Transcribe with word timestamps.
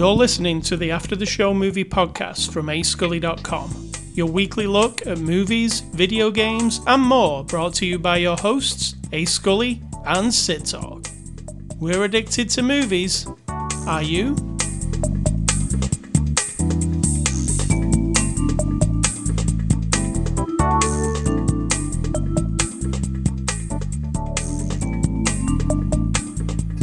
You're 0.00 0.14
listening 0.14 0.62
to 0.62 0.78
the 0.78 0.90
After 0.92 1.14
the 1.14 1.26
Show 1.26 1.52
movie 1.52 1.84
podcast 1.84 2.54
from 2.54 2.68
ascully.com. 2.68 3.92
Your 4.14 4.28
weekly 4.28 4.66
look 4.66 5.06
at 5.06 5.18
movies, 5.18 5.80
video 5.80 6.30
games, 6.30 6.80
and 6.86 7.02
more 7.02 7.44
brought 7.44 7.74
to 7.74 7.84
you 7.84 7.98
by 7.98 8.16
your 8.16 8.38
hosts, 8.38 8.94
A 9.12 9.26
Scully 9.26 9.82
and 10.06 10.32
Sid 10.32 10.64
Talk. 10.64 11.06
We're 11.78 12.04
addicted 12.04 12.48
to 12.48 12.62
movies. 12.62 13.26
Are 13.86 14.02
you? 14.02 14.36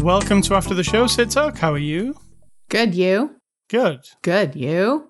Welcome 0.03 0.43
to 0.43 0.53
After 0.53 0.75
the 0.75 0.83
Show, 0.83 1.07
Sid 1.07 1.31
Talk. 1.31 1.57
How 1.57 1.73
are 1.73 1.79
you? 1.79 2.15
Good, 2.69 2.95
you? 2.95 3.37
Good. 3.69 4.09
Good, 4.21 4.55
you? 4.55 5.07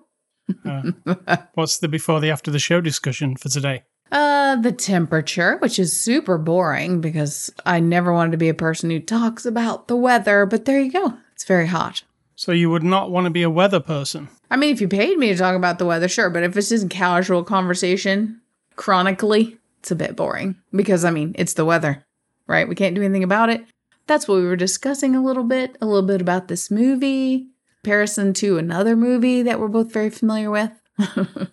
Uh, 0.64 0.92
what's 1.54 1.78
the 1.78 1.88
before 1.88 2.20
the 2.20 2.30
after 2.30 2.52
the 2.52 2.60
show 2.60 2.80
discussion 2.80 3.36
for 3.36 3.48
today? 3.48 3.82
Uh, 4.12 4.56
the 4.56 4.72
temperature, 4.72 5.58
which 5.58 5.78
is 5.78 5.98
super 5.98 6.38
boring 6.38 7.00
because 7.00 7.52
I 7.66 7.80
never 7.80 8.12
wanted 8.12 8.30
to 8.30 8.38
be 8.38 8.48
a 8.48 8.54
person 8.54 8.90
who 8.90 9.00
talks 9.00 9.44
about 9.44 9.88
the 9.88 9.96
weather, 9.96 10.46
but 10.46 10.64
there 10.66 10.80
you 10.80 10.92
go. 10.92 11.14
It's 11.34 11.44
very 11.44 11.66
hot. 11.66 12.02
So 12.36 12.52
you 12.52 12.70
would 12.70 12.84
not 12.84 13.10
want 13.10 13.24
to 13.24 13.30
be 13.30 13.42
a 13.42 13.50
weather 13.50 13.80
person. 13.80 14.28
I 14.50 14.56
mean, 14.56 14.72
if 14.72 14.80
you 14.80 14.86
paid 14.86 15.18
me 15.18 15.28
to 15.28 15.36
talk 15.36 15.56
about 15.56 15.80
the 15.80 15.84
weather, 15.84 16.08
sure, 16.08 16.30
but 16.30 16.44
if 16.44 16.56
it's 16.56 16.68
just 16.68 16.88
casual 16.88 17.42
conversation, 17.42 18.40
chronically, 18.76 19.58
it's 19.80 19.90
a 19.90 19.96
bit 19.96 20.14
boring 20.14 20.56
because, 20.70 21.04
I 21.04 21.10
mean, 21.10 21.34
it's 21.36 21.54
the 21.54 21.64
weather, 21.64 22.06
right? 22.46 22.68
We 22.68 22.76
can't 22.76 22.94
do 22.94 23.02
anything 23.02 23.24
about 23.24 23.50
it. 23.50 23.64
That's 24.08 24.26
what 24.26 24.36
we 24.36 24.46
were 24.46 24.56
discussing 24.56 25.14
a 25.14 25.22
little 25.22 25.44
bit, 25.44 25.76
a 25.80 25.86
little 25.86 26.02
bit 26.06 26.20
about 26.20 26.48
this 26.48 26.70
movie, 26.70 27.48
comparison 27.82 28.32
to 28.34 28.58
another 28.58 28.96
movie 28.96 29.42
that 29.42 29.60
we're 29.60 29.68
both 29.68 29.92
very 29.92 30.10
familiar 30.10 30.50
with. 30.50 30.72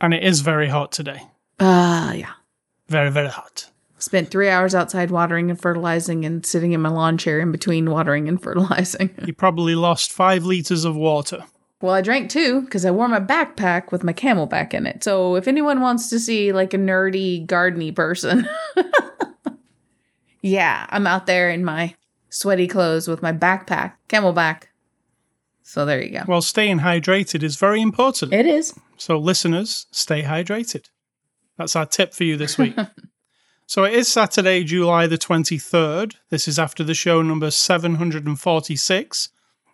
And 0.00 0.12
it 0.12 0.22
is 0.22 0.40
very 0.40 0.68
hot 0.68 0.92
today. 0.92 1.22
Ah, 1.58 2.10
uh, 2.10 2.12
yeah. 2.12 2.32
Very, 2.88 3.10
very 3.10 3.28
hot. 3.28 3.70
Spent 3.98 4.30
three 4.30 4.50
hours 4.50 4.74
outside 4.74 5.10
watering 5.10 5.50
and 5.50 5.60
fertilizing 5.60 6.24
and 6.24 6.44
sitting 6.44 6.72
in 6.72 6.82
my 6.82 6.90
lawn 6.90 7.16
chair 7.16 7.40
in 7.40 7.50
between 7.50 7.90
watering 7.90 8.28
and 8.28 8.40
fertilizing. 8.42 9.10
You 9.24 9.32
probably 9.32 9.74
lost 9.74 10.12
five 10.12 10.44
liters 10.44 10.84
of 10.84 10.96
water. 10.96 11.44
well, 11.80 11.94
I 11.94 12.02
drank 12.02 12.30
two 12.30 12.60
because 12.62 12.84
I 12.84 12.90
wore 12.90 13.08
my 13.08 13.20
backpack 13.20 13.90
with 13.90 14.04
my 14.04 14.12
CamelBak 14.12 14.74
in 14.74 14.86
it. 14.86 15.02
So 15.02 15.34
if 15.34 15.48
anyone 15.48 15.80
wants 15.80 16.10
to 16.10 16.20
see 16.20 16.52
like 16.52 16.74
a 16.74 16.78
nerdy, 16.78 17.46
gardeny 17.46 17.94
person, 17.94 18.46
yeah, 20.46 20.86
I'm 20.90 21.06
out 21.06 21.26
there 21.26 21.50
in 21.50 21.64
my 21.64 21.94
sweaty 22.30 22.68
clothes 22.68 23.08
with 23.08 23.22
my 23.22 23.32
backpack, 23.32 23.94
CamelBak. 24.08 24.64
So 25.62 25.84
there 25.84 26.02
you 26.02 26.10
go. 26.10 26.24
Well, 26.28 26.42
staying 26.42 26.80
hydrated 26.80 27.42
is 27.42 27.56
very 27.56 27.82
important. 27.82 28.32
It 28.32 28.46
is. 28.46 28.78
So, 28.96 29.18
listeners, 29.18 29.86
stay 29.90 30.22
hydrated. 30.22 30.88
That's 31.58 31.74
our 31.74 31.86
tip 31.86 32.14
for 32.14 32.24
you 32.24 32.36
this 32.36 32.56
week. 32.56 32.76
so, 33.66 33.84
it 33.84 33.94
is 33.94 34.12
Saturday, 34.12 34.62
July 34.62 35.08
the 35.08 35.18
23rd. 35.18 36.14
This 36.30 36.46
is 36.46 36.58
after 36.58 36.84
the 36.84 36.94
show 36.94 37.20
number 37.20 37.50
746. 37.50 39.28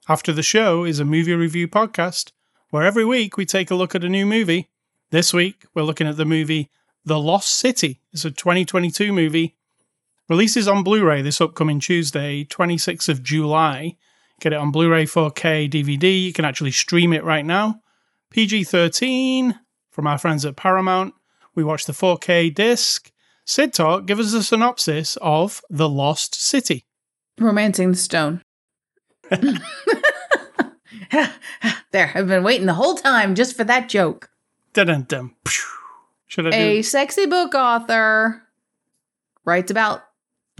After 0.08 0.32
the 0.32 0.42
show 0.42 0.84
is 0.84 0.98
a 0.98 1.04
movie 1.04 1.34
review 1.34 1.68
podcast 1.68 2.32
where 2.70 2.84
every 2.84 3.04
week 3.04 3.36
we 3.36 3.44
take 3.44 3.70
a 3.70 3.74
look 3.74 3.94
at 3.94 4.02
a 4.02 4.08
new 4.08 4.24
movie. 4.24 4.70
This 5.10 5.34
week, 5.34 5.66
we're 5.74 5.82
looking 5.82 6.08
at 6.08 6.16
the 6.16 6.24
movie 6.24 6.70
The 7.04 7.20
Lost 7.20 7.50
City. 7.50 8.00
It's 8.12 8.24
a 8.24 8.30
2022 8.30 9.12
movie. 9.12 9.56
Releases 10.32 10.66
on 10.66 10.82
Blu 10.82 11.04
ray 11.04 11.20
this 11.20 11.42
upcoming 11.42 11.78
Tuesday, 11.78 12.42
26th 12.44 13.10
of 13.10 13.22
July. 13.22 13.98
Get 14.40 14.54
it 14.54 14.58
on 14.58 14.70
Blu 14.70 14.88
ray, 14.90 15.04
4K, 15.04 15.70
DVD. 15.70 16.22
You 16.22 16.32
can 16.32 16.46
actually 16.46 16.70
stream 16.70 17.12
it 17.12 17.22
right 17.22 17.44
now. 17.44 17.82
PG 18.30 18.64
13 18.64 19.60
from 19.90 20.06
our 20.06 20.16
friends 20.16 20.46
at 20.46 20.56
Paramount. 20.56 21.12
We 21.54 21.62
watched 21.62 21.86
the 21.86 21.92
4K 21.92 22.54
disc. 22.54 23.12
Sid 23.44 23.74
Talk, 23.74 24.06
give 24.06 24.18
us 24.18 24.32
a 24.32 24.42
synopsis 24.42 25.18
of 25.20 25.60
The 25.68 25.86
Lost 25.86 26.34
City. 26.34 26.86
Romancing 27.38 27.90
the 27.90 27.98
Stone. 27.98 28.40
there, 31.90 32.10
I've 32.14 32.26
been 32.26 32.42
waiting 32.42 32.64
the 32.64 32.72
whole 32.72 32.94
time 32.94 33.34
just 33.34 33.54
for 33.54 33.64
that 33.64 33.90
joke. 33.90 34.30
Dun 34.72 35.02
dun. 35.02 35.34
Should 36.26 36.46
I 36.46 36.50
do? 36.52 36.56
A 36.56 36.80
sexy 36.80 37.26
book 37.26 37.54
author 37.54 38.44
writes 39.44 39.70
about 39.70 40.04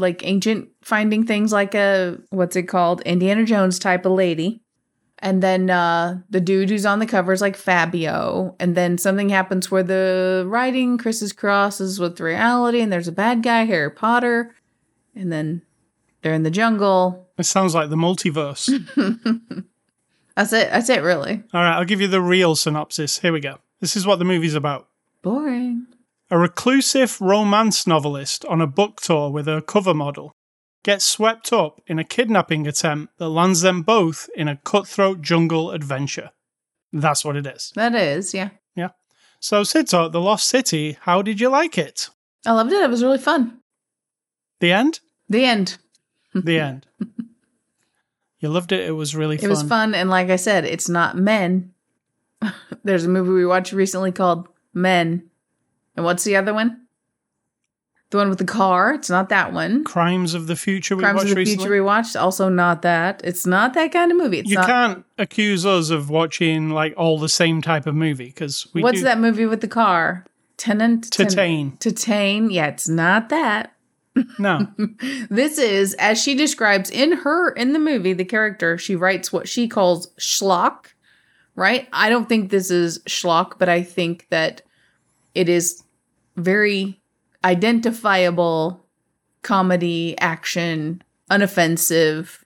like 0.03 0.27
ancient 0.27 0.69
finding 0.83 1.25
things 1.25 1.53
like 1.53 1.75
a 1.75 2.19
what's 2.29 2.57
it 2.57 2.65
called 2.65 3.01
Indiana 3.03 3.45
Jones 3.45 3.79
type 3.79 4.05
of 4.05 4.13
lady. 4.13 4.61
And 5.21 5.41
then 5.41 5.71
uh, 5.71 6.19
the 6.29 6.41
dude 6.41 6.69
who's 6.69 6.85
on 6.85 6.99
the 6.99 7.07
cover 7.07 7.33
is 7.33 7.41
like 7.41 7.57
Fabio. 7.57 8.57
And 8.59 8.75
then 8.75 8.99
something 8.99 9.29
happens 9.29 9.71
where 9.71 9.85
the 9.85 10.45
writing 10.49 10.99
crosses 10.99 11.33
crosses 11.33 12.01
with 12.01 12.19
reality, 12.19 12.81
and 12.81 12.93
there's 12.93 13.07
a 13.07 13.13
bad 13.13 13.43
guy, 13.43 13.65
Harry 13.65 13.91
Potter. 13.91 14.55
And 15.15 15.33
then 15.33 15.63
they're 16.23 16.35
in 16.35 16.43
the 16.43 16.51
jungle. 16.51 17.29
It 17.39 17.47
sounds 17.47 17.75
like 17.75 17.89
the 17.89 17.97
multiverse. 17.97 18.67
That's 20.37 20.53
it. 20.53 20.71
That's 20.71 20.89
it, 20.89 21.03
really. 21.03 21.43
All 21.55 21.63
right, 21.63 21.77
I'll 21.77 21.85
give 21.85 22.01
you 22.01 22.09
the 22.09 22.21
real 22.21 22.57
synopsis. 22.57 23.21
Here 23.21 23.33
we 23.33 23.41
go. 23.41 23.59
This 23.81 23.97
is 23.97 24.07
what 24.07 24.19
the 24.19 24.25
movie's 24.25 24.55
about. 24.55 24.89
Boring. 25.23 25.87
A 26.33 26.39
reclusive 26.39 27.21
romance 27.21 27.87
novelist 27.87 28.47
on 28.47 28.63
a 28.63 28.67
book 28.67 29.03
tour 29.03 29.31
with 29.31 29.45
her 29.45 29.61
cover 29.61 29.93
model 29.93 30.33
gets 30.83 31.05
swept 31.05 31.53
up 31.53 31.83
in 31.87 31.99
a 31.99 32.05
kidnapping 32.05 32.67
attempt 32.67 33.19
that 33.19 33.29
lands 33.29 33.61
them 33.61 33.83
both 33.83 34.31
in 34.35 34.49
a 34.49 34.57
cutthroat 34.57 35.21
jungle 35.21 35.73
adventure. 35.73 36.31
That's 36.91 37.23
what 37.23 37.37
it 37.37 37.47
is. 37.47 37.71
That 37.75 37.95
is, 37.95 38.33
yeah. 38.33 38.49
Yeah. 38.75 38.93
So, 39.41 39.61
Sito, 39.61 40.11
The 40.11 40.23
Lost 40.23 40.49
City, 40.49 40.97
how 41.03 41.21
did 41.21 41.39
you 41.39 41.51
like 41.51 41.77
it? 41.77 42.09
I 42.47 42.53
loved 42.53 42.73
it. 42.73 42.83
It 42.83 42.89
was 42.89 43.05
really 43.05 43.19
fun. 43.19 43.59
The 44.61 44.73
end? 44.73 45.01
The 45.29 45.45
end. 45.45 45.77
The 46.35 46.59
end. 46.59 46.87
You 48.39 48.49
loved 48.49 48.73
it. 48.73 48.89
It 48.89 48.93
was 48.93 49.15
really 49.15 49.37
fun. 49.37 49.45
It 49.45 49.51
was 49.51 49.63
fun. 49.63 49.95
And 49.95 50.09
like 50.09 50.31
I 50.31 50.37
said, 50.37 50.65
it's 50.65 50.89
not 50.89 51.15
men. 51.15 51.75
There's 52.85 53.05
a 53.05 53.11
movie 53.11 53.33
we 53.33 53.45
watched 53.45 53.75
recently 53.75 54.13
called 54.13 54.49
Men. 54.73 55.29
And 55.97 56.05
what's 56.05 56.25
the 56.25 56.37
other 56.37 56.55
one? 56.55 56.79
The 58.11 58.19
one 58.19 58.29
with 58.29 58.39
the 58.39 58.45
car. 58.45 58.93
It's 58.95 59.09
not 59.09 59.31
that 59.31 59.55
one. 59.55 59.85
Crimes 59.85 60.35
of 60.35 60.47
the 60.47 60.57
Future 60.57 60.97
we 60.97 61.03
Crimes 61.03 61.17
watched 61.17 61.25
of 61.25 61.31
the 61.31 61.37
recently. 61.37 61.57
Future 61.65 61.73
we 61.73 61.81
watched. 61.81 62.15
Also 62.15 62.49
not 62.51 62.83
that. 62.83 63.23
It's 63.25 63.47
not 63.47 63.73
that 63.75 63.91
kind 63.91 64.11
of 64.13 64.19
movie. 64.19 64.41
It's 64.41 64.51
you 64.51 64.57
not. 64.57 64.67
can't 64.67 65.05
accuse 65.17 65.65
us 65.65 65.89
of 65.89 66.11
watching 66.11 66.71
like 66.71 66.93
all 66.97 67.19
the 67.19 67.29
same 67.29 67.63
type 67.63 67.87
of 67.87 67.95
movie 67.95 68.27
because 68.27 68.67
we 68.75 68.83
What's 68.83 68.99
do 68.99 69.05
that 69.05 69.19
movie 69.19 69.47
with 69.47 69.63
the 69.63 69.69
car? 69.69 70.27
Tenet. 70.59 71.11
Ten- 71.11 71.27
Titane. 71.27 71.79
Titane. 71.79 72.53
Yeah, 72.53 72.67
it's 72.67 72.89
not 72.89 73.31
that. 73.31 73.73
No, 74.39 74.67
This 75.31 75.57
is, 75.57 75.95
as 75.95 76.23
she 76.23 76.35
describes 76.35 76.91
in 76.91 77.13
her 77.13 77.51
in 77.53 77.73
the 77.73 77.79
movie, 77.79 78.13
the 78.13 78.27
character, 78.27 78.77
she 78.77 78.95
writes 78.95 79.33
what 79.33 79.49
she 79.49 79.69
calls 79.69 80.09
schlock, 80.19 80.89
right? 81.57 81.89
I 81.95 82.11
don't 82.11 82.29
think 82.29 82.51
this 82.51 82.71
is 82.71 82.99
schlock, 83.09 83.55
but 83.59 83.71
I 83.71 83.83
think 83.83 84.27
that 84.29 84.61
it 85.35 85.49
is 85.49 85.82
very 86.37 87.01
identifiable 87.45 88.85
comedy, 89.43 90.17
action, 90.19 91.03
unoffensive, 91.31 92.39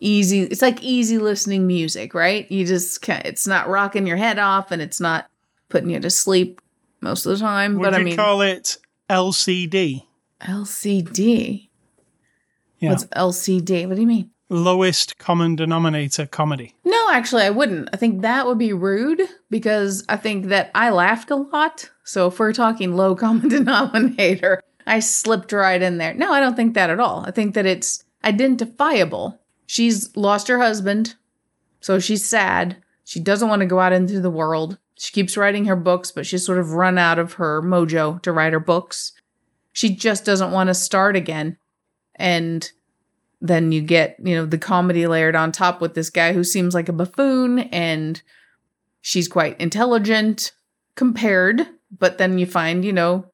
easy. 0.00 0.42
It's 0.42 0.62
like 0.62 0.82
easy 0.82 1.18
listening 1.18 1.66
music, 1.66 2.14
right? 2.14 2.50
You 2.50 2.66
just 2.66 3.02
can't, 3.02 3.24
it's 3.24 3.46
not 3.46 3.68
rocking 3.68 4.06
your 4.06 4.16
head 4.16 4.38
off 4.38 4.70
and 4.70 4.82
it's 4.82 5.00
not 5.00 5.28
putting 5.68 5.90
you 5.90 6.00
to 6.00 6.10
sleep 6.10 6.60
most 7.00 7.26
of 7.26 7.32
the 7.32 7.38
time. 7.38 7.74
would 7.78 7.84
but 7.84 7.94
you 7.94 8.00
I 8.00 8.04
mean, 8.04 8.16
call 8.16 8.42
it 8.42 8.76
LCD? 9.08 10.04
LCD. 10.42 11.68
Yeah, 12.78 12.90
What's 12.90 13.04
LCD? 13.06 13.86
What 13.86 13.96
do 13.96 14.00
you 14.00 14.06
mean? 14.06 14.30
Lowest 14.50 15.16
common 15.16 15.56
denominator 15.56 16.26
comedy. 16.26 16.74
No, 16.84 17.10
actually, 17.10 17.44
I 17.44 17.50
wouldn't. 17.50 17.88
I 17.92 17.96
think 17.96 18.20
that 18.20 18.46
would 18.46 18.58
be 18.58 18.72
rude 18.72 19.22
because 19.48 20.04
I 20.08 20.16
think 20.16 20.46
that 20.46 20.70
I 20.74 20.90
laughed 20.90 21.30
a 21.30 21.36
lot. 21.36 21.90
So 22.04 22.26
if 22.26 22.38
we're 22.38 22.52
talking 22.52 22.94
low 22.94 23.14
common 23.16 23.48
denominator, 23.48 24.62
I 24.86 25.00
slipped 25.00 25.52
right 25.52 25.80
in 25.80 25.98
there. 25.98 26.14
No, 26.14 26.32
I 26.32 26.40
don't 26.40 26.56
think 26.56 26.74
that 26.74 26.90
at 26.90 27.00
all. 27.00 27.24
I 27.26 27.30
think 27.30 27.54
that 27.54 27.66
it's 27.66 28.04
identifiable. 28.24 29.40
She's 29.66 30.14
lost 30.16 30.48
her 30.48 30.58
husband, 30.58 31.14
so 31.80 31.98
she's 31.98 32.24
sad. 32.24 32.82
She 33.04 33.20
doesn't 33.20 33.48
want 33.48 33.60
to 33.60 33.66
go 33.66 33.80
out 33.80 33.92
into 33.92 34.20
the 34.20 34.30
world. 34.30 34.78
She 34.96 35.12
keeps 35.12 35.36
writing 35.36 35.64
her 35.64 35.76
books, 35.76 36.10
but 36.10 36.26
she's 36.26 36.44
sort 36.44 36.58
of 36.58 36.72
run 36.72 36.98
out 36.98 37.18
of 37.18 37.34
her 37.34 37.62
mojo 37.62 38.20
to 38.22 38.32
write 38.32 38.52
her 38.52 38.60
books. 38.60 39.12
She 39.72 39.94
just 39.94 40.24
doesn't 40.24 40.50
want 40.50 40.68
to 40.68 40.74
start 40.74 41.16
again. 41.16 41.56
And 42.16 42.70
then 43.40 43.72
you 43.72 43.80
get, 43.80 44.16
you 44.22 44.34
know, 44.36 44.44
the 44.46 44.58
comedy 44.58 45.06
layered 45.06 45.34
on 45.36 45.52
top 45.52 45.80
with 45.80 45.94
this 45.94 46.10
guy 46.10 46.32
who 46.32 46.44
seems 46.44 46.74
like 46.74 46.88
a 46.88 46.92
buffoon 46.92 47.60
and 47.60 48.20
she's 49.00 49.28
quite 49.28 49.60
intelligent 49.60 50.52
compared, 50.94 51.66
but 51.96 52.18
then 52.18 52.38
you 52.38 52.46
find, 52.46 52.84
you 52.84 52.92
know, 52.92 53.26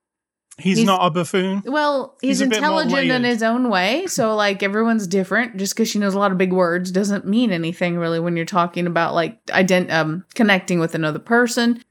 He's, 0.58 0.78
He's- 0.78 0.86
not 0.86 1.04
a 1.06 1.10
buffoon. 1.10 1.62
Well, 1.66 2.16
he's, 2.22 2.38
He's 2.38 2.46
a 2.46 2.48
bit 2.48 2.62
more 2.62 2.80
intelligent 2.80 3.24
in 3.26 3.30
his 3.30 3.42
own 3.42 3.68
way. 3.68 4.06
So, 4.06 4.34
like, 4.34 4.62
everyone's 4.62 5.06
different. 5.06 5.58
Just 5.58 5.74
because 5.74 5.86
she 5.90 5.98
knows 5.98 6.14
a 6.14 6.18
lot 6.18 6.32
of 6.32 6.38
big 6.38 6.50
words 6.50 6.90
doesn't 6.90 7.26
mean 7.26 7.52
anything 7.52 7.98
really 7.98 8.18
when 8.18 8.36
you're 8.36 8.46
talking 8.46 8.86
about 8.86 9.12
like 9.14 9.44
ident- 9.48 9.92
um, 9.92 10.24
connecting 10.34 10.80
with 10.80 10.94
another 10.94 11.18
person. 11.18 11.82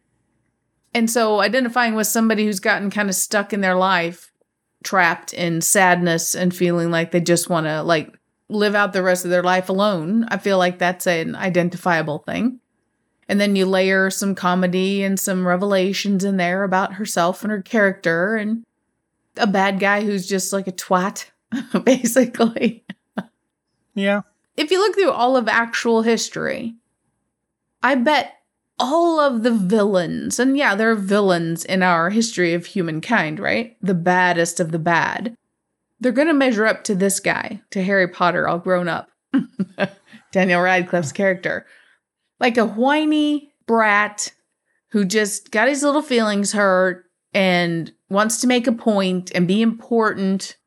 And 0.95 1.11
so, 1.11 1.41
identifying 1.41 1.93
with 1.93 2.07
somebody 2.07 2.45
who's 2.45 2.59
gotten 2.59 2.89
kind 2.89 3.07
of 3.07 3.13
stuck 3.13 3.53
in 3.53 3.61
their 3.61 3.75
life, 3.75 4.31
trapped 4.85 5.33
in 5.33 5.59
sadness 5.59 6.33
and 6.35 6.55
feeling 6.55 6.91
like 6.91 7.11
they 7.11 7.19
just 7.19 7.49
want 7.49 7.65
to 7.65 7.83
like 7.83 8.17
live 8.47 8.75
out 8.75 8.93
the 8.93 9.03
rest 9.03 9.25
of 9.25 9.31
their 9.31 9.43
life 9.43 9.67
alone, 9.69 10.25
I 10.29 10.37
feel 10.37 10.57
like 10.57 10.79
that's 10.79 11.07
an 11.07 11.35
identifiable 11.35 12.19
thing. 12.19 12.59
And 13.27 13.41
then 13.41 13.55
you 13.55 13.65
layer 13.65 14.09
some 14.11 14.35
comedy 14.35 15.03
and 15.03 15.19
some 15.19 15.47
revelations 15.47 16.23
in 16.23 16.37
there 16.37 16.63
about 16.63 16.93
herself 16.93 17.43
and 17.43 17.51
her 17.51 17.61
character 17.61 18.35
and 18.35 18.63
a 19.35 19.47
bad 19.47 19.79
guy 19.79 20.03
who's 20.03 20.27
just 20.27 20.53
like 20.53 20.67
a 20.67 20.71
twat, 20.71 21.31
basically. 21.83 22.85
Yeah. 23.95 24.21
If 24.55 24.71
you 24.71 24.79
look 24.79 24.95
through 24.95 25.11
all 25.11 25.35
of 25.35 25.47
actual 25.47 26.03
history, 26.03 26.75
I 27.81 27.95
bet 27.95 28.35
all 28.77 29.19
of 29.19 29.43
the 29.43 29.51
villains, 29.51 30.39
and 30.39 30.57
yeah, 30.57 30.75
there 30.75 30.91
are 30.91 30.95
villains 30.95 31.63
in 31.63 31.81
our 31.81 32.09
history 32.09 32.53
of 32.53 32.65
humankind, 32.65 33.39
right? 33.39 33.77
The 33.81 33.93
baddest 33.93 34.59
of 34.59 34.71
the 34.71 34.79
bad. 34.79 35.35
They're 35.99 36.11
going 36.11 36.27
to 36.27 36.33
measure 36.33 36.65
up 36.65 36.83
to 36.85 36.95
this 36.95 37.19
guy, 37.19 37.61
to 37.71 37.83
Harry 37.83 38.07
Potter 38.07 38.47
all 38.47 38.59
grown 38.59 38.87
up. 38.87 39.09
Daniel 40.31 40.61
Radcliffe's 40.61 41.13
character. 41.13 41.65
Like 42.39 42.57
a 42.57 42.65
whiny 42.65 43.53
brat 43.65 44.33
who 44.91 45.05
just 45.05 45.51
got 45.51 45.69
his 45.69 45.83
little 45.83 46.01
feelings 46.01 46.51
hurt 46.51 47.05
and 47.33 47.91
wants 48.09 48.41
to 48.41 48.47
make 48.47 48.67
a 48.67 48.71
point 48.71 49.31
and 49.33 49.47
be 49.47 49.61
important 49.61 50.57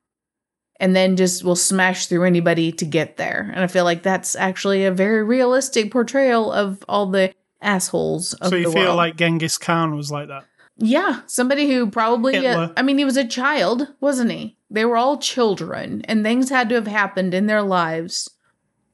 and 0.81 0.95
then 0.95 1.17
just 1.17 1.45
will 1.45 1.57
smash 1.57 2.07
through 2.07 2.25
anybody 2.25 2.73
to 2.73 2.85
get 2.85 3.17
there. 3.17 3.51
And 3.53 3.63
I 3.63 3.67
feel 3.67 3.85
like 3.85 4.03
that's 4.03 4.37
actually 4.37 4.85
a 4.85 4.93
very 4.93 5.23
realistic 5.23 5.91
portrayal 5.91 6.53
of 6.53 6.85
all 6.89 7.07
the 7.07 7.33
assholes 7.61 8.35
of 8.35 8.49
So 8.51 8.57
you 8.57 8.73
feel 8.73 8.85
world. 8.85 8.97
like 8.97 9.17
Genghis 9.17 9.59
Khan 9.59 9.95
was 9.97 10.11
like 10.11 10.29
that? 10.29 10.45
Yeah, 10.77 11.23
somebody 11.27 11.69
who 11.73 11.91
probably, 11.91 12.47
uh, 12.47 12.69
I 12.77 12.83
mean, 12.83 12.99
he 12.99 13.05
was 13.05 13.17
a 13.17 13.27
child, 13.27 13.89
wasn't 14.01 14.31
he? 14.31 14.57
They 14.71 14.85
were 14.85 14.97
all 14.97 15.19
children, 15.19 16.03
and 16.05 16.23
things 16.23 16.51
had 16.51 16.69
to 16.69 16.77
have 16.77 16.87
happened 16.87 17.35
in 17.35 17.47
their 17.47 17.63
lives 17.63 18.31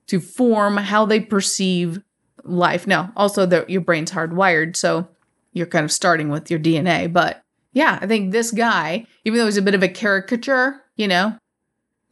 to 0.06 0.19
form 0.20 0.78
how 0.78 1.05
they 1.05 1.20
perceive 1.20 2.00
life. 2.43 2.87
Now, 2.87 3.12
also, 3.16 3.44
the, 3.44 3.66
your 3.69 3.82
brain's 3.82 4.12
hardwired, 4.12 4.76
so 4.76 5.08
you're 5.52 5.67
kind 5.67 5.84
of 5.84 5.93
starting 5.93 6.31
with 6.31 6.50
your 6.50 6.60
DNA. 6.60 7.12
But 7.12 7.43
yeah, 7.75 7.99
I 8.00 8.06
think 8.06 8.32
this 8.32 8.50
guy, 8.50 9.06
even 9.26 9.38
though 9.38 9.44
he's 9.46 9.56
a 9.58 9.62
bit 9.62 9.75
of 9.75 9.82
a 9.82 9.88
caricature, 9.88 10.81
you 10.96 11.06
know, 11.08 11.37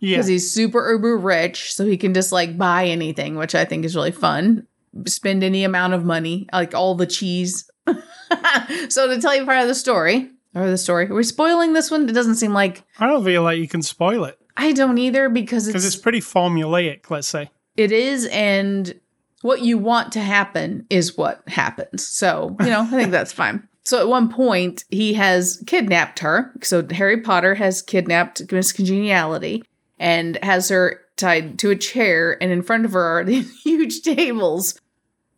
Yeah. 0.00 0.16
because 0.16 0.26
he's 0.26 0.52
super 0.52 0.90
uber 0.92 1.16
rich, 1.16 1.72
so 1.72 1.86
he 1.86 1.96
can 1.96 2.12
just 2.12 2.30
like 2.32 2.58
buy 2.58 2.86
anything, 2.86 3.36
which 3.36 3.54
I 3.54 3.64
think 3.64 3.86
is 3.86 3.96
really 3.96 4.10
fun. 4.12 4.66
Spend 5.06 5.42
any 5.42 5.64
amount 5.64 5.94
of 5.94 6.04
money, 6.04 6.48
like 6.52 6.74
all 6.74 6.94
the 6.94 7.06
cheese. 7.06 7.70
so 8.88 9.08
to 9.08 9.20
tell 9.20 9.34
you 9.34 9.44
part 9.44 9.62
of 9.62 9.68
the 9.68 9.74
story, 9.74 10.30
or 10.54 10.68
the 10.68 10.78
story, 10.78 11.08
are 11.08 11.14
we 11.14 11.24
spoiling 11.24 11.72
this 11.72 11.90
one? 11.90 12.08
It 12.08 12.12
doesn't 12.12 12.36
seem 12.36 12.52
like 12.52 12.84
I 12.98 13.06
don't 13.06 13.24
feel 13.24 13.42
like 13.42 13.58
you 13.58 13.68
can 13.68 13.82
spoil 13.82 14.24
it 14.24 14.38
I 14.56 14.72
don't 14.72 14.98
either 14.98 15.28
because 15.28 15.66
because 15.66 15.84
it's, 15.84 15.94
it's 15.94 16.02
pretty 16.02 16.20
formulaic, 16.20 17.10
let's 17.10 17.28
say. 17.28 17.50
it 17.76 17.92
is, 17.92 18.26
and 18.26 18.98
what 19.42 19.62
you 19.62 19.78
want 19.78 20.12
to 20.12 20.20
happen 20.20 20.86
is 20.90 21.16
what 21.16 21.42
happens. 21.48 22.06
So 22.06 22.56
you 22.60 22.66
know, 22.66 22.82
I 22.82 22.86
think 22.86 23.10
that's 23.10 23.32
fine. 23.32 23.66
So 23.84 23.98
at 23.98 24.08
one 24.08 24.28
point, 24.28 24.84
he 24.90 25.14
has 25.14 25.62
kidnapped 25.66 26.20
her. 26.20 26.52
So 26.62 26.86
Harry 26.92 27.20
Potter 27.20 27.56
has 27.56 27.82
kidnapped 27.82 28.52
Miss 28.52 28.72
Congeniality 28.72 29.64
and 29.98 30.38
has 30.44 30.68
her 30.68 31.00
tied 31.16 31.58
to 31.60 31.70
a 31.70 31.76
chair, 31.76 32.40
and 32.42 32.52
in 32.52 32.62
front 32.62 32.84
of 32.84 32.92
her 32.92 33.18
are 33.20 33.24
these 33.24 33.62
huge 33.62 34.02
tables 34.02 34.78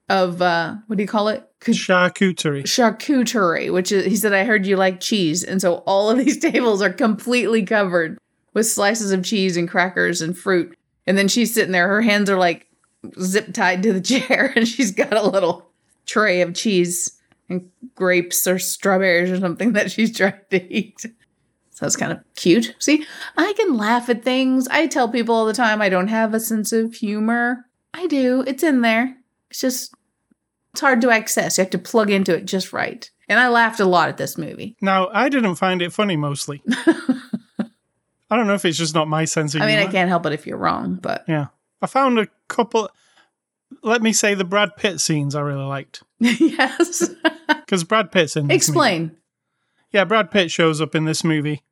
of 0.09 0.43
uh, 0.43 0.77
what 0.87 0.97
do 0.97 1.03
you 1.03 1.09
call 1.09 1.29
it? 1.29 1.49
Charcuterie. 1.61 2.65
charcuterie, 2.65 3.73
which 3.73 3.91
is 3.91 4.05
he 4.05 4.17
said 4.17 4.35
I 4.35 4.45
heard 4.45 4.67
you 4.67 4.77
like 4.77 5.01
cheese, 5.01 5.43
and 5.43 5.61
so 5.61 5.77
all 5.87 6.11
of 6.11 6.19
these 6.19 6.39
tables 6.51 6.83
are 6.83 6.93
completely 6.93 7.65
covered 7.65 8.19
with 8.53 8.67
slices 8.67 9.13
of 9.13 9.25
cheese 9.25 9.57
and 9.57 9.69
crackers 9.69 10.21
and 10.21 10.37
fruit. 10.37 10.77
And 11.07 11.19
then 11.19 11.29
she's 11.29 11.53
sitting 11.53 11.73
there, 11.73 11.89
her 11.89 12.03
hands 12.03 12.31
are 12.31 12.39
like 12.39 12.69
zip 13.21 13.53
tied 13.53 13.83
to 13.83 13.93
the 13.93 14.01
chair, 14.03 14.53
and 14.55 14.69
she's 14.69 14.91
got 14.91 15.15
a 15.15 15.27
little 15.27 15.71
tray 16.07 16.43
of 16.43 16.55
cheese 16.55 17.19
and 17.49 17.71
grapes 17.95 18.47
or 18.47 18.59
strawberries 18.59 19.31
or 19.31 19.39
something 19.39 19.73
that 19.73 19.91
she's 19.91 20.15
trying 20.17 20.41
to 20.51 20.73
eat. 20.73 21.07
So 21.71 21.87
it's 21.87 21.97
kind 21.97 22.13
of 22.13 22.21
cute. 22.37 22.75
See, 22.79 23.05
I 23.37 23.53
can 23.55 23.77
laugh 23.77 24.09
at 24.09 24.23
things. 24.23 24.69
I 24.69 24.87
tell 24.87 25.09
people 25.09 25.35
all 25.35 25.45
the 25.45 25.53
time 25.53 25.83
I 25.83 25.89
don't 25.89 26.09
have 26.09 26.33
a 26.33 26.39
sense 26.39 26.73
of 26.73 26.95
humor. 26.95 27.67
I 27.93 28.07
do. 28.07 28.45
It's 28.47 28.63
in 28.63 28.83
there. 28.83 29.17
It's 29.55 29.61
just 29.61 29.95
it's 30.73 30.81
hard 30.81 31.01
to 31.03 31.11
access. 31.11 31.57
You 31.57 31.63
have 31.63 31.71
to 31.71 31.79
plug 31.79 32.11
into 32.11 32.35
it 32.35 32.45
just 32.45 32.73
right. 32.73 33.09
And 33.29 33.39
I 33.39 33.47
laughed 33.47 33.79
a 33.79 33.85
lot 33.85 34.09
at 34.09 34.17
this 34.17 34.37
movie. 34.37 34.77
Now, 34.81 35.09
I 35.13 35.29
didn't 35.29 35.55
find 35.55 35.81
it 35.81 35.93
funny 35.93 36.17
mostly. 36.17 36.61
I 38.29 38.37
don't 38.37 38.49
know 38.49 38.55
if 38.55 38.65
it's 38.65 38.77
just 38.79 38.97
not 38.97 39.07
my 39.07 39.27
sense 39.27 39.55
of 39.55 39.63
I 39.63 39.67
mean, 39.67 39.79
I 39.79 39.87
can't 39.87 40.09
help 40.09 40.27
it 40.27 40.33
if 40.33 40.45
you're 40.45 40.59
wrong, 40.59 40.97
but 41.01 41.23
Yeah. 41.29 41.47
I 41.81 41.87
found 41.87 42.19
a 42.19 42.27
couple, 42.49 42.91
let 43.83 44.03
me 44.03 44.13
say 44.13 44.35
the 44.35 44.45
Brad 44.45 44.77
Pitt 44.77 45.01
scenes 45.01 45.37
I 45.37 45.41
really 45.43 45.65
liked. 45.65 46.03
yes. 46.19 47.09
Because 47.47 47.85
Brad 47.85 48.11
Pitt's 48.11 48.35
in 48.37 48.49
this 48.49 48.51
movie. 48.51 48.57
Explain, 48.57 49.17
Yeah, 49.93 50.05
Brad 50.05 50.33
Pitt 50.33 50.51
shows 50.51 50.81
up 50.81 50.97
in 50.97 51.05
this 51.05 51.23
movie. 51.23 51.63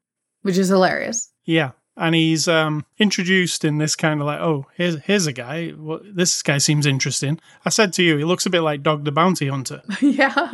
which 0.43 0.57
is 0.57 0.69
hilarious. 0.69 1.33
Yeah. 1.45 1.73
And 1.97 2.15
he's 2.15 2.49
um, 2.49 2.87
introduced 2.99 3.65
in 3.65 3.79
this 3.79 3.97
kind 3.97 4.21
of 4.21 4.27
like, 4.27 4.41
oh, 4.41 4.67
here's 4.77 4.99
here's 5.03 5.27
a 5.27 5.33
guy. 5.33 5.73
Well, 5.77 6.01
this 6.03 6.43
guy 6.43 6.59
seems 6.59 6.87
interesting. 6.87 7.39
I 7.67 7.71
said 7.71 7.93
to 7.95 8.03
you, 8.03 8.17
he 8.17 8.25
looks 8.25 8.47
a 8.47 8.51
bit 8.51 8.63
like 8.63 8.83
Dog 8.83 9.05
the 9.05 9.13
Bounty 9.13 9.49
Hunter. 9.49 9.83
yeah. 10.01 10.53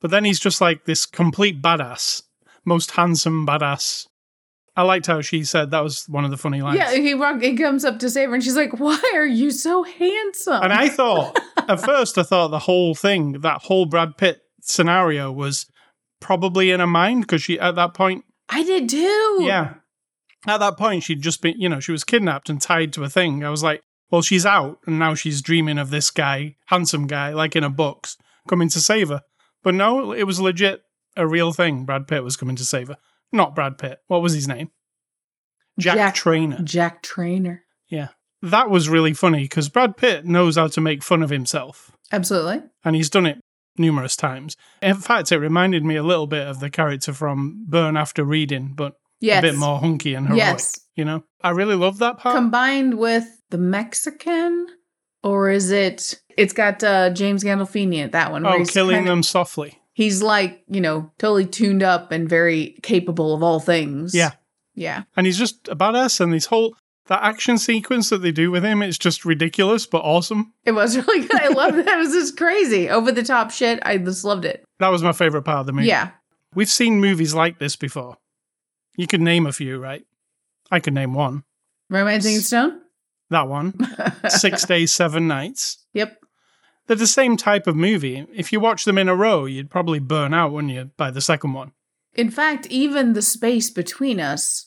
But 0.00 0.10
then 0.10 0.24
he's 0.24 0.40
just 0.40 0.60
like 0.60 0.86
this 0.86 1.04
complete 1.04 1.60
badass, 1.60 2.22
most 2.64 2.92
handsome 2.92 3.46
badass. 3.46 4.06
I 4.76 4.82
liked 4.82 5.06
how 5.06 5.20
she 5.20 5.44
said 5.44 5.70
that 5.72 5.84
was 5.84 6.08
one 6.08 6.24
of 6.24 6.30
the 6.30 6.38
funny 6.38 6.62
lines. 6.62 6.78
Yeah, 6.78 6.92
he, 6.92 7.12
walk, 7.12 7.42
he 7.42 7.54
comes 7.56 7.84
up 7.84 7.98
to 7.98 8.08
save 8.08 8.28
her 8.28 8.34
and 8.34 8.42
she's 8.42 8.56
like, 8.56 8.78
Why 8.80 8.98
are 9.14 9.26
you 9.26 9.50
so 9.50 9.82
handsome? 9.82 10.62
And 10.62 10.72
I 10.72 10.88
thought, 10.88 11.38
at 11.68 11.80
first, 11.84 12.16
I 12.16 12.22
thought 12.22 12.48
the 12.48 12.60
whole 12.60 12.94
thing, 12.94 13.40
that 13.40 13.62
whole 13.62 13.84
Brad 13.84 14.16
Pitt 14.16 14.40
scenario 14.62 15.30
was 15.30 15.66
probably 16.20 16.70
in 16.70 16.80
her 16.80 16.86
mind 16.86 17.22
because 17.22 17.42
she, 17.42 17.58
at 17.60 17.74
that 17.74 17.92
point, 17.92 18.24
I 18.48 18.62
did 18.62 18.88
too. 18.88 19.38
yeah, 19.40 19.74
at 20.46 20.58
that 20.58 20.76
point, 20.78 21.02
she'd 21.02 21.22
just 21.22 21.42
been, 21.42 21.60
you 21.60 21.68
know, 21.68 21.80
she 21.80 21.92
was 21.92 22.04
kidnapped 22.04 22.48
and 22.48 22.60
tied 22.60 22.92
to 22.94 23.04
a 23.04 23.08
thing. 23.08 23.44
I 23.44 23.50
was 23.50 23.62
like, 23.62 23.82
well, 24.10 24.22
she's 24.22 24.46
out 24.46 24.78
and 24.86 24.98
now 24.98 25.14
she's 25.14 25.42
dreaming 25.42 25.78
of 25.78 25.90
this 25.90 26.10
guy, 26.10 26.56
handsome 26.66 27.06
guy, 27.06 27.32
like 27.32 27.54
in 27.54 27.64
a 27.64 27.70
box, 27.70 28.16
coming 28.48 28.68
to 28.70 28.80
save 28.80 29.08
her. 29.10 29.22
But 29.62 29.74
no, 29.74 30.12
it 30.12 30.24
was 30.24 30.40
legit 30.40 30.82
a 31.16 31.26
real 31.26 31.52
thing. 31.52 31.84
Brad 31.84 32.08
Pitt 32.08 32.24
was 32.24 32.36
coming 32.36 32.56
to 32.56 32.64
save 32.64 32.88
her. 32.88 32.96
Not 33.32 33.54
Brad 33.54 33.78
Pitt. 33.78 33.98
What 34.08 34.22
was 34.22 34.32
his 34.32 34.48
name? 34.48 34.70
Jack, 35.78 35.96
Jack- 35.96 36.14
Trainer. 36.14 36.58
Jack 36.62 37.02
Trainer. 37.02 37.64
Yeah. 37.88 38.08
That 38.42 38.70
was 38.70 38.88
really 38.88 39.12
funny 39.12 39.42
because 39.42 39.68
Brad 39.68 39.96
Pitt 39.96 40.24
knows 40.24 40.56
how 40.56 40.68
to 40.68 40.80
make 40.80 41.02
fun 41.02 41.22
of 41.22 41.30
himself. 41.30 41.92
Absolutely. 42.12 42.62
and 42.84 42.96
he's 42.96 43.10
done 43.10 43.26
it 43.26 43.38
numerous 43.78 44.16
times. 44.16 44.56
In 44.82 44.96
fact, 44.96 45.30
it 45.30 45.38
reminded 45.38 45.84
me 45.84 45.94
a 45.96 46.02
little 46.02 46.26
bit 46.26 46.46
of 46.46 46.58
the 46.58 46.70
character 46.70 47.12
from 47.12 47.64
Burn 47.68 47.96
After 47.96 48.24
Reading, 48.24 48.72
but 48.74 48.94
Yes. 49.20 49.40
a 49.40 49.48
bit 49.48 49.56
more 49.56 49.78
hunky 49.78 50.14
and 50.14 50.26
heroic. 50.26 50.38
Yes. 50.38 50.80
You 50.96 51.04
know, 51.04 51.24
I 51.42 51.50
really 51.50 51.76
love 51.76 51.98
that 51.98 52.18
part. 52.18 52.36
Combined 52.36 52.98
with 52.98 53.24
the 53.50 53.58
Mexican, 53.58 54.66
or 55.22 55.50
is 55.50 55.70
it? 55.70 56.20
It's 56.36 56.52
got 56.52 56.82
uh, 56.82 57.10
James 57.10 57.44
Gandolfini 57.44 57.96
in 57.96 58.10
that 58.10 58.30
one. 58.32 58.46
oh, 58.46 58.64
killing 58.64 58.96
kind 58.96 59.06
of- 59.08 59.12
them 59.12 59.22
softly. 59.22 59.76
He's 59.92 60.22
like, 60.22 60.62
you 60.68 60.80
know, 60.80 61.10
totally 61.18 61.44
tuned 61.46 61.82
up 61.82 62.10
and 62.12 62.26
very 62.28 62.78
capable 62.82 63.34
of 63.34 63.42
all 63.42 63.60
things. 63.60 64.14
Yeah. 64.14 64.30
Yeah. 64.74 65.02
And 65.16 65.26
he's 65.26 65.36
just 65.36 65.68
a 65.68 65.76
badass. 65.76 66.20
And 66.20 66.32
this 66.32 66.46
whole 66.46 66.74
that 67.08 67.22
action 67.22 67.58
sequence 67.58 68.08
that 68.08 68.18
they 68.22 68.32
do 68.32 68.50
with 68.50 68.64
him, 68.64 68.82
it's 68.82 68.96
just 68.96 69.26
ridiculous 69.26 69.84
but 69.86 69.98
awesome. 69.98 70.54
It 70.64 70.72
was 70.72 70.96
really 71.06 71.26
good. 71.26 71.38
I 71.40 71.48
loved 71.48 71.76
it. 71.78 71.86
It 71.88 71.98
was 71.98 72.12
just 72.12 72.38
crazy. 72.38 72.88
Over 72.88 73.12
the 73.12 73.24
top 73.24 73.50
shit. 73.50 73.78
I 73.82 73.98
just 73.98 74.24
loved 74.24 74.46
it. 74.46 74.64
That 74.78 74.88
was 74.88 75.02
my 75.02 75.12
favorite 75.12 75.42
part 75.42 75.58
of 75.58 75.66
the 75.66 75.72
movie. 75.72 75.88
Yeah. 75.88 76.10
We've 76.54 76.70
seen 76.70 77.00
movies 77.00 77.34
like 77.34 77.58
this 77.58 77.76
before. 77.76 78.16
You 78.96 79.06
could 79.06 79.20
name 79.20 79.46
a 79.46 79.52
few, 79.52 79.78
right? 79.78 80.04
I 80.70 80.80
could 80.80 80.94
name 80.94 81.14
one. 81.14 81.44
Romancing 81.88 82.40
Stone? 82.40 82.80
That 83.30 83.48
one. 83.48 83.74
Six 84.28 84.64
Days, 84.64 84.92
Seven 84.92 85.26
Nights. 85.28 85.84
Yep. 85.94 86.16
They're 86.86 86.96
the 86.96 87.06
same 87.06 87.36
type 87.36 87.66
of 87.66 87.76
movie. 87.76 88.26
If 88.34 88.52
you 88.52 88.58
watch 88.60 88.84
them 88.84 88.98
in 88.98 89.08
a 89.08 89.14
row, 89.14 89.44
you'd 89.44 89.70
probably 89.70 90.00
burn 90.00 90.34
out, 90.34 90.52
wouldn't 90.52 90.72
you, 90.72 90.90
by 90.96 91.10
the 91.10 91.20
second 91.20 91.52
one? 91.52 91.72
In 92.14 92.30
fact, 92.30 92.66
even 92.66 93.12
the 93.12 93.22
space 93.22 93.70
between 93.70 94.18
us, 94.18 94.66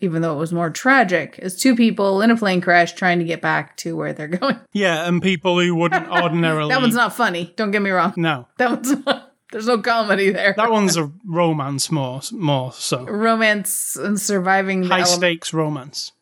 even 0.00 0.20
though 0.20 0.34
it 0.34 0.38
was 0.38 0.52
more 0.52 0.68
tragic, 0.68 1.38
is 1.38 1.56
two 1.58 1.74
people 1.74 2.20
in 2.20 2.30
a 2.30 2.36
plane 2.36 2.60
crash 2.60 2.92
trying 2.92 3.18
to 3.20 3.24
get 3.24 3.40
back 3.40 3.76
to 3.78 3.96
where 3.96 4.12
they're 4.12 4.28
going. 4.40 4.60
Yeah, 4.72 5.06
and 5.08 5.22
people 5.22 5.58
who 5.58 5.74
wouldn't 5.74 6.08
ordinarily. 6.10 6.68
That 6.74 6.82
one's 6.82 6.94
not 6.94 7.14
funny. 7.14 7.54
Don't 7.56 7.70
get 7.70 7.80
me 7.80 7.90
wrong. 7.90 8.12
No. 8.16 8.48
That 8.58 8.70
one's 8.70 9.04
not. 9.06 9.31
There's 9.52 9.66
no 9.66 9.78
comedy 9.78 10.30
there. 10.30 10.54
That 10.56 10.70
one's 10.70 10.96
a 10.96 11.12
romance 11.24 11.90
more, 11.90 12.20
more 12.32 12.72
so. 12.72 13.04
Romance 13.04 13.94
and 13.96 14.18
surviving 14.20 14.80
the 14.80 14.88
High 14.88 15.00
element- 15.02 15.16
stakes 15.18 15.52
romance. 15.52 16.12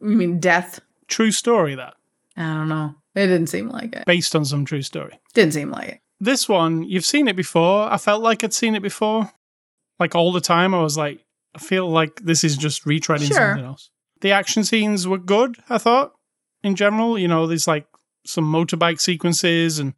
You 0.00 0.08
mean 0.16 0.38
death? 0.38 0.80
True 1.08 1.30
story, 1.32 1.74
that. 1.74 1.94
I 2.36 2.42
don't 2.54 2.68
know. 2.68 2.94
It 3.14 3.26
didn't 3.26 3.46
seem 3.48 3.68
like 3.70 3.94
it. 3.96 4.04
Based 4.06 4.36
on 4.36 4.44
some 4.44 4.64
true 4.64 4.82
story. 4.82 5.18
Didn't 5.34 5.54
seem 5.54 5.70
like 5.70 5.88
it. 5.88 6.00
This 6.20 6.48
one, 6.48 6.82
you've 6.84 7.04
seen 7.04 7.26
it 7.28 7.36
before. 7.36 7.90
I 7.92 7.96
felt 7.96 8.22
like 8.22 8.44
I'd 8.44 8.52
seen 8.52 8.74
it 8.74 8.82
before. 8.82 9.32
Like 9.98 10.14
all 10.14 10.32
the 10.32 10.40
time, 10.40 10.74
I 10.74 10.82
was 10.82 10.96
like, 10.98 11.24
I 11.54 11.58
feel 11.60 11.88
like 11.88 12.20
this 12.22 12.44
is 12.44 12.56
just 12.56 12.84
retreading 12.84 13.28
Sure. 13.28 13.36
something 13.36 13.64
else. 13.64 13.90
The 14.20 14.32
action 14.32 14.64
scenes 14.64 15.06
were 15.06 15.18
good, 15.18 15.56
I 15.70 15.78
thought, 15.78 16.14
in 16.62 16.74
general. 16.76 17.18
You 17.18 17.28
know, 17.28 17.46
there's 17.46 17.68
like 17.68 17.86
some 18.26 18.44
motorbike 18.50 19.00
sequences, 19.00 19.78
and 19.78 19.94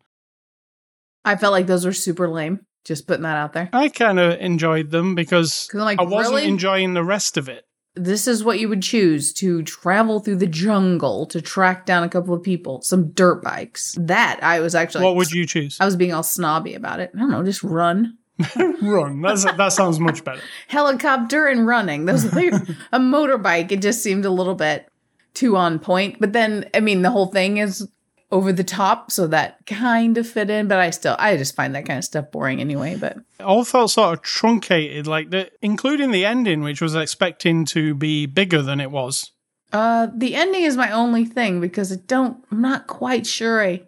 I 1.25 1.37
felt 1.37 1.53
like 1.53 1.67
those 1.67 1.85
were 1.87 1.93
super 1.93 2.29
lame. 2.29 2.66
Just 2.87 3.07
putting 3.09 3.25
that 3.25 3.37
out 3.37 3.53
there. 3.53 3.69
I 3.73 3.89
kind 3.89 4.21
of 4.21 4.41
enjoyed 4.41 4.93
them 4.93 5.17
because 5.17 5.69
like, 5.75 5.99
I 5.99 6.05
wasn't 6.05 6.37
really? 6.37 6.49
enjoying 6.49 6.95
the 6.95 7.03
rest 7.05 7.37
of 7.37 7.49
it. 7.49 7.65
this 7.97 8.29
is 8.29 8.45
what 8.45 8.61
you 8.61 8.69
would 8.69 8.83
choose 8.83 9.33
to 9.33 9.63
travel 9.65 10.21
through 10.21 10.37
the 10.37 10.47
jungle 10.47 11.27
to 11.27 11.41
track 11.43 11.85
down 11.85 12.05
a 12.05 12.09
couple 12.09 12.33
of 12.33 12.43
people, 12.45 12.81
some 12.83 13.11
dirt 13.11 13.43
bikes. 13.43 13.97
That 13.99 14.39
I 14.41 14.61
was 14.61 14.75
actually. 14.77 15.05
what 15.05 15.17
would 15.17 15.33
you 15.33 15.47
choose? 15.47 15.79
I 15.81 15.85
was 15.85 15.97
being 15.97 16.15
all 16.15 16.23
snobby 16.23 16.75
about 16.75 17.01
it. 17.01 17.11
I 17.15 17.19
don't 17.19 17.31
know, 17.31 17.43
just 17.43 17.65
run. 17.65 18.19
Run. 18.83 19.23
That's, 19.23 19.45
that 19.45 19.73
sounds 19.73 19.99
much 19.99 20.23
better. 20.23 20.43
Helicopter 20.69 21.47
and 21.47 21.67
running. 21.67 22.05
Those 22.05 22.33
like, 22.35 22.53
a 22.93 22.99
motorbike. 22.99 23.73
It 23.73 23.81
just 23.81 24.03
seemed 24.03 24.27
a 24.27 24.31
little 24.31 24.55
bit 24.55 24.87
too 25.33 25.57
on 25.57 25.79
point. 25.79 26.21
But 26.21 26.35
then, 26.35 26.69
I 26.75 26.81
mean, 26.81 27.01
the 27.01 27.11
whole 27.11 27.27
thing 27.27 27.57
is 27.57 27.89
over 28.31 28.53
the 28.53 28.65
top, 28.65 29.11
so 29.13 29.27
that 29.29 29.65
kind 29.67 30.19
of 30.19 30.29
fit 30.29 30.51
in. 30.51 30.67
But 30.69 30.79
I 30.79 30.91
still, 30.91 31.17
I 31.19 31.37
just 31.37 31.55
find 31.55 31.75
that 31.75 31.87
kind 31.87 31.99
of 31.99 32.05
stuff 32.05 32.31
boring 32.33 32.61
anyway. 32.61 32.97
But 32.97 33.19
It 33.39 33.43
all 33.43 33.65
felt 33.65 33.91
sort 33.93 34.15
of 34.15 34.23
truncated, 34.23 35.07
like 35.07 35.31
the, 35.31 35.51
including 35.63 36.11
the 36.11 36.25
ending, 36.25 36.63
which 36.63 36.81
was 36.81 36.95
expecting 36.95 37.65
to 37.67 37.95
be 37.95 38.27
bigger 38.27 38.63
than 38.63 38.81
it 38.81 38.91
was. 38.91 39.33
uh 39.73 40.09
the 40.15 40.35
ending 40.35 40.63
is 40.63 40.77
my 40.77 40.91
only 40.91 41.25
thing 41.25 41.61
because 41.61 41.93
I 41.93 41.97
don't. 42.07 42.45
I'm 42.51 42.61
not 42.61 42.87
quite 42.87 43.27
sure. 43.27 43.63
I 43.63 43.83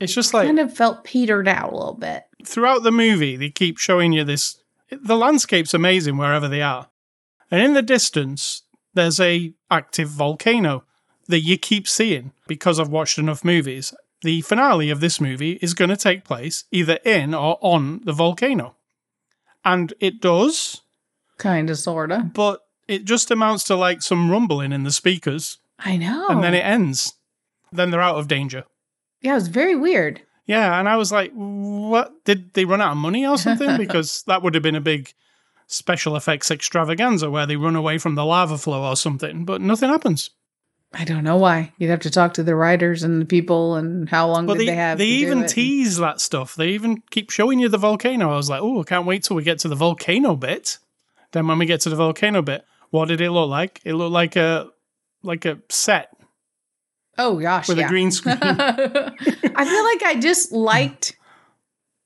It's 0.00 0.14
just 0.14 0.34
like 0.34 0.46
kind 0.46 0.58
of 0.60 0.74
felt 0.76 1.04
petered 1.04 1.48
out 1.48 1.72
a 1.72 1.76
little 1.76 1.94
bit. 1.94 2.24
throughout 2.44 2.82
the 2.82 2.92
movie, 2.92 3.36
they 3.36 3.50
keep 3.50 3.78
showing 3.78 4.12
you 4.12 4.24
this. 4.24 4.56
The 4.90 5.16
landscape's 5.16 5.74
amazing 5.74 6.16
wherever 6.18 6.48
they 6.48 6.62
are, 6.62 6.88
and 7.50 7.62
in 7.62 7.74
the 7.74 7.82
distance, 7.82 8.62
there's 8.94 9.18
a 9.20 9.54
active 9.70 10.08
volcano 10.08 10.84
that 11.28 11.40
you 11.40 11.56
keep 11.58 11.86
seeing 11.88 12.32
because 12.46 12.78
I've 12.78 12.88
watched 12.88 13.18
enough 13.18 13.44
movies. 13.44 13.94
The 14.22 14.40
finale 14.42 14.90
of 14.90 15.00
this 15.00 15.20
movie 15.20 15.58
is 15.60 15.74
going 15.74 15.90
to 15.90 15.96
take 15.96 16.24
place 16.24 16.64
either 16.70 16.98
in 17.04 17.34
or 17.34 17.58
on 17.60 18.00
the 18.04 18.12
volcano, 18.12 18.74
and 19.64 19.92
it 20.00 20.20
does, 20.20 20.80
Kind 21.38 21.68
of, 21.70 21.78
sorta. 21.78 22.30
but 22.34 22.60
it 22.88 23.04
just 23.04 23.30
amounts 23.30 23.64
to 23.64 23.74
like 23.76 24.02
some 24.02 24.30
rumbling 24.30 24.72
in 24.72 24.84
the 24.84 24.90
speakers, 24.92 25.58
I 25.78 25.96
know. 25.96 26.28
and 26.28 26.42
then 26.42 26.54
it 26.54 26.64
ends. 26.64 27.14
Then 27.72 27.90
they're 27.90 28.00
out 28.00 28.16
of 28.16 28.28
danger. 28.28 28.64
yeah, 29.20 29.32
it 29.32 29.34
was 29.36 29.48
very 29.48 29.74
weird. 29.76 30.22
Yeah, 30.46 30.78
and 30.78 30.88
I 30.88 30.96
was 30.96 31.10
like, 31.10 31.32
what? 31.32 32.24
Did 32.24 32.52
they 32.54 32.64
run 32.66 32.80
out 32.82 32.92
of 32.92 32.98
money 32.98 33.26
or 33.26 33.36
something? 33.38 33.76
because 33.78 34.22
that 34.26 34.42
would 34.42 34.54
have 34.54 34.62
been 34.62 34.74
a 34.76 34.80
big 34.80 35.12
special 35.66 36.16
effects 36.16 36.50
extravaganza 36.50 37.30
where 37.30 37.46
they 37.46 37.56
run 37.56 37.74
away 37.76 37.96
from 37.98 38.14
the 38.14 38.24
lava 38.24 38.58
flow 38.58 38.84
or 38.84 38.96
something, 38.96 39.44
but 39.44 39.60
nothing 39.62 39.88
happens. 39.88 40.30
I 40.94 41.04
don't 41.04 41.24
know 41.24 41.36
why. 41.36 41.72
You'd 41.78 41.90
have 41.90 42.00
to 42.00 42.10
talk 42.10 42.34
to 42.34 42.42
the 42.42 42.54
writers 42.54 43.02
and 43.02 43.20
the 43.20 43.26
people 43.26 43.74
and 43.76 44.08
how 44.08 44.28
long 44.28 44.46
But 44.46 44.54
did 44.54 44.60
they, 44.62 44.66
they, 44.66 44.74
have. 44.76 44.98
they 44.98 45.06
to 45.06 45.10
do 45.18 45.26
even 45.26 45.46
tease 45.46 45.96
that 45.98 46.20
stuff. 46.20 46.54
They 46.54 46.68
even 46.68 47.02
keep 47.10 47.30
showing 47.30 47.58
you 47.58 47.68
the 47.68 47.78
volcano. 47.78 48.32
I 48.32 48.36
was 48.36 48.48
like, 48.48 48.62
oh, 48.62 48.80
I 48.80 48.84
can't 48.84 49.06
wait 49.06 49.24
till 49.24 49.36
we 49.36 49.42
get 49.42 49.58
to 49.60 49.68
the 49.68 49.74
volcano 49.74 50.36
bit. 50.36 50.78
Then 51.32 51.46
when 51.48 51.58
we 51.58 51.66
get 51.66 51.80
to 51.82 51.90
the 51.90 51.96
volcano 51.96 52.42
bit, 52.42 52.64
what 52.90 53.08
did 53.08 53.20
it 53.20 53.30
look 53.32 53.48
like? 53.50 53.80
It 53.84 53.94
looked 53.94 54.12
like 54.12 54.36
a 54.36 54.68
like 55.22 55.44
a 55.46 55.58
set 55.68 56.10
Oh 57.16 57.38
gosh, 57.40 57.68
with 57.68 57.78
yeah. 57.78 57.86
a 57.86 57.88
green 57.88 58.10
screen. 58.12 58.36
I 58.40 59.64
feel 59.64 59.84
like 59.84 60.02
I 60.04 60.18
just 60.20 60.52
liked 60.52 61.16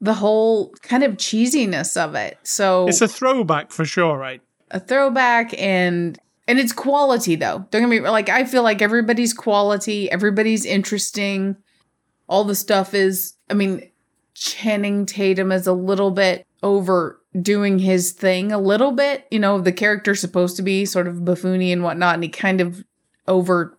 the 0.00 0.14
whole 0.14 0.70
kind 0.82 1.02
of 1.02 1.12
cheesiness 1.16 1.96
of 1.96 2.14
it. 2.14 2.38
So 2.42 2.86
it's 2.88 3.00
a 3.00 3.08
throwback 3.08 3.70
for 3.72 3.84
sure, 3.84 4.16
right? 4.16 4.40
a 4.70 4.78
throwback 4.78 5.58
and 5.58 6.18
and 6.48 6.58
it's 6.58 6.72
quality 6.72 7.36
though. 7.36 7.66
Don't 7.70 7.82
get 7.82 7.88
me 7.88 8.00
like 8.00 8.28
I 8.28 8.44
feel 8.44 8.62
like 8.62 8.82
everybody's 8.82 9.34
quality, 9.34 10.10
everybody's 10.10 10.64
interesting. 10.64 11.56
All 12.28 12.42
the 12.42 12.56
stuff 12.56 12.94
is 12.94 13.34
I 13.48 13.54
mean 13.54 13.88
Channing 14.34 15.04
Tatum 15.04 15.52
is 15.52 15.66
a 15.66 15.72
little 15.72 16.10
bit 16.10 16.46
overdoing 16.62 17.78
his 17.78 18.12
thing 18.12 18.50
a 18.50 18.58
little 18.58 18.92
bit. 18.92 19.26
You 19.30 19.38
know, 19.38 19.60
the 19.60 19.72
character's 19.72 20.20
supposed 20.20 20.56
to 20.56 20.62
be 20.62 20.84
sort 20.86 21.06
of 21.06 21.16
buffoony 21.16 21.72
and 21.72 21.82
whatnot, 21.82 22.14
and 22.14 22.22
he 22.22 22.30
kind 22.30 22.60
of 22.60 22.82
over 23.26 23.78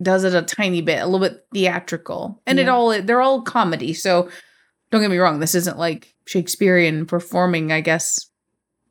does 0.00 0.24
it 0.24 0.34
a 0.34 0.42
tiny 0.42 0.80
bit, 0.80 1.02
a 1.02 1.06
little 1.06 1.26
bit 1.26 1.44
theatrical. 1.52 2.40
And 2.46 2.58
it 2.58 2.68
all 2.68 3.02
they're 3.02 3.20
all 3.20 3.42
comedy. 3.42 3.92
So 3.92 4.30
don't 4.90 5.02
get 5.02 5.10
me 5.10 5.18
wrong, 5.18 5.40
this 5.40 5.54
isn't 5.54 5.78
like 5.78 6.14
Shakespearean 6.24 7.04
performing, 7.04 7.72
I 7.72 7.80
guess 7.80 8.27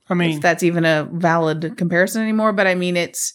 I 0.09 0.13
mean, 0.13 0.37
if 0.37 0.41
that's 0.41 0.63
even 0.63 0.85
a 0.85 1.07
valid 1.11 1.75
comparison 1.77 2.21
anymore. 2.21 2.53
But 2.53 2.67
I 2.67 2.75
mean, 2.75 2.95
it's 2.97 3.33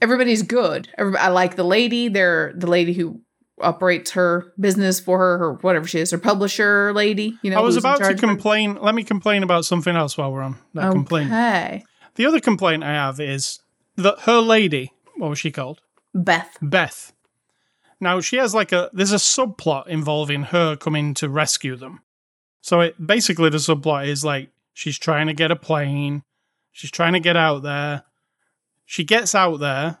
everybody's 0.00 0.42
good. 0.42 0.88
Everyb- 0.98 1.16
I 1.16 1.28
like 1.28 1.56
the 1.56 1.64
lady. 1.64 2.08
They're 2.08 2.52
the 2.56 2.66
lady 2.66 2.92
who 2.92 3.20
operates 3.60 4.10
her 4.12 4.52
business 4.58 5.00
for 5.00 5.18
her, 5.18 5.44
or 5.44 5.54
whatever 5.62 5.86
she 5.86 6.00
is, 6.00 6.10
her 6.10 6.18
publisher 6.18 6.92
lady. 6.92 7.38
You 7.42 7.50
know, 7.50 7.58
I 7.58 7.60
was 7.60 7.76
about 7.76 7.98
to 7.98 8.06
her. 8.06 8.14
complain. 8.14 8.76
Let 8.80 8.94
me 8.94 9.04
complain 9.04 9.42
about 9.42 9.64
something 9.64 9.94
else 9.94 10.18
while 10.18 10.32
we're 10.32 10.42
on 10.42 10.56
that 10.74 10.92
complaint. 10.92 11.30
Okay, 11.30 11.84
The 12.16 12.26
other 12.26 12.40
complaint 12.40 12.82
I 12.82 12.92
have 12.92 13.20
is 13.20 13.60
that 13.96 14.20
her 14.20 14.40
lady, 14.40 14.92
what 15.16 15.30
was 15.30 15.38
she 15.38 15.50
called? 15.50 15.80
Beth. 16.14 16.56
Beth. 16.60 17.12
Now 18.00 18.20
she 18.20 18.36
has 18.36 18.54
like 18.54 18.72
a 18.72 18.90
there's 18.92 19.12
a 19.12 19.16
subplot 19.16 19.86
involving 19.86 20.42
her 20.44 20.76
coming 20.76 21.14
to 21.14 21.28
rescue 21.28 21.76
them. 21.76 22.00
So 22.60 22.80
it 22.80 23.06
basically 23.06 23.50
the 23.50 23.58
subplot 23.58 24.08
is 24.08 24.24
like 24.24 24.50
she's 24.74 24.98
trying 24.98 25.28
to 25.28 25.32
get 25.32 25.50
a 25.50 25.56
plane, 25.56 26.22
she's 26.70 26.90
trying 26.90 27.14
to 27.14 27.20
get 27.20 27.36
out 27.36 27.62
there. 27.62 28.04
She 28.84 29.02
gets 29.02 29.34
out 29.34 29.60
there, 29.60 29.98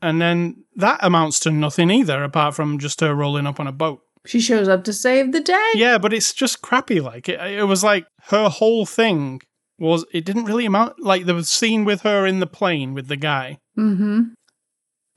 and 0.00 0.22
then 0.22 0.64
that 0.76 1.00
amounts 1.02 1.40
to 1.40 1.50
nothing 1.50 1.90
either, 1.90 2.22
apart 2.22 2.54
from 2.54 2.78
just 2.78 3.00
her 3.00 3.12
rolling 3.12 3.46
up 3.46 3.58
on 3.58 3.66
a 3.66 3.72
boat. 3.72 4.02
She 4.24 4.40
shows 4.40 4.68
up 4.68 4.84
to 4.84 4.92
save 4.92 5.32
the 5.32 5.40
day. 5.40 5.70
Yeah, 5.74 5.98
but 5.98 6.12
it's 6.12 6.32
just 6.32 6.62
crappy. 6.62 7.00
Like 7.00 7.28
it, 7.28 7.40
it 7.40 7.64
was 7.64 7.82
like 7.82 8.06
her 8.28 8.48
whole 8.48 8.86
thing 8.86 9.40
was 9.78 10.04
it 10.12 10.24
didn't 10.24 10.44
really 10.44 10.66
amount 10.66 11.00
like 11.00 11.26
the 11.26 11.42
scene 11.44 11.84
with 11.84 12.02
her 12.02 12.26
in 12.26 12.40
the 12.40 12.46
plane 12.46 12.94
with 12.94 13.08
the 13.08 13.16
guy. 13.16 13.58
Mm-hmm. 13.78 14.22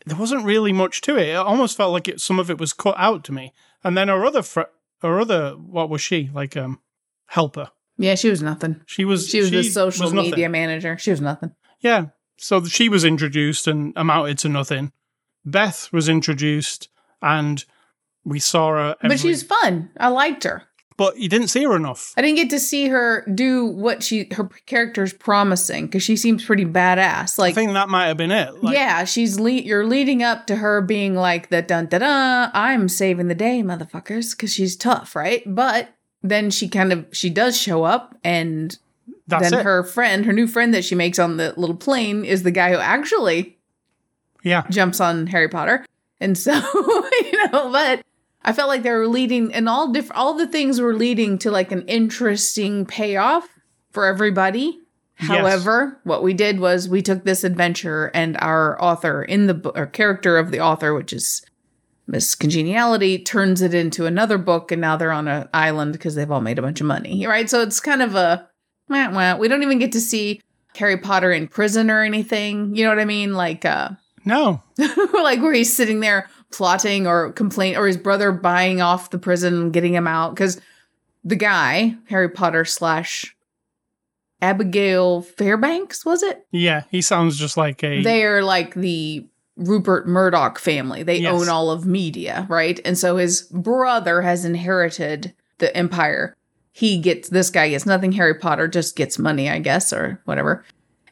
There 0.06 0.18
wasn't 0.18 0.46
really 0.46 0.74
much 0.74 1.02
to 1.02 1.18
it. 1.18 1.30
It 1.30 1.36
almost 1.36 1.78
felt 1.78 1.94
like 1.94 2.08
it, 2.08 2.22
some 2.22 2.40
of 2.40 2.50
it 2.50 2.60
was 2.60 2.74
cut 2.74 2.96
out 2.98 3.24
to 3.26 3.32
me. 3.32 3.54
And 3.84 3.98
then 3.98 4.08
her 4.08 4.26
other 4.26 4.42
fr- 4.42 4.72
her 5.02 5.20
other 5.20 5.52
what 5.52 5.90
was 5.90 6.02
she 6.02 6.30
like 6.34 6.56
um 6.56 6.80
helper? 7.28 7.70
Yeah, 8.02 8.16
she 8.16 8.30
was 8.30 8.42
nothing. 8.42 8.82
She 8.88 9.06
was 9.06 9.28
She 9.28 9.40
was 9.40 9.52
the 9.52 9.64
social 9.64 10.06
was 10.06 10.14
media 10.14 10.50
manager. 10.50 10.98
She 10.98 11.12
was 11.12 11.22
nothing. 11.22 11.52
Yeah, 11.80 12.08
so 12.38 12.64
she 12.66 12.90
was 12.90 13.04
introduced 13.06 13.68
and 13.68 13.94
amounted 13.96 14.38
to 14.40 14.50
nothing. 14.50 14.92
Beth 15.46 15.90
was 15.92 16.10
introduced 16.10 16.90
and 17.22 17.64
we 18.24 18.40
saw 18.40 18.70
her. 18.70 18.96
Every, 19.04 19.18
But 19.18 19.24
was 19.24 19.44
fun. 19.44 19.90
I 20.00 20.08
liked 20.10 20.44
her. 20.44 20.64
but 20.98 21.18
you 21.18 21.28
didn't 21.30 21.48
see 21.48 21.64
her 21.64 21.76
enough. 21.76 22.14
I 22.18 22.22
didn't 22.22 22.36
get 22.38 22.50
to 22.52 22.60
see 22.60 22.88
her 22.90 23.26
do 23.34 23.66
what 23.66 24.04
she 24.04 24.28
her 24.34 24.48
character's 24.68 25.14
promising 25.14 25.86
because 25.88 26.04
she 26.04 26.16
seems 26.16 26.46
pretty 26.46 26.66
badass. 26.66 27.40
Like 27.40 27.54
I 27.54 27.56
think 27.56 27.74
that 27.74 27.90
might 27.90 28.08
have 28.08 28.18
been 28.18 28.32
it. 28.32 28.64
Like, 28.64 28.76
yeah, 28.76 29.04
she's 29.06 29.40
le- 29.40 29.52
you're 29.52 29.86
leading 29.88 30.22
up 30.22 30.46
to 30.48 30.56
her 30.58 30.82
being 30.82 31.16
like 31.16 31.50
the 31.50 31.62
dun 31.64 31.88
da 31.88 31.98
da. 32.00 32.52
I'm 32.54 32.88
saving 32.90 33.28
the 33.28 33.36
day, 33.36 33.64
motherfuckers, 33.64 34.32
because 34.32 34.54
she's 34.54 34.76
tough, 34.76 35.16
right? 35.16 35.42
But 35.48 35.90
then 36.24 36.52
she 36.52 36.68
kind 36.68 36.94
of 36.94 37.06
she 37.12 37.30
does 37.30 37.58
show 37.58 37.84
up, 37.84 38.18
and 38.24 38.78
that's 39.28 39.50
then 39.50 39.60
it. 39.60 39.64
her 39.64 39.84
friend, 39.84 40.26
her 40.26 40.34
new 40.34 40.48
friend 40.48 40.74
that 40.74 40.86
she 40.86 40.96
makes 40.96 41.20
on 41.20 41.38
the 41.38 41.54
little 41.58 41.76
plane, 41.76 42.26
is 42.26 42.44
the 42.44 42.52
guy 42.52 42.72
who 42.72 42.78
actually 42.78 43.58
yeah, 44.44 44.66
jumps 44.70 45.00
on 45.00 45.28
Harry 45.28 45.50
Potter, 45.50 45.86
and 46.20 46.38
so 46.38 46.54
you 46.74 47.52
know, 47.52 47.72
but. 47.72 48.02
I 48.44 48.54
felt 48.54 48.70
like 48.70 48.82
they 48.82 48.90
were 48.90 49.08
leading, 49.08 49.54
and 49.54 49.70
all 49.70 49.92
different, 49.92 50.20
all 50.20 50.34
the 50.34 50.48
things 50.48 50.82
were 50.82 50.96
leading 50.96 51.38
to 51.38 51.52
like 51.52 51.72
an 51.72 51.88
interesting 51.88 52.88
payoff 52.88 53.48
for 53.92 54.06
everybody. 54.06 54.80
Yes. 55.20 55.30
However, 55.30 56.00
what 56.04 56.24
we 56.24 56.34
did 56.34 56.60
was 56.60 56.90
we 56.90 57.04
took 57.04 57.24
this 57.24 57.44
adventure 57.44 58.10
and 58.16 58.38
our 58.38 58.82
author 58.82 59.22
in 59.22 59.46
the 59.46 59.72
or 59.76 59.86
character 59.86 60.40
of 60.40 60.50
the 60.50 60.60
author, 60.60 60.96
which 60.96 61.14
is 61.14 61.46
Miss 62.12 62.36
Congeniality, 62.36 63.20
turns 63.20 63.62
it 63.62 63.74
into 63.74 64.06
another 64.06 64.38
book, 64.38 64.70
and 64.72 64.82
now 64.82 64.98
they're 64.98 65.14
on 65.14 65.30
an 65.30 65.48
island 65.54 65.94
because 65.94 66.14
they've 66.14 66.30
all 66.30 66.42
made 66.42 66.60
a 66.60 66.62
bunch 66.62 66.82
of 66.82 66.88
money, 66.88 67.26
right? 67.26 67.50
So 67.50 67.62
it's 67.62 67.80
kind 67.80 68.02
of 68.02 68.16
a 68.16 68.50
wah, 68.90 69.10
wah. 69.12 69.38
we 69.38 69.48
don't 69.48 69.64
even 69.64 69.80
get 69.80 69.94
to 69.94 70.02
see 70.02 70.42
Harry 70.76 70.98
Potter 70.98 71.32
in 71.32 71.48
prison 71.48 71.90
or 71.90 72.04
anything. 72.04 72.76
You 72.76 72.84
know 72.84 72.90
what 72.90 73.00
I 73.00 73.06
mean? 73.06 73.34
Like, 73.34 73.64
uh, 73.64 73.92
no, 74.26 74.62
like 75.14 75.42
where 75.42 75.54
he's 75.54 75.74
sitting 75.74 76.02
there 76.02 76.30
plotting 76.52 77.08
or 77.08 77.32
complain 77.32 77.78
or 77.78 77.88
his 77.88 77.96
brother 77.96 78.34
buying 78.34 78.82
off 78.82 79.12
the 79.12 79.18
prison 79.18 79.54
and 79.54 79.74
getting 79.74 79.94
him 79.94 80.06
out 80.06 80.36
because 80.36 80.60
the 81.24 81.38
guy, 81.38 81.96
Harry 82.10 82.30
Potter 82.30 82.66
slash 82.66 83.34
Abigail 84.42 85.22
Fairbanks, 85.22 86.06
was 86.06 86.24
it? 86.24 86.46
Yeah, 86.52 86.84
he 86.92 87.02
sounds 87.02 87.38
just 87.38 87.56
like 87.56 87.82
a. 87.86 88.04
They 88.04 88.26
are 88.26 88.44
like 88.44 88.74
the 88.74 89.30
Rupert 89.58 90.08
Murdoch 90.08 90.58
family. 90.60 91.04
They 91.04 91.18
Yes. 91.20 91.34
own 91.34 91.50
all 91.50 91.70
of 91.72 91.86
media, 91.86 92.46
right? 92.50 92.80
And 92.86 92.98
so 92.98 93.18
his 93.18 93.44
brother 93.52 94.22
has 94.22 94.46
inherited 94.46 95.34
the 95.60 95.76
empire. 95.76 96.36
He 96.72 96.98
gets 96.98 97.30
this 97.30 97.50
guy 97.50 97.70
gets 97.70 97.86
nothing. 97.86 98.14
Harry 98.14 98.34
Potter 98.34 98.68
just 98.68 98.96
gets 98.96 99.20
money, 99.20 99.50
I 99.50 99.60
guess, 99.60 99.92
or 99.92 100.22
whatever. 100.26 100.64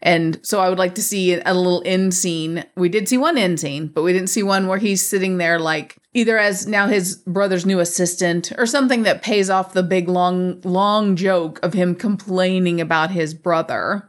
And 0.01 0.39
so 0.43 0.62
I 0.62 0.69
would 0.69 0.79
like 0.79 0.96
to 0.96 1.01
see 1.03 1.34
a 1.34 1.53
little 1.53 1.84
end 1.86 2.13
scene. 2.13 2.63
We 2.77 2.88
did 2.88 3.10
see 3.10 3.17
one 3.17 3.38
end 3.38 3.60
scene, 3.60 3.88
but 3.88 4.03
we 4.03 4.13
didn't 4.13 4.29
see 4.29 4.43
one 4.43 4.67
where 4.67 4.77
he's 4.77 5.05
sitting 5.05 5.38
there 5.38 5.60
like 5.60 5.98
either 6.13 6.38
as 6.38 6.65
now 6.65 6.88
his 6.88 7.17
brother's 7.27 7.65
new 7.65 7.79
assistant 7.79 8.53
or 8.58 8.65
something 8.65 9.03
that 9.03 9.22
pays 9.22 9.50
off 9.50 9.74
the 9.74 9.84
big 9.84 10.08
long 10.08 10.62
long 10.63 11.17
joke 11.17 11.60
of 11.62 11.74
him 11.74 11.96
complaining 11.96 12.79
about 12.79 13.12
his 13.12 13.34
brother 13.34 14.09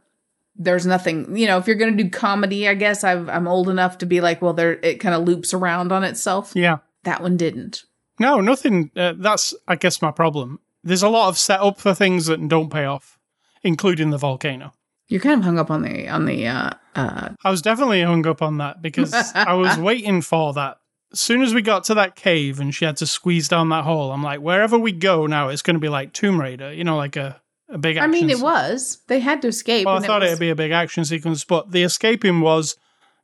there's 0.62 0.85
nothing 0.85 1.37
you 1.37 1.47
know 1.47 1.57
if 1.57 1.67
you're 1.67 1.75
going 1.75 1.97
to 1.97 2.05
do 2.05 2.11
comedy 2.11 2.69
i 2.69 2.75
guess 2.75 3.02
I've, 3.02 3.29
i'm 3.31 3.49
old 3.49 3.69
enough 3.69 3.97
to 3.99 4.07
be 4.07 4.21
like 4.21 4.43
well 4.43 4.52
there 4.52 4.75
it 4.75 5.00
kind 5.00 5.14
of 5.14 5.25
loops 5.25 5.55
around 5.55 5.90
on 5.90 6.05
itself 6.05 6.52
yeah. 6.55 6.79
that 7.05 7.23
one 7.23 7.37
didn't 7.37 7.85
No, 8.21 8.43
nothing. 8.43 8.90
Uh, 8.95 9.14
that's, 9.17 9.55
I 9.67 9.76
guess, 9.76 10.02
my 10.02 10.12
problem. 10.12 10.61
There's 10.85 11.02
a 11.02 11.09
lot 11.09 11.31
of 11.31 11.38
setup 11.38 11.81
for 11.81 11.95
things 11.95 12.26
that 12.26 12.47
don't 12.49 12.71
pay 12.71 12.85
off, 12.85 13.19
including 13.62 14.11
the 14.11 14.19
volcano. 14.19 14.73
you're 15.09 15.23
kind 15.23 15.40
of 15.40 15.45
hung 15.45 15.59
up 15.59 15.71
on 15.71 15.83
the 15.83 16.07
on 16.07 16.26
the 16.26 16.47
uh 16.47 16.71
uh 16.95 17.31
I 17.43 17.50
was 17.50 17.62
definitely 17.62 18.02
hung 18.02 18.26
up 18.26 18.43
on 18.43 18.59
that 18.59 18.81
because 18.83 19.12
I 19.35 19.55
was 19.55 19.79
waiting 19.79 20.21
for 20.21 20.52
that. 20.52 20.76
As 21.12 21.21
soon 21.21 21.43
as 21.43 21.55
we 21.55 21.62
got 21.62 21.85
to 21.85 21.95
that 21.95 22.14
cave 22.14 22.61
and 22.61 22.75
she 22.75 22.85
had 22.85 22.99
to 22.99 23.07
squeeze 23.07 23.49
down 23.49 23.71
that 23.71 23.85
hole, 23.85 24.12
I'm 24.12 24.23
like, 24.23 24.40
wherever 24.40 24.79
we 24.79 24.93
go 24.93 25.26
now, 25.26 25.49
it's 25.49 25.62
going 25.62 25.75
to 25.75 25.81
be 25.81 25.88
like 25.88 26.12
Tomb 26.12 26.40
Raider, 26.40 26.73
you 26.73 26.85
know, 26.85 26.97
like 26.97 27.17
a, 27.17 27.40
a 27.70 27.78
big 27.78 27.96
i 27.98 28.06
mean 28.06 28.28
it 28.30 28.38
se- 28.38 28.42
was 28.42 28.98
they 29.08 29.20
had 29.20 29.40
to 29.42 29.48
escape 29.48 29.86
Well, 29.86 29.96
I 29.96 30.06
thought 30.06 30.22
it 30.22 30.26
was 30.26 30.32
would 30.32 30.40
be 30.40 30.50
a 30.50 30.54
big 30.56 30.70
action 30.72 31.04
sequence, 31.04 31.44
but 31.44 31.70
the 31.70 31.82
escaping 31.82 32.40
was 32.40 32.76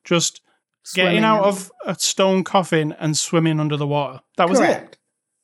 just 0.04 0.40
getting 0.94 1.24
out 1.24 1.42
of 1.44 1.70
a 1.84 1.94
stone 1.96 2.44
coffin 2.44 2.92
and 3.00 3.16
swimming 3.16 3.58
under 3.58 3.76
the 3.76 3.86
water. 3.88 4.20
That 4.36 4.48
was 4.48 4.60
it. 4.60 4.96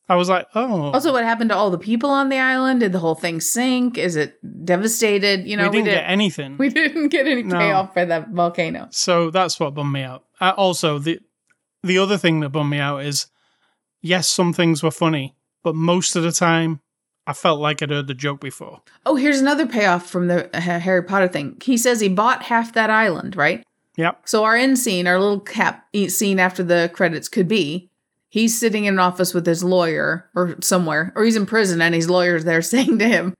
I 0.09 0.15
was 0.15 0.27
like, 0.29 0.47
oh. 0.55 0.91
also 0.91 1.11
what 1.13 1.23
happened 1.23 1.49
to 1.49 1.55
all 1.55 1.69
the 1.71 1.77
people 1.77 2.09
on 2.09 2.29
the 2.29 2.37
island 2.37 2.81
did 2.81 2.91
the 2.91 2.99
whole 2.99 3.15
thing 3.15 3.39
sink 3.41 3.97
is 3.97 4.15
it 4.17 4.37
devastated 4.65 5.45
you 5.47 5.55
know 5.57 5.69
we 5.69 5.77
didn't 5.77 5.85
get 5.93 6.03
anything. 6.09 6.57
we 6.57 6.69
didn't 6.79 7.07
get 7.09 7.25
any 7.27 7.43
No. 7.43 7.57
payoff 7.57 7.93
for 7.93 8.05
that 8.05 8.29
volcano 8.29 8.87
So 8.91 9.29
that's 9.31 9.59
what 9.59 9.73
bummed 9.73 9.93
me 9.93 10.03
out. 10.03 10.23
Uh, 10.41 10.53
also, 10.57 10.99
the 10.99 11.19
the 11.83 11.97
other 11.97 12.17
thing 12.17 12.39
that 12.41 12.49
bummed 12.49 12.69
me 12.69 12.79
out 12.79 12.99
is, 13.03 13.27
yes, 14.01 14.27
some 14.29 14.53
things 14.53 14.81
were 14.83 14.91
funny, 14.91 15.35
but 15.63 15.75
most 15.75 16.15
of 16.15 16.23
the 16.23 16.31
time, 16.31 16.79
I 17.25 17.33
felt 17.33 17.59
like 17.59 17.81
I'd 17.81 17.89
heard 17.89 18.07
the 18.07 18.13
joke 18.13 18.41
before. 18.41 18.81
Oh, 19.05 19.15
here's 19.15 19.39
another 19.39 19.65
payoff 19.65 20.09
from 20.09 20.27
the 20.27 20.55
uh, 20.55 20.59
Harry 20.59 21.03
Potter 21.03 21.27
thing. 21.27 21.57
He 21.63 21.77
says 21.77 21.99
he 21.99 22.09
bought 22.09 22.43
half 22.43 22.73
that 22.73 22.89
island, 22.89 23.35
right? 23.35 23.63
Yep. 23.95 24.21
So 24.25 24.43
our 24.43 24.55
end 24.55 24.79
scene, 24.79 25.07
our 25.07 25.19
little 25.19 25.39
cap 25.39 25.87
scene 26.07 26.39
after 26.39 26.63
the 26.63 26.89
credits 26.93 27.29
could 27.29 27.47
be 27.47 27.89
he's 28.33 28.59
sitting 28.59 28.85
in 28.85 28.95
an 28.95 28.99
office 28.99 29.31
with 29.31 29.45
his 29.45 29.63
lawyer 29.63 30.27
or 30.33 30.55
somewhere, 30.59 31.13
or 31.15 31.23
he's 31.23 31.35
in 31.35 31.45
prison 31.45 31.83
and 31.83 31.93
his 31.93 32.09
lawyer's 32.09 32.45
there 32.45 32.61
saying 32.73 32.97
to 32.97 33.07
him, 33.07 33.35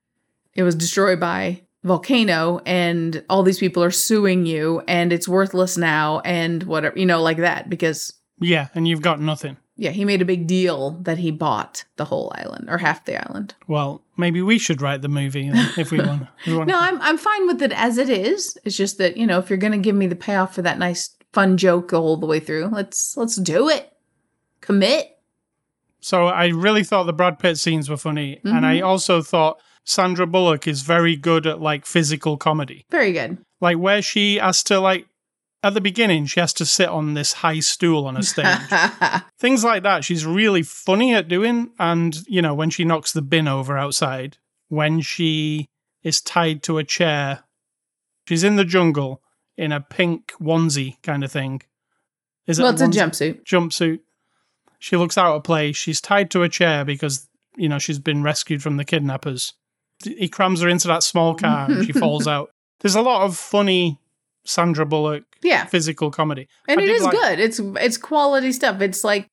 "It 0.54 0.62
was 0.62 0.75
destroyed 0.75 1.20
by 1.20 1.63
volcano, 1.84 2.62
and 2.66 3.25
all 3.28 3.42
these 3.42 3.58
people 3.58 3.84
are 3.84 3.92
suing 3.92 4.46
you, 4.46 4.84
and 4.88 5.12
it's 5.12 5.28
worthless 5.28 5.78
now, 5.78 6.20
and 6.20 6.62
whatever, 6.63 6.98
you 6.98 7.08
know, 7.08 7.24
like 7.24 7.38
that." 7.38 7.70
Because 7.70 8.13
Yeah, 8.40 8.68
and 8.75 8.88
you've 8.88 9.02
got 9.02 9.20
nothing. 9.20 9.58
Yeah, 9.75 9.89
he 9.89 10.06
made 10.06 10.22
a 10.22 10.25
big 10.25 10.46
deal 10.46 10.92
that 11.01 11.18
he 11.18 11.32
bought 11.32 11.84
the 11.96 12.06
whole 12.06 12.32
island 12.36 12.70
or 12.70 12.77
half 12.77 13.06
the 13.06 13.18
island. 13.27 13.56
Well, 13.68 14.03
maybe 14.18 14.42
we 14.42 14.60
should 14.60 14.82
write 14.82 15.01
the 15.01 15.10
movie 15.10 15.50
if 15.77 15.92
we 15.92 16.00
want. 16.00 16.27
We 16.46 16.56
want 16.58 16.70
No, 16.70 16.80
I'm 16.80 17.01
I'm 17.01 17.18
fine 17.18 17.48
with 17.48 17.62
it 17.62 17.72
as 17.72 17.98
it 17.98 18.10
is. 18.10 18.58
It's 18.63 18.77
just 18.77 19.00
that 19.00 19.18
you 19.18 19.25
know 19.25 19.39
if 19.39 19.50
you're 19.50 19.58
gonna 19.58 19.80
give 19.80 19.96
me 19.96 20.08
the 20.08 20.15
payoff 20.15 20.53
for 20.53 20.62
that 20.62 20.77
nice 20.77 21.15
fun 21.32 21.58
joke 21.58 21.91
all 21.91 22.17
the 22.17 22.28
way 22.28 22.39
through, 22.39 22.67
let's 22.67 23.17
let's 23.17 23.36
do 23.36 23.67
it. 23.69 23.91
Commit. 24.62 25.17
So 26.00 26.28
I 26.28 26.48
really 26.48 26.84
thought 26.84 27.04
the 27.04 27.13
Brad 27.13 27.39
Pitt 27.39 27.58
scenes 27.58 27.89
were 27.89 27.98
funny, 27.98 28.39
and 28.43 28.65
I 28.65 28.76
mm-hmm. 28.76 28.86
also 28.86 29.21
thought 29.21 29.60
Sandra 29.86 30.28
Bullock 30.28 30.67
is 30.67 30.82
very 30.82 31.15
good 31.15 31.48
at 31.48 31.62
like 31.62 31.86
physical 31.86 32.38
comedy. 32.38 32.86
Very 32.91 33.12
good. 33.12 33.38
Like 33.60 33.78
where 33.78 34.02
she 34.02 34.36
has 34.36 34.63
to 34.63 34.80
like 34.80 35.08
at 35.63 35.73
the 35.73 35.82
beginning, 35.82 36.26
she 36.26 36.41
has 36.41 36.52
to 36.54 36.65
sit 36.65 36.89
on 36.89 37.13
this 37.13 37.34
high 37.34 37.62
stool 37.62 38.06
on 38.06 38.17
a 38.17 38.23
stage. 38.23 38.60
Things 39.39 39.63
like 39.63 39.84
that, 39.84 40.04
she's 40.04 40.26
really 40.26 40.62
funny 40.62 41.13
at 41.13 41.30
doing. 41.30 41.71
And 41.80 42.17
you 42.28 42.41
know, 42.41 42.54
when 42.54 42.69
she 42.69 42.84
knocks 42.84 43.13
the 43.13 43.21
bin 43.21 43.47
over 43.47 43.78
outside, 43.78 44.38
when 44.67 44.99
she 44.99 45.67
is 46.04 46.19
tied 46.19 46.63
to 46.63 46.78
a 46.78 46.84
chair, 46.84 47.45
she's 48.28 48.43
in 48.43 48.58
the 48.58 48.65
jungle 48.65 49.21
in 49.58 49.71
a 49.71 49.80
pink 49.80 50.34
onesie 50.41 51.02
kind 51.02 51.23
of 51.23 51.32
thing. 51.32 51.62
Is 52.45 52.60
it 52.60 52.63
well, 52.63 52.73
it's 52.73 52.82
a 52.82 52.88
jumpsuit. 52.88 53.45
jumpsuit. 53.45 53.99
She 54.80 54.97
looks 54.97 55.17
out 55.17 55.38
of 55.38 55.43
place. 55.43 55.78
She's 55.78 56.02
tied 56.02 56.30
to 56.32 56.43
a 56.43 56.49
chair 56.49 56.84
because, 56.84 57.30
you 57.56 57.69
know, 57.69 57.80
she's 57.80 57.99
been 57.99 58.21
rescued 58.21 58.62
from 58.62 58.76
the 58.76 58.84
kidnappers. 58.84 59.54
He 60.04 60.28
crams 60.28 60.60
her 60.60 60.67
into 60.67 60.89
that 60.89 61.04
small 61.04 61.36
car 61.36 61.71
and 61.71 61.86
she 61.86 61.93
falls 61.93 62.28
out. 62.28 62.49
There's 62.82 62.95
a 62.95 63.02
lot 63.02 63.21
of 63.21 63.38
funny 63.38 63.97
Sandra 64.45 64.86
Bullock 64.86 65.23
Yeah, 65.41 65.65
physical 65.65 66.12
comedy. 66.12 66.47
and 66.67 66.79
I 66.79 66.84
it 66.84 66.89
is 66.89 67.03
like- 67.03 67.13
good. 67.13 67.39
It's 67.39 67.60
it's 67.60 67.97
quality 67.97 68.51
stuff. 68.51 68.82
It's 68.82 69.03
like 69.03 69.27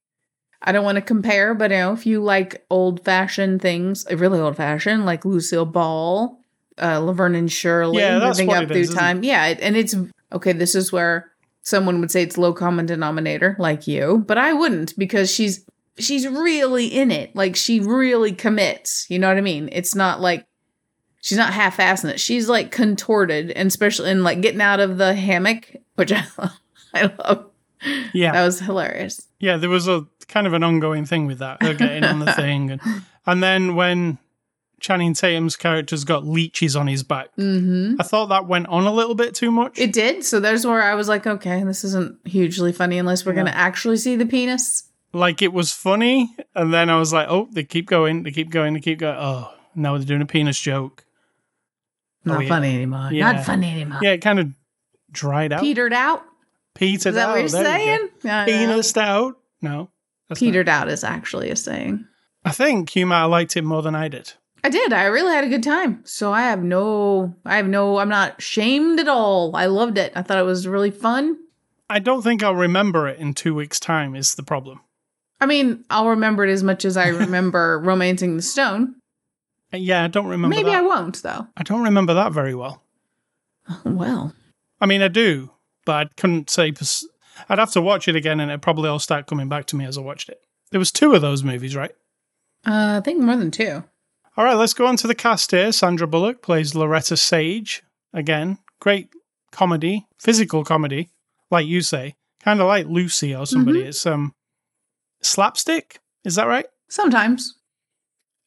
I 0.62 0.72
don't 0.72 0.84
want 0.84 0.96
to 0.96 1.02
compare, 1.02 1.54
but 1.54 1.70
you 1.70 1.78
know, 1.78 1.92
if 1.92 2.04
you 2.06 2.20
like 2.22 2.64
old 2.70 3.04
fashioned 3.04 3.62
things, 3.62 4.06
uh, 4.10 4.16
really 4.16 4.38
old 4.38 4.56
fashioned, 4.56 5.06
like 5.06 5.24
Lucille 5.24 5.64
Ball, 5.64 6.38
uh, 6.80 6.98
Laverne 6.98 7.34
and 7.34 7.50
Shirley, 7.50 8.02
Yeah, 8.02 8.18
moving 8.18 8.52
up 8.52 8.68
through 8.68 8.76
is, 8.76 8.94
time. 8.94 9.22
Yeah, 9.24 9.54
and 9.60 9.76
it's 9.76 9.94
okay. 10.32 10.52
This 10.52 10.74
is 10.74 10.92
where 10.92 11.30
someone 11.62 12.00
would 12.00 12.10
say 12.10 12.22
it's 12.22 12.36
low 12.38 12.52
common 12.52 12.86
denominator, 12.86 13.56
like 13.58 13.86
you, 13.86 14.22
but 14.26 14.36
I 14.38 14.52
wouldn't 14.52 14.98
because 14.98 15.30
she's 15.32 15.64
she's 15.98 16.26
really 16.28 16.86
in 16.86 17.10
it. 17.10 17.34
Like 17.34 17.56
she 17.56 17.80
really 17.80 18.32
commits. 18.32 19.06
You 19.10 19.18
know 19.18 19.28
what 19.28 19.36
I 19.38 19.42
mean? 19.42 19.68
It's 19.72 19.94
not 19.94 20.20
like 20.20 20.44
she's 21.20 21.38
not 21.38 21.52
half 21.52 21.76
assing 21.78 22.11
it. 22.11 22.20
She's 22.20 22.48
like 22.48 22.70
contorted, 22.70 23.50
and 23.52 23.66
especially 23.68 24.11
in 24.11 24.22
like 24.22 24.40
getting 24.40 24.61
out 24.61 24.80
of 24.80 24.98
the 24.98 25.14
hammock, 25.14 25.74
which 25.96 26.12
I 26.12 26.24
love. 26.38 26.61
I 26.94 27.02
love. 27.18 27.46
Yeah. 28.12 28.33
That 28.33 28.44
was 28.44 28.61
hilarious. 28.61 29.26
Yeah, 29.38 29.56
there 29.56 29.70
was 29.70 29.88
a 29.88 30.06
kind 30.28 30.46
of 30.46 30.52
an 30.52 30.62
ongoing 30.62 31.06
thing 31.06 31.26
with 31.26 31.38
that. 31.38 31.62
Her 31.62 31.74
getting 31.74 32.04
on 32.04 32.18
the 32.18 32.33
thing. 32.35 32.70
And, 32.72 32.80
and 33.26 33.42
then 33.42 33.74
when 33.74 34.18
Channing 34.80 35.14
Tatum's 35.14 35.56
character's 35.56 36.04
got 36.04 36.26
leeches 36.26 36.76
on 36.76 36.87
his 36.88 37.02
back, 37.02 37.28
hmm 37.37 37.94
I 37.98 38.02
thought 38.02 38.26
that 38.26 38.46
went 38.46 38.66
on 38.68 38.85
a 38.87 38.92
little 38.92 39.14
bit 39.14 39.35
too 39.35 39.50
much. 39.50 39.78
It 39.78 39.92
did. 39.92 40.24
So 40.24 40.40
there's 40.40 40.66
where 40.66 40.83
I 40.83 40.94
was 40.94 41.09
like, 41.09 41.26
okay, 41.26 41.62
this 41.64 41.85
isn't 41.85 42.18
hugely 42.26 42.72
funny 42.72 42.98
unless 42.98 43.24
we're 43.24 43.33
Yeah. 43.33 43.37
going 43.42 43.52
to 43.52 43.56
actually 43.56 43.96
see 43.96 44.16
the 44.16 44.26
penis. 44.26 44.85
like 45.12 45.40
it 45.42 45.52
was 45.52 45.72
funny, 45.72 46.35
and 46.54 46.72
then 46.74 46.88
I 46.90 46.98
was 46.98 47.12
like, 47.12 47.28
oh, 47.30 47.48
they 47.52 47.64
keep 47.64 47.87
going, 47.87 48.22
they 48.24 48.30
keep 48.30 48.50
going, 48.50 48.74
they 48.74 48.80
keep 48.80 48.98
going. 49.00 49.16
Oh, 49.18 49.52
now 49.74 49.96
they're 49.96 50.06
doing 50.06 50.22
a 50.22 50.26
penis 50.26 50.61
joke. 50.61 51.04
Oh, 52.26 52.33
Not 52.35 52.42
yeah. 52.42 52.48
funny 52.48 52.74
anymore. 52.74 53.09
Yeah. 53.12 53.33
Not 53.33 53.44
funny 53.44 53.70
anymore. 53.70 53.98
Yeah, 54.02 54.11
it 54.11 54.18
kind 54.18 54.38
of 54.38 54.48
dried 55.11 55.52
out. 55.52 55.61
Petered 55.61 55.92
out. 55.92 56.22
Petered 56.74 57.06
out. 57.06 57.06
Is 57.06 57.14
that 57.14 57.28
out. 57.28 57.30
what 57.33 57.40
you're 57.40 57.48
there 57.48 57.64
saying? 57.64 58.09
go. 58.22 58.28
Yeah, 58.28 58.40
I 58.42 58.46
know. 58.46 58.52
Penised 58.78 58.96
out. 58.96 59.35
No. 59.62 59.90
that's 60.28 60.40
not- 60.40 60.46
Petered 60.46 60.68
out 60.68 60.88
is 60.88 61.02
actually 61.04 61.50
a 61.50 61.56
saying. 61.56 62.04
I 62.44 62.52
think 62.52 62.94
you 62.96 63.06
might 63.06 63.20
have 63.20 63.30
liked 63.30 63.56
it 63.56 63.62
more 63.64 63.83
than 63.83 63.94
I 63.94 64.09
did. 64.09 64.33
I 64.62 64.68
did. 64.68 64.92
I 64.92 65.04
really 65.04 65.33
had 65.35 65.44
a 65.44 65.48
good 65.48 65.62
time. 65.62 66.02
So 66.04 66.33
I 66.33 66.42
have 66.42 66.62
no, 66.62 67.35
I 67.46 67.56
have 67.56 67.66
no, 67.68 67.98
I'm 67.98 68.09
not 68.11 68.40
shamed 68.42 69.00
at 69.00 69.09
all. 69.09 69.54
I 69.56 69.66
loved 69.66 69.96
it. 69.98 70.12
I 70.14 70.22
thought 70.22 70.38
it 70.38 70.44
was 70.44 70.68
really 70.68 70.90
fun. 70.90 71.38
I 71.88 71.98
don't 71.98 72.22
think 72.22 72.42
I'll 72.42 72.54
remember 72.54 73.09
it 73.09 73.18
in 73.18 73.33
two 73.35 73.54
weeks' 73.54 73.80
time, 73.80 74.14
is 74.14 74.35
the 74.35 74.42
problem. 74.42 74.80
I 75.40 75.46
mean, 75.46 75.85
I'll 75.90 76.09
remember 76.09 76.44
it 76.44 76.50
as 76.52 76.62
much 76.62 76.85
as 76.85 76.96
I 76.98 77.09
remember 77.09 77.78
romancing 77.85 78.37
the 78.37 78.42
stone. 78.42 78.96
Yeah, 79.72 80.04
I 80.04 80.09
don't 80.09 80.26
remember 80.26 80.56
Maybe 80.56 80.70
that. 80.70 80.78
I 80.78 80.83
won't, 80.83 81.22
though. 81.22 81.46
I 81.56 81.62
don't 81.62 81.83
remember 81.85 82.14
that 82.14 82.33
very 82.33 82.54
well. 82.54 82.83
Well, 83.85 84.35
I 84.80 84.87
mean, 84.87 85.00
I 85.02 85.09
do, 85.09 85.50
but 85.87 86.06
I 86.06 86.11
couldn't 86.16 86.50
say. 86.50 86.72
pers- 86.72 87.06
I'd 87.48 87.59
have 87.59 87.70
to 87.72 87.80
watch 87.80 88.09
it 88.09 88.16
again, 88.16 88.40
and 88.40 88.50
it'd 88.50 88.62
probably 88.62 88.88
all 88.88 88.98
start 88.98 89.26
coming 89.26 89.48
back 89.48 89.66
to 89.66 89.76
me 89.76 89.85
as 89.85 89.96
I 89.96 90.00
watched 90.00 90.28
it. 90.28 90.40
There 90.72 90.78
was 90.80 90.90
two 90.90 91.14
of 91.14 91.20
those 91.22 91.44
movies, 91.44 91.76
right? 91.76 91.92
uh, 92.66 92.98
I 92.98 93.00
think 93.04 93.20
more 93.20 93.37
than 93.37 93.50
two. 93.50 93.85
All 94.37 94.44
right, 94.44 94.54
let's 94.56 94.74
go 94.74 94.87
on 94.87 94.96
to 94.96 95.06
the 95.06 95.14
cast 95.14 95.50
here. 95.52 95.70
Sandra 95.72 96.06
Bullock 96.06 96.42
plays 96.42 96.74
Loretta 96.74 97.16
Sage. 97.16 97.83
Again, 98.12 98.59
great 98.80 99.09
comedy, 99.52 100.06
physical 100.18 100.64
comedy, 100.64 101.11
like 101.50 101.66
you 101.66 101.80
say, 101.80 102.14
kind 102.42 102.61
of 102.61 102.66
like 102.66 102.87
Lucy 102.87 103.35
or 103.35 103.46
somebody. 103.46 103.83
It's 103.83 104.04
um 104.06 104.33
slapstick. 105.22 106.00
Is 106.24 106.35
that 106.37 106.46
right? 106.48 106.66
Sometimes. 106.88 107.54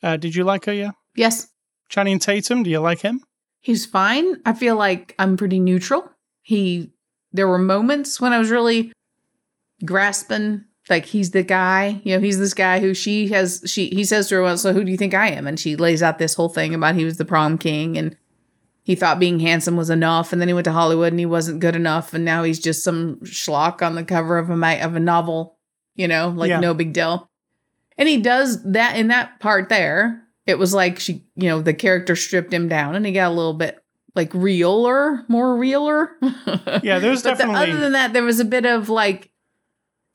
Uh, 0.01 0.17
did 0.17 0.35
you 0.35 0.43
like 0.43 0.65
her? 0.65 0.73
Yeah. 0.73 0.91
Yes. 1.15 1.47
Channing 1.89 2.19
Tatum. 2.19 2.63
Do 2.63 2.69
you 2.69 2.79
like 2.79 3.01
him? 3.01 3.23
He's 3.61 3.85
fine. 3.85 4.41
I 4.45 4.53
feel 4.53 4.75
like 4.75 5.15
I'm 5.19 5.37
pretty 5.37 5.59
neutral. 5.59 6.09
He 6.41 6.91
there 7.31 7.47
were 7.47 7.57
moments 7.57 8.19
when 8.21 8.33
I 8.33 8.37
was 8.39 8.49
really 8.51 8.91
grasping 9.85 10.65
Like 10.89 11.05
he's 11.05 11.31
the 11.31 11.43
guy, 11.43 12.01
you 12.03 12.15
know, 12.15 12.21
he's 12.21 12.39
this 12.39 12.53
guy 12.53 12.79
who 12.79 12.93
she 12.93 13.29
has 13.29 13.63
she 13.65 13.87
he 13.89 14.03
says 14.03 14.27
to 14.29 14.35
her, 14.35 14.41
Well, 14.41 14.57
so 14.57 14.73
who 14.73 14.83
do 14.83 14.91
you 14.91 14.97
think 14.97 15.13
I 15.13 15.29
am? 15.29 15.47
And 15.47 15.59
she 15.59 15.75
lays 15.75 16.03
out 16.03 16.17
this 16.17 16.33
whole 16.35 16.49
thing 16.49 16.73
about 16.73 16.95
he 16.95 17.05
was 17.05 17.17
the 17.17 17.25
prom 17.25 17.57
king 17.57 17.97
and 17.97 18.17
he 18.85 18.95
thought 18.95 19.17
being 19.17 19.39
handsome 19.39 19.77
was 19.77 19.89
enough, 19.89 20.33
and 20.33 20.41
then 20.41 20.49
he 20.49 20.53
went 20.53 20.65
to 20.65 20.73
Hollywood 20.73 21.13
and 21.13 21.19
he 21.19 21.25
wasn't 21.25 21.61
good 21.61 21.73
enough, 21.73 22.13
and 22.13 22.25
now 22.25 22.43
he's 22.43 22.59
just 22.59 22.83
some 22.83 23.15
schlock 23.23 23.81
on 23.81 23.95
the 23.95 24.03
cover 24.03 24.37
of 24.37 24.49
a 24.49 24.83
of 24.83 24.95
a 24.97 24.99
novel, 24.99 25.57
you 25.95 26.05
know, 26.05 26.33
like 26.35 26.49
Yeah. 26.49 26.59
no 26.59 26.73
big 26.73 26.91
deal. 26.91 27.29
And 27.97 28.09
he 28.09 28.17
does 28.17 28.61
that 28.63 28.97
in 28.97 29.07
that 29.07 29.39
part 29.39 29.69
there. 29.69 30.22
It 30.45 30.59
was 30.59 30.73
like 30.73 30.99
she, 30.99 31.23
you 31.35 31.47
know, 31.49 31.61
the 31.61 31.73
character 31.73 32.15
stripped 32.15 32.53
him 32.53 32.67
down, 32.67 32.95
and 32.95 33.05
he 33.05 33.11
got 33.13 33.31
a 33.31 33.35
little 33.35 33.53
bit 33.53 33.81
like 34.15 34.33
realer, 34.33 35.23
more 35.27 35.55
realer. 35.57 36.11
Yeah, 36.83 36.99
there's 36.99 37.23
But 37.23 37.37
the- 37.37 37.43
definitely- 37.45 37.71
other 37.71 37.79
than 37.79 37.93
that, 37.93 38.13
there 38.13 38.23
was 38.23 38.39
a 38.39 38.45
bit 38.45 38.65
of 38.65 38.89
like. 38.89 39.29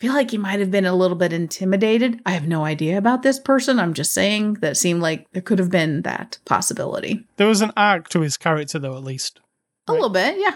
I 0.00 0.04
feel 0.04 0.12
like 0.14 0.30
he 0.30 0.38
might 0.38 0.60
have 0.60 0.70
been 0.70 0.86
a 0.86 0.94
little 0.94 1.16
bit 1.16 1.32
intimidated. 1.32 2.20
I 2.24 2.30
have 2.30 2.46
no 2.46 2.64
idea 2.64 2.96
about 2.98 3.22
this 3.24 3.40
person. 3.40 3.80
I'm 3.80 3.94
just 3.94 4.12
saying 4.12 4.54
that 4.60 4.76
seemed 4.76 5.02
like 5.02 5.26
there 5.32 5.42
could 5.42 5.58
have 5.58 5.72
been 5.72 6.02
that 6.02 6.38
possibility. 6.44 7.26
There 7.36 7.48
was 7.48 7.62
an 7.62 7.72
arc 7.76 8.08
to 8.10 8.20
his 8.20 8.36
character, 8.36 8.78
though, 8.78 8.96
at 8.96 9.02
least. 9.02 9.40
A 9.88 9.92
little 9.92 10.08
bit, 10.08 10.36
yeah. 10.38 10.54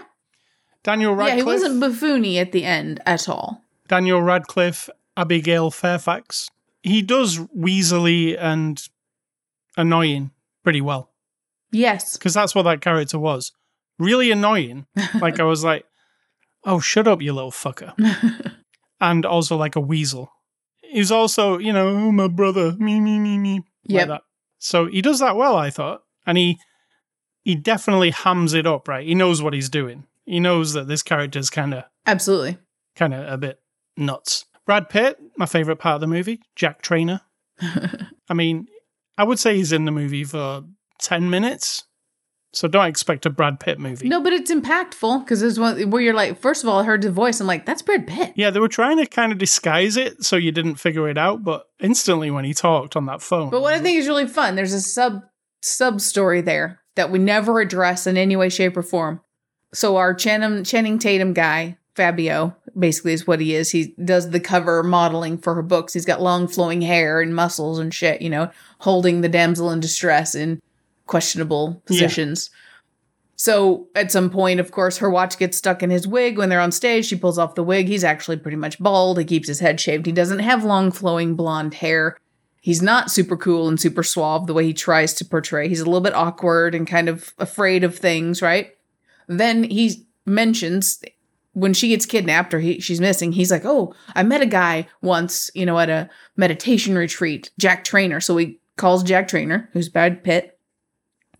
Daniel 0.81 1.17
Yeah, 1.21 1.35
he 1.35 1.43
wasn't 1.43 1.81
buffoony 1.83 2.37
at 2.37 2.53
the 2.53 2.63
end 2.63 3.01
at 3.05 3.27
all. 3.27 3.61
Daniel 3.89 4.21
Radcliffe, 4.21 4.89
Abigail 5.17 5.71
Fairfax. 5.71 6.49
He 6.81 7.01
does 7.01 7.37
Weasley 7.39 8.37
and 8.39 8.81
annoying 9.77 10.31
pretty 10.63 10.81
well 10.81 11.09
Yes. 11.71 12.17
because 12.17 12.33
that's 12.33 12.53
what 12.55 12.63
that 12.63 12.81
character 12.81 13.17
was. 13.19 13.51
Really 13.99 14.31
annoying. 14.31 14.85
Like 15.21 15.39
I 15.39 15.43
was 15.43 15.63
like, 15.63 15.85
"Oh, 16.65 16.79
shut 16.79 17.07
up, 17.07 17.21
you 17.21 17.33
little 17.33 17.51
fucker," 17.51 17.93
and 19.01 19.25
also 19.25 19.55
like 19.57 19.75
a 19.75 19.79
weasel. 19.81 20.31
He's 20.81 21.11
also, 21.11 21.57
you 21.57 21.73
know, 21.73 21.87
oh, 21.89 22.11
my 22.11 22.27
brother, 22.27 22.73
me, 22.73 22.99
me, 22.99 23.17
me, 23.19 23.37
me. 23.37 23.61
like 23.89 24.21
So 24.59 24.85
he 24.87 25.01
does 25.01 25.19
that 25.19 25.35
well, 25.35 25.55
I 25.57 25.69
thought, 25.69 26.03
and 26.25 26.37
he 26.37 26.59
he 27.43 27.55
definitely 27.55 28.11
hams 28.11 28.53
it 28.53 28.65
up. 28.67 28.87
Right, 28.87 29.05
he 29.05 29.15
knows 29.15 29.41
what 29.41 29.53
he's 29.53 29.69
doing. 29.69 30.05
He 30.25 30.39
knows 30.39 30.73
that 30.73 30.87
this 30.87 31.03
character's 31.03 31.49
kind 31.49 31.73
of 31.73 31.83
Absolutely. 32.05 32.57
kind 32.95 33.13
of 33.13 33.27
a 33.31 33.37
bit 33.37 33.59
nuts. 33.97 34.45
Brad 34.65 34.89
Pitt, 34.89 35.17
my 35.37 35.45
favorite 35.45 35.77
part 35.77 35.95
of 35.95 36.01
the 36.01 36.07
movie, 36.07 36.39
Jack 36.55 36.81
Trainer. 36.81 37.21
I 37.61 38.33
mean, 38.33 38.67
I 39.17 39.23
would 39.23 39.39
say 39.39 39.55
he's 39.55 39.71
in 39.71 39.85
the 39.85 39.91
movie 39.91 40.23
for 40.23 40.63
10 41.01 41.29
minutes. 41.29 41.83
So 42.53 42.67
don't 42.67 42.85
expect 42.85 43.25
a 43.25 43.31
Brad 43.31 43.59
Pitt 43.59 43.79
movie. 43.79 44.07
No, 44.07 44.21
but 44.21 44.31
it's 44.31 44.51
impactful 44.51 45.25
because 45.25 45.41
there's 45.41 45.59
one 45.59 45.89
where 45.89 46.03
you're 46.03 46.13
like, 46.13 46.39
first 46.39 46.61
of 46.61 46.69
all, 46.69 46.79
I 46.79 46.83
heard 46.83 47.01
the 47.01 47.11
voice. 47.11 47.39
I'm 47.39 47.47
like, 47.47 47.65
that's 47.65 47.81
Brad 47.81 48.05
Pitt. 48.05 48.33
Yeah, 48.35 48.51
they 48.51 48.59
were 48.59 48.67
trying 48.67 48.97
to 48.97 49.07
kind 49.07 49.31
of 49.31 49.39
disguise 49.39 49.97
it 49.97 50.23
so 50.23 50.35
you 50.35 50.51
didn't 50.51 50.75
figure 50.75 51.09
it 51.09 51.17
out, 51.17 51.43
but 51.43 51.65
instantly 51.79 52.29
when 52.29 52.45
he 52.45 52.53
talked 52.53 52.95
on 52.95 53.07
that 53.07 53.23
phone. 53.23 53.49
But 53.49 53.63
what 53.63 53.73
I 53.73 53.79
think 53.79 53.97
is 53.97 54.07
really 54.07 54.27
fun, 54.27 54.55
there's 54.55 54.73
a 54.73 54.81
sub 54.81 55.21
sub 55.61 55.99
story 55.99 56.41
there 56.41 56.81
that 56.95 57.09
we 57.09 57.17
never 57.17 57.59
address 57.59 58.05
in 58.05 58.17
any 58.17 58.35
way, 58.35 58.49
shape, 58.49 58.77
or 58.77 58.83
form. 58.83 59.21
So 59.73 59.97
our 59.97 60.13
Channing, 60.13 60.63
Channing 60.63 60.99
Tatum 60.99 61.33
guy, 61.33 61.79
Fabio, 61.95 62.55
basically 62.77 63.13
is 63.13 63.27
what 63.27 63.39
he 63.39 63.55
is. 63.55 63.71
He 63.71 63.93
does 64.03 64.29
the 64.31 64.39
cover 64.39 64.83
modeling 64.83 65.37
for 65.37 65.55
her 65.55 65.61
books. 65.61 65.93
He's 65.93 66.05
got 66.05 66.21
long 66.21 66.47
flowing 66.47 66.81
hair 66.81 67.21
and 67.21 67.35
muscles 67.35 67.79
and 67.79 67.93
shit, 67.93 68.21
you 68.21 68.29
know, 68.29 68.49
holding 68.79 69.21
the 69.21 69.29
damsel 69.29 69.71
in 69.71 69.79
distress 69.79 70.35
in 70.35 70.61
questionable 71.05 71.69
Yeah. 71.73 71.87
positions. 71.87 72.49
So 73.35 73.87
at 73.95 74.11
some 74.11 74.29
point, 74.29 74.59
of 74.59 74.71
course, 74.71 74.97
her 74.99 75.09
watch 75.09 75.37
gets 75.37 75.57
stuck 75.57 75.83
in 75.83 75.89
his 75.89 76.07
wig. 76.07 76.37
When 76.37 76.49
they're 76.49 76.61
on 76.61 76.71
stage, 76.71 77.05
she 77.07 77.15
pulls 77.15 77.37
off 77.39 77.55
the 77.55 77.63
wig. 77.63 77.87
He's 77.87 78.03
actually 78.03 78.37
pretty 78.37 78.57
much 78.57 78.79
bald. 78.79 79.17
He 79.17 79.25
keeps 79.25 79.47
his 79.47 79.59
head 79.59 79.79
shaved. 79.81 80.05
He 80.05 80.11
doesn't 80.11 80.39
have 80.39 80.63
long 80.63 80.91
flowing 80.91 81.35
blonde 81.35 81.73
hair. 81.75 82.17
He's 82.61 82.81
not 82.81 83.11
super 83.11 83.35
cool 83.35 83.67
and 83.67 83.79
super 83.79 84.03
suave 84.03 84.47
the 84.47 84.53
way 84.53 84.65
he 84.65 84.73
tries 84.73 85.13
to 85.15 85.25
portray. 85.25 85.67
He's 85.67 85.81
a 85.81 85.85
little 85.85 85.99
bit 85.99 86.13
awkward 86.15 86.73
and 86.73 86.87
kind 86.87 87.09
of 87.09 87.33
afraid 87.37 87.83
of 87.83 87.97
things, 87.97 88.41
right? 88.41 88.71
Then 89.27 89.65
he 89.65 90.05
mentions 90.25 91.01
when 91.53 91.73
she 91.73 91.89
gets 91.89 92.05
kidnapped 92.05 92.53
or 92.53 92.59
he, 92.59 92.79
she's 92.79 92.99
missing, 92.99 93.31
he's 93.31 93.51
like, 93.51 93.65
Oh, 93.65 93.93
I 94.15 94.23
met 94.23 94.41
a 94.41 94.47
guy 94.47 94.87
once, 95.01 95.49
you 95.53 95.65
know, 95.65 95.79
at 95.79 95.89
a 95.89 96.09
meditation 96.35 96.97
retreat, 96.97 97.51
Jack 97.57 97.83
Trainer. 97.83 98.19
So 98.19 98.37
he 98.37 98.59
calls 98.75 99.03
Jack 99.03 99.27
Trainer, 99.27 99.69
who's 99.73 99.89
Brad 99.89 100.23
Pitt. 100.23 100.57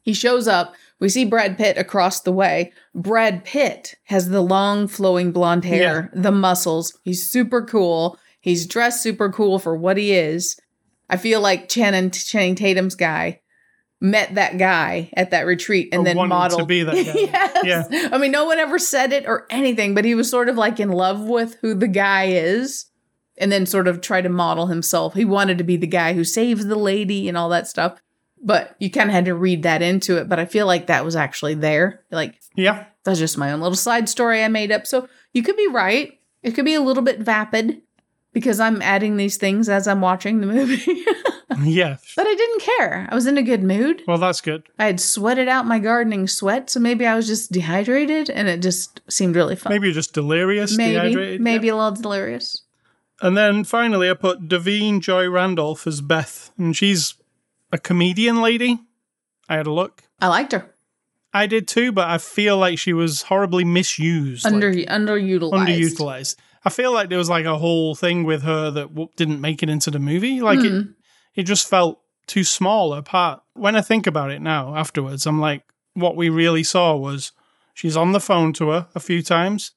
He 0.02 0.14
shows 0.14 0.48
up. 0.48 0.76
We 1.00 1.10
see 1.10 1.26
Brad 1.26 1.58
Pitt 1.58 1.78
across 1.78 2.22
the 2.22 2.32
way. 2.32 2.72
Brad 2.94 3.44
Pitt 3.44 3.96
has 4.06 4.30
the 4.30 4.42
long 4.42 4.88
flowing 4.88 5.32
blonde 5.32 5.66
hair, 5.66 6.10
the 6.14 6.32
muscles. 6.32 6.98
He's 7.04 7.30
super 7.30 7.64
cool. 7.66 8.18
He's 8.40 8.68
dressed 8.68 9.02
super 9.02 9.32
cool 9.32 9.60
for 9.60 9.76
what 9.76 9.98
he 9.98 10.14
is. 10.14 10.60
I 11.10 11.18
feel 11.18 11.42
like 11.42 11.70
Channing, 11.70 12.12
Channing 12.12 12.56
Tatum's 12.56 12.96
guy 12.96 13.42
met 14.04 14.36
that 14.36 14.58
guy 14.58 15.10
at 15.16 15.32
that 15.32 15.46
retreat 15.48 15.90
and 15.94 16.02
Or 16.02 16.04
then 16.04 16.18
wanted 16.18 16.58
to 16.58 16.66
be 16.66 16.84
that 16.84 16.94
guy. 16.94 17.62
yes. 17.64 17.88
Yeah. 17.90 18.10
I 18.12 18.18
mean, 18.18 18.32
no 18.34 18.44
one 18.46 18.60
ever 18.60 18.78
said 18.78 19.14
it 19.14 19.26
or 19.26 19.48
anything, 19.50 19.96
but 19.96 20.04
he 20.06 20.14
was 20.14 20.30
sort 20.30 20.50
of 20.50 20.58
like 20.58 20.80
in 20.80 20.90
love 20.90 21.22
with 21.22 21.56
who 21.62 21.74
the 21.74 21.88
guy 21.88 22.26
is 22.26 22.88
and 23.38 23.50
then 23.50 23.66
sort 23.66 23.88
of 23.88 24.02
tried 24.02 24.24
to 24.24 24.30
model 24.30 24.68
himself. 24.68 25.14
He 25.14 25.24
wanted 25.24 25.58
to 25.58 25.64
be 25.64 25.78
the 25.78 25.88
guy 25.88 26.14
who 26.14 26.26
saves 26.26 26.66
the 26.66 26.76
lady 26.76 27.30
and 27.30 27.38
all 27.38 27.48
that 27.50 27.66
stuff. 27.68 28.00
But 28.46 28.76
you 28.78 28.92
kind 28.92 29.10
of 29.10 29.14
had 29.14 29.24
to 29.26 29.34
read 29.36 29.64
that 29.64 29.82
into 29.82 30.18
it. 30.18 30.28
But 30.28 30.38
I 30.38 30.44
feel 30.46 30.68
like 30.68 30.88
that 30.88 31.06
was 31.06 31.16
actually 31.16 31.54
there. 31.54 32.04
Like, 32.12 32.36
Yeah. 32.58 32.84
that's 33.06 33.20
just 33.20 33.38
my 33.38 33.54
own 33.54 33.62
little 33.62 33.78
side 33.78 34.10
story 34.10 34.44
I 34.44 34.50
made 34.50 34.70
up. 34.74 34.86
So 34.86 35.08
you 35.32 35.44
could 35.44 35.56
be 35.56 35.68
right. 35.68 36.20
It 36.44 36.52
could 36.52 36.66
be 36.66 36.74
a 36.74 36.82
little 36.82 37.04
bit 37.04 37.22
vapid 37.22 37.83
because 38.34 38.60
I'm 38.60 38.82
adding 38.82 39.18
these 39.18 39.38
things 39.38 39.70
as 39.70 39.88
I'm 39.88 40.02
watching 40.02 40.42
the 40.42 40.48
movie. 40.48 41.04
Yeah. 41.62 41.98
but 42.16 42.26
I 42.26 42.34
didn't 42.34 42.62
care. 42.62 43.08
I 43.10 43.16
was 43.16 43.28
in 43.28 43.38
a 43.38 43.44
good 43.44 43.64
mood. 43.64 44.02
Well, 44.08 44.18
that's 44.18 44.42
good. 44.42 44.64
I 44.80 44.86
had 44.86 45.00
sweated 45.00 45.48
out 45.48 45.68
my 45.68 45.80
gardening 45.80 46.28
sweat, 46.28 46.70
so 46.70 46.80
maybe 46.80 47.06
I 47.06 47.16
was 47.16 47.28
just 47.28 47.52
dehydrated 47.52 48.30
and 48.30 48.48
it 48.48 48.62
just 48.62 49.02
seemed 49.10 49.36
really 49.36 49.56
fun. 49.56 49.72
Maybe 49.72 49.88
you're 49.88 49.94
just 49.94 50.14
delirious, 50.14 50.76
maybe, 50.76 50.94
dehydrated. 50.94 51.42
maybe 51.42 51.68
yeah. 51.68 51.74
a 51.74 51.76
little 51.76 52.02
delirious. 52.02 52.64
And 53.22 53.38
then 53.38 53.64
finally, 53.64 54.10
I 54.10 54.16
put 54.16 54.48
Da'Vine 54.50 55.00
Joy 55.00 55.30
Randolph 55.30 55.86
as 55.88 56.02
Beth, 56.02 56.52
and 56.58 56.76
she's 56.76 57.14
a 57.72 57.78
comedian 57.78 58.42
lady. 58.42 58.80
I 59.48 59.58
had 59.58 59.68
a 59.68 59.72
look. 59.72 60.04
I 60.20 60.28
liked 60.28 60.52
her. 60.54 60.70
I 61.34 61.48
did 61.48 61.68
too, 61.68 61.92
but 61.92 62.10
I 62.10 62.18
feel 62.18 62.58
like 62.58 62.78
she 62.78 62.94
was 62.94 63.24
horribly 63.24 63.64
misused. 63.64 64.44
like- 64.46 64.54
Under 64.54 64.74
underutilized. 64.74 65.52
underutilized. 65.52 66.36
I 66.66 66.70
feel 66.70 66.94
like 66.94 67.10
there 67.10 67.18
was 67.18 67.30
like 67.30 67.46
a 67.46 67.58
whole 67.58 67.94
thing 67.96 68.24
with 68.24 68.44
her 68.44 68.72
that 68.72 68.90
w- 68.90 69.10
didn't 69.18 69.42
make 69.42 69.62
it 69.64 69.70
into 69.70 69.92
the 69.92 70.00
movie. 70.00 70.40
Like 70.42 70.60
Hmm. 70.60 70.66
it, 70.66 70.88
it 71.36 71.44
just 71.44 71.68
felt 71.70 72.00
too 72.28 72.44
small 72.44 72.94
a 72.94 73.02
part. 73.02 73.42
When 73.54 73.76
I 73.76 73.82
think 73.82 74.08
about 74.08 74.32
it 74.32 74.42
now, 74.42 74.76
afterwards, 74.76 75.26
I'm 75.26 75.40
like, 75.42 75.64
what 75.94 76.16
we 76.16 76.30
really 76.30 76.64
saw 76.64 76.96
was 76.96 77.32
she's 77.74 77.98
on 77.98 78.14
the 78.14 78.20
phone 78.20 78.54
to 78.54 78.70
her 78.70 78.88
a 78.96 79.00
few 79.00 79.22
times, 79.22 79.72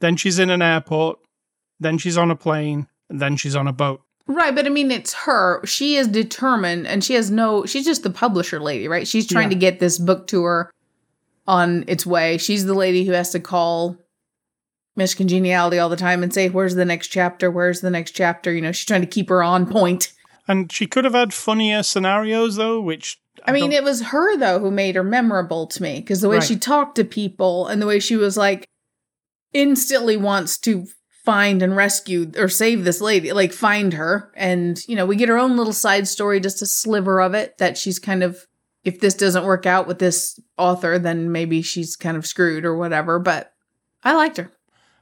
then 0.00 0.16
she's 0.16 0.38
in 0.38 0.50
an 0.50 0.62
airport, 0.62 1.18
then 1.78 1.96
she's 1.98 2.16
on 2.18 2.30
a 2.30 2.36
plane, 2.36 2.88
and 3.08 3.20
then 3.20 3.36
she's 3.36 3.54
on 3.56 3.68
a 3.68 3.72
boat. 3.72 4.00
Right, 4.26 4.52
but 4.54 4.66
I 4.66 4.70
mean, 4.70 4.90
it's 4.90 5.12
her. 5.12 5.64
She 5.64 5.94
is 5.94 6.08
determined, 6.08 6.88
and 6.88 7.04
she 7.04 7.14
has 7.14 7.30
no. 7.30 7.64
She's 7.64 7.84
just 7.84 8.02
the 8.02 8.10
publisher 8.10 8.58
lady, 8.58 8.88
right? 8.88 9.06
She's 9.06 9.26
trying 9.28 9.44
Yeah. 9.44 9.50
to 9.54 9.60
get 9.60 9.78
this 9.78 9.98
book 9.98 10.26
tour 10.26 10.72
on 11.46 11.84
its 11.86 12.04
way. 12.04 12.36
She's 12.38 12.66
the 12.66 12.74
lady 12.74 13.04
who 13.04 13.12
has 13.12 13.30
to 13.30 13.38
call 13.40 13.96
Miss 14.96 15.14
Congeniality 15.14 15.78
all 15.78 15.88
the 15.88 15.96
time 15.96 16.22
and 16.22 16.32
say, 16.32 16.48
"Where's 16.48 16.74
the 16.74 16.84
next 16.84 17.08
chapter? 17.08 17.50
Where's 17.50 17.80
the 17.82 17.90
next 17.90 18.12
chapter?" 18.12 18.52
You 18.52 18.62
know, 18.62 18.72
she's 18.72 18.86
trying 18.86 19.02
to 19.02 19.06
keep 19.06 19.28
her 19.28 19.42
on 19.42 19.66
point. 19.70 20.12
And 20.48 20.70
she 20.72 20.86
could 20.86 21.04
have 21.04 21.14
had 21.14 21.34
funnier 21.34 21.82
scenarios 21.82 22.56
though, 22.56 22.80
which 22.80 23.20
I 23.44 23.52
mean, 23.52 23.64
don't- 23.70 23.72
it 23.72 23.84
was 23.84 24.00
her 24.02 24.36
though 24.36 24.58
who 24.58 24.70
made 24.70 24.94
her 24.94 25.02
memorable 25.04 25.66
to 25.66 25.82
me 25.82 26.00
because 26.00 26.20
the 26.20 26.28
way 26.28 26.36
Right. 26.38 26.46
she 26.46 26.56
talked 26.56 26.96
to 26.96 27.04
people 27.04 27.66
and 27.66 27.80
the 27.82 27.86
way 27.86 27.98
she 28.00 28.16
was 28.16 28.36
like 28.36 28.66
instantly 29.52 30.16
wants 30.16 30.58
to 30.58 30.86
find 31.24 31.62
and 31.62 31.74
rescue 31.76 32.30
or 32.38 32.48
save 32.48 32.84
this 32.84 33.00
lady, 33.00 33.32
like 33.32 33.52
find 33.52 33.94
her. 33.94 34.30
And, 34.36 34.80
you 34.86 34.94
know, 34.94 35.04
we 35.06 35.16
get 35.16 35.28
her 35.28 35.38
own 35.38 35.56
little 35.56 35.72
side 35.72 36.06
story, 36.06 36.38
just 36.40 36.62
a 36.62 36.66
sliver 36.66 37.20
of 37.20 37.34
it 37.34 37.58
that 37.58 37.76
she's 37.76 37.98
kind 37.98 38.22
of, 38.22 38.46
if 38.84 39.00
this 39.00 39.14
doesn't 39.14 39.44
work 39.44 39.66
out 39.66 39.88
with 39.88 39.98
this 39.98 40.38
author, 40.56 40.98
then 40.98 41.32
maybe 41.32 41.62
she's 41.62 41.96
kind 41.96 42.16
of 42.16 42.26
screwed 42.26 42.64
or 42.64 42.76
whatever. 42.76 43.18
But 43.18 43.52
I 44.04 44.14
liked 44.14 44.36
her. 44.36 44.52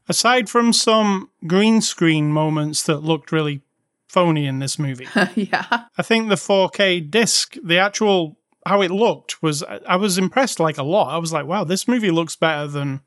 Aside 0.09 0.49
from 0.49 0.73
some 0.73 1.31
green 1.47 1.81
screen 1.81 2.31
moments 2.33 2.83
that 2.85 2.99
looked 2.99 3.33
really 3.33 3.63
phony 4.09 4.47
in 4.47 4.59
this 4.59 4.79
movie, 4.79 5.09
yeah. 5.35 5.85
I 5.99 6.03
think 6.03 6.29
the 6.29 6.35
4K 6.37 7.11
disc, 7.11 7.57
the 7.63 7.79
actual 7.79 8.39
how 8.67 8.81
it 8.81 8.91
looked 8.91 9.43
was 9.43 9.63
I 9.63 9.97
was 9.97 10.17
impressed 10.19 10.59
like 10.59 10.79
a 10.79 10.83
lot. 10.83 11.13
I 11.15 11.19
was 11.19 11.33
like, 11.33 11.47
wow, 11.47 11.65
this 11.65 11.87
movie 11.87 12.11
looks 12.11 12.37
better 12.37 12.67
than 12.67 13.01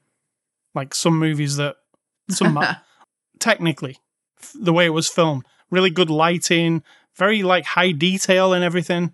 like 0.76 0.94
some 0.94 1.18
movies 1.18 1.56
that 1.58 1.78
some 2.30 2.60
technically 3.40 3.98
the 4.54 4.74
way 4.74 4.86
it 4.86 4.92
was 4.92 5.08
filmed. 5.08 5.46
Really 5.72 5.90
good 5.90 6.10
lighting, 6.10 6.84
very 7.16 7.44
like 7.44 7.66
high 7.66 7.92
detail 7.92 8.54
and 8.54 8.64
everything. 8.64 9.14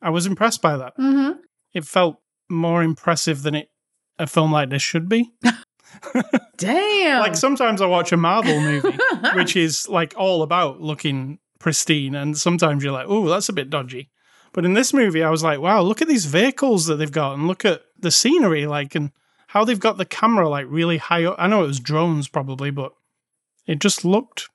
I 0.00 0.10
was 0.10 0.26
impressed 0.26 0.62
by 0.62 0.76
that. 0.76 0.94
hmm 0.96 1.32
It 1.74 1.84
felt 1.84 2.20
more 2.48 2.82
impressive 2.82 3.42
than 3.42 3.54
it 3.54 3.70
a 4.18 4.26
film 4.26 4.52
like 4.52 4.70
this 4.70 4.82
should 4.82 5.08
be. 5.08 5.32
Damn. 6.56 7.20
Like 7.20 7.36
sometimes 7.36 7.80
I 7.80 7.86
watch 7.86 8.12
a 8.12 8.16
Marvel 8.16 8.60
movie, 8.60 8.96
which 9.34 9.56
is 9.56 9.88
like 9.88 10.14
all 10.16 10.42
about 10.42 10.80
looking 10.80 11.38
pristine, 11.58 12.14
and 12.14 12.36
sometimes 12.36 12.82
you're 12.82 12.92
like, 12.92 13.06
oh, 13.08 13.28
that's 13.28 13.48
a 13.48 13.52
bit 13.52 13.70
dodgy. 13.70 14.10
But 14.52 14.64
in 14.64 14.74
this 14.74 14.92
movie, 14.92 15.22
I 15.22 15.30
was 15.30 15.44
like, 15.44 15.60
wow, 15.60 15.80
look 15.82 16.02
at 16.02 16.08
these 16.08 16.26
vehicles 16.26 16.86
that 16.86 16.96
they've 16.96 17.10
got, 17.10 17.34
and 17.34 17.46
look 17.46 17.64
at 17.64 17.82
the 17.98 18.10
scenery, 18.10 18.66
like, 18.66 18.94
and 18.94 19.12
how 19.48 19.64
they've 19.64 19.78
got 19.80 19.96
the 19.96 20.04
camera 20.04 20.48
like 20.48 20.66
really 20.68 20.98
high 20.98 21.24
up. 21.24 21.36
I 21.38 21.48
know 21.48 21.64
it 21.64 21.68
was 21.68 21.80
drones 21.80 22.28
probably, 22.28 22.70
but 22.70 22.92
it 23.66 23.80
just 23.80 24.04
looked 24.04 24.48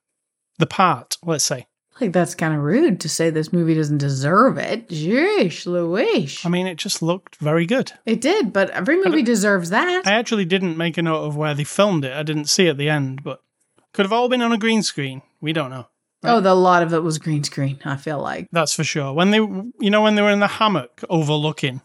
the 0.58 0.66
part. 0.66 1.16
Let's 1.22 1.44
say. 1.44 1.66
Like 2.00 2.12
that's 2.12 2.34
kind 2.34 2.54
of 2.54 2.62
rude 2.62 3.00
to 3.00 3.08
say 3.08 3.30
this 3.30 3.52
movie 3.52 3.74
doesn't 3.74 3.98
deserve 3.98 4.58
it. 4.58 4.88
Jeez, 4.88 5.66
Louise. 5.66 6.44
I 6.44 6.48
mean, 6.48 6.66
it 6.66 6.76
just 6.76 7.02
looked 7.02 7.36
very 7.36 7.66
good. 7.66 7.92
it 8.04 8.20
did, 8.20 8.52
but 8.52 8.70
every 8.70 9.02
movie 9.02 9.22
deserves 9.22 9.70
that. 9.70 10.06
I 10.06 10.12
actually 10.12 10.44
didn't 10.44 10.76
make 10.76 10.98
a 10.98 11.02
note 11.02 11.24
of 11.24 11.36
where 11.36 11.54
they 11.54 11.64
filmed 11.64 12.04
it. 12.04 12.12
I 12.12 12.22
didn't 12.22 12.46
see 12.46 12.68
at 12.68 12.78
the 12.78 12.88
end, 12.88 13.22
but 13.22 13.42
could 13.92 14.04
have 14.04 14.12
all 14.12 14.28
been 14.28 14.42
on 14.42 14.52
a 14.52 14.58
green 14.58 14.82
screen. 14.82 15.22
We 15.40 15.52
don't 15.52 15.70
know. 15.70 15.86
Oh, 16.22 16.40
the, 16.40 16.50
a 16.50 16.54
lot 16.54 16.82
of 16.82 16.92
it 16.92 17.02
was 17.02 17.18
green 17.18 17.44
screen. 17.44 17.78
I 17.84 17.96
feel 17.96 18.20
like. 18.20 18.48
That's 18.50 18.72
for 18.74 18.84
sure. 18.84 19.12
When 19.12 19.30
they, 19.30 19.38
you 19.38 19.90
know, 19.90 20.02
when 20.02 20.16
they 20.16 20.22
were 20.22 20.30
in 20.30 20.40
the 20.40 20.48
hammock 20.48 21.02
overlooking, 21.08 21.82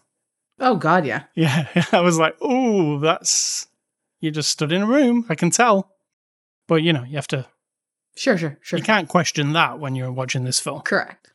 Oh 0.61 0.75
God, 0.75 1.05
yeah. 1.07 1.23
yeah, 1.35 1.65
I 1.91 2.01
was 2.01 2.19
like, 2.19 2.35
oh, 2.39 2.99
that's 2.99 3.67
you 4.19 4.29
just 4.29 4.51
stood 4.51 4.71
in 4.71 4.83
a 4.83 4.87
room. 4.87 5.25
I 5.27 5.35
can 5.35 5.49
tell, 5.49 5.91
but 6.67 6.83
you 6.83 6.93
know, 6.93 7.03
you 7.03 7.15
have 7.15 7.27
to. 7.29 7.47
Sure, 8.15 8.37
sure, 8.37 8.57
sure. 8.61 8.77
You 8.77 8.83
can't 8.83 9.07
question 9.07 9.53
that 9.53 9.79
when 9.79 9.95
you're 9.95 10.11
watching 10.11 10.43
this 10.43 10.59
film. 10.59 10.81
Correct. 10.81 11.31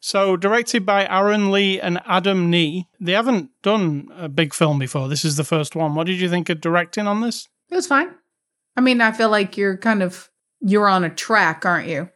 So, 0.00 0.36
directed 0.36 0.86
by 0.86 1.06
Aaron 1.06 1.50
Nee 1.50 1.78
and 1.78 2.00
Adam 2.06 2.48
Nee, 2.48 2.88
they 2.98 3.12
haven't 3.12 3.50
done 3.62 4.08
a 4.16 4.28
big 4.28 4.54
film 4.54 4.78
before. 4.78 5.08
This 5.08 5.24
is 5.24 5.36
the 5.36 5.44
first 5.44 5.76
one. 5.76 5.94
What 5.94 6.06
did 6.06 6.20
you 6.20 6.28
think 6.30 6.48
of 6.48 6.60
directing 6.60 7.06
on 7.06 7.20
this? 7.20 7.48
It 7.70 7.74
was 7.74 7.86
fine. 7.86 8.10
I 8.76 8.80
mean, 8.80 9.00
I 9.02 9.12
feel 9.12 9.28
like 9.28 9.58
you're 9.58 9.76
kind 9.76 10.02
of 10.02 10.30
you're 10.60 10.88
on 10.88 11.04
a 11.04 11.10
track, 11.10 11.66
aren't 11.66 11.88
you? 11.88 12.08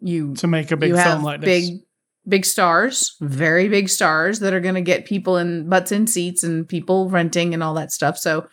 You 0.00 0.34
To 0.34 0.46
make 0.46 0.70
a 0.72 0.76
big 0.76 0.94
film 0.94 1.22
like 1.22 1.40
this, 1.40 1.68
big 1.68 1.80
big 2.26 2.44
stars, 2.44 3.16
mm-hmm. 3.20 3.32
very 3.32 3.68
big 3.68 3.88
stars 3.88 4.40
that 4.40 4.52
are 4.52 4.60
going 4.60 4.74
to 4.74 4.80
get 4.80 5.04
people 5.04 5.36
in 5.36 5.68
butts 5.68 5.92
in 5.92 6.06
seats 6.06 6.42
and 6.42 6.68
people 6.68 7.08
renting 7.10 7.54
and 7.54 7.62
all 7.62 7.74
that 7.74 7.92
stuff. 7.92 8.18
So 8.18 8.48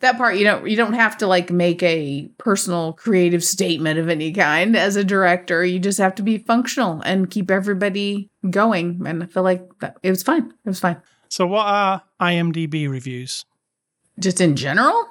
that 0.00 0.16
part 0.16 0.36
you 0.36 0.44
don't 0.44 0.68
you 0.68 0.76
don't 0.76 0.92
have 0.92 1.16
to 1.18 1.26
like 1.26 1.50
make 1.50 1.82
a 1.82 2.30
personal 2.38 2.92
creative 2.92 3.42
statement 3.42 3.98
of 3.98 4.08
any 4.08 4.32
kind 4.32 4.76
as 4.76 4.96
a 4.96 5.04
director. 5.04 5.64
You 5.64 5.78
just 5.78 5.98
have 5.98 6.14
to 6.16 6.22
be 6.22 6.38
functional 6.38 7.00
and 7.02 7.30
keep 7.30 7.50
everybody 7.50 8.30
going. 8.48 9.02
And 9.06 9.22
I 9.22 9.26
feel 9.26 9.42
like 9.42 9.66
that 9.80 9.96
it 10.02 10.10
was 10.10 10.22
fine. 10.22 10.52
It 10.64 10.68
was 10.68 10.80
fine. 10.80 11.00
So, 11.28 11.46
what 11.46 11.66
are 11.66 12.02
IMDb 12.20 12.88
reviews? 12.88 13.44
Just 14.18 14.40
in 14.40 14.56
general, 14.56 15.06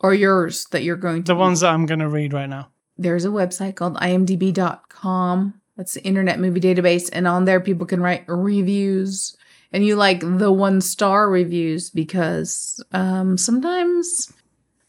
or 0.00 0.12
yours 0.14 0.66
that 0.72 0.82
you're 0.82 0.96
going 0.96 1.22
to 1.24 1.32
The 1.32 1.36
ones 1.36 1.60
that 1.60 1.72
I'm 1.72 1.86
going 1.86 2.00
to 2.00 2.08
read 2.08 2.32
right 2.32 2.48
now. 2.48 2.68
there's 2.98 3.24
a 3.24 3.28
website 3.28 3.76
called 3.76 3.96
imdb.com 3.96 5.54
that's 5.76 5.94
the 5.94 6.02
internet 6.04 6.38
movie 6.38 6.60
database 6.60 7.08
and 7.12 7.26
on 7.26 7.44
there 7.46 7.60
people 7.60 7.86
can 7.86 8.02
write 8.02 8.24
reviews 8.28 9.36
and 9.72 9.84
you 9.84 9.96
like 9.96 10.20
the 10.20 10.52
one 10.52 10.80
star 10.80 11.30
reviews 11.30 11.90
because 11.90 12.82
um, 12.92 13.38
sometimes 13.38 14.32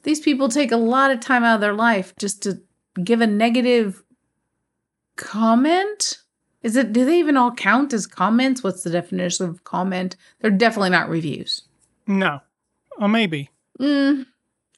these 0.03 0.19
people 0.19 0.49
take 0.49 0.71
a 0.71 0.77
lot 0.77 1.11
of 1.11 1.19
time 1.19 1.43
out 1.43 1.55
of 1.55 1.61
their 1.61 1.73
life 1.73 2.13
just 2.17 2.41
to 2.43 2.59
give 3.03 3.21
a 3.21 3.27
negative 3.27 4.03
comment 5.15 6.19
is 6.63 6.75
it 6.75 6.93
do 6.93 7.05
they 7.05 7.19
even 7.19 7.37
all 7.37 7.51
count 7.51 7.93
as 7.93 8.07
comments 8.07 8.63
what's 8.63 8.83
the 8.83 8.89
definition 8.89 9.47
of 9.47 9.63
comment 9.63 10.15
they're 10.39 10.51
definitely 10.51 10.89
not 10.89 11.09
reviews 11.09 11.63
No. 12.07 12.41
Or 12.97 13.07
maybe. 13.07 13.49
Mm. 13.79 14.25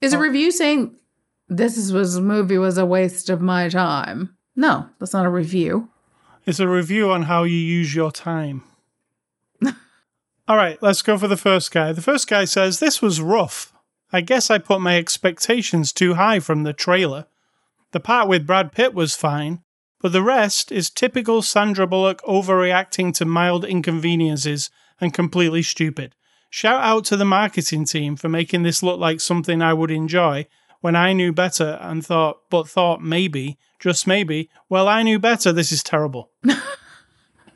Is 0.01 0.13
a 0.13 0.19
review 0.19 0.51
saying 0.51 0.95
this 1.49 1.77
is, 1.77 1.91
was 1.91 2.19
movie 2.19 2.57
was 2.57 2.77
a 2.77 2.85
waste 2.85 3.29
of 3.29 3.41
my 3.41 3.69
time? 3.69 4.35
No, 4.55 4.87
that's 4.99 5.13
not 5.13 5.25
a 5.25 5.29
review. 5.29 5.89
It's 6.45 6.59
a 6.59 6.67
review 6.67 7.11
on 7.11 7.23
how 7.23 7.43
you 7.43 7.57
use 7.57 7.95
your 7.95 8.11
time. 8.11 8.63
All 10.47 10.57
right, 10.57 10.81
let's 10.81 11.01
go 11.01 11.17
for 11.17 11.27
the 11.27 11.37
first 11.37 11.71
guy. 11.71 11.91
The 11.91 12.01
first 12.01 12.27
guy 12.27 12.45
says, 12.45 12.79
This 12.79 13.01
was 13.01 13.21
rough. 13.21 13.73
I 14.11 14.21
guess 14.21 14.49
I 14.49 14.57
put 14.57 14.81
my 14.81 14.97
expectations 14.97 15.91
too 15.91 16.15
high 16.15 16.39
from 16.39 16.63
the 16.63 16.73
trailer. 16.73 17.25
The 17.91 17.99
part 17.99 18.27
with 18.27 18.45
Brad 18.45 18.71
Pitt 18.71 18.93
was 18.93 19.15
fine, 19.15 19.61
but 20.01 20.11
the 20.11 20.21
rest 20.21 20.71
is 20.71 20.89
typical 20.89 21.41
Sandra 21.41 21.87
Bullock 21.87 22.21
overreacting 22.23 23.13
to 23.15 23.25
mild 23.25 23.65
inconveniences 23.65 24.69
and 24.99 25.13
completely 25.13 25.63
stupid. 25.63 26.15
Shout 26.49 26.83
out 26.83 27.05
to 27.05 27.17
the 27.17 27.25
marketing 27.25 27.85
team 27.85 28.15
for 28.15 28.29
making 28.29 28.63
this 28.63 28.83
look 28.83 28.99
like 28.99 29.21
something 29.21 29.61
I 29.61 29.73
would 29.73 29.91
enjoy 29.91 30.47
when 30.81 30.95
I 30.95 31.13
knew 31.13 31.31
better 31.31 31.79
and 31.81 32.05
thought, 32.05 32.41
but 32.49 32.67
thought 32.67 33.01
maybe, 33.01 33.57
just 33.79 34.05
maybe, 34.05 34.49
well, 34.69 34.87
I 34.87 35.01
knew 35.01 35.17
better, 35.17 35.51
this 35.51 35.71
is 35.71 35.81
terrible. 35.81 36.29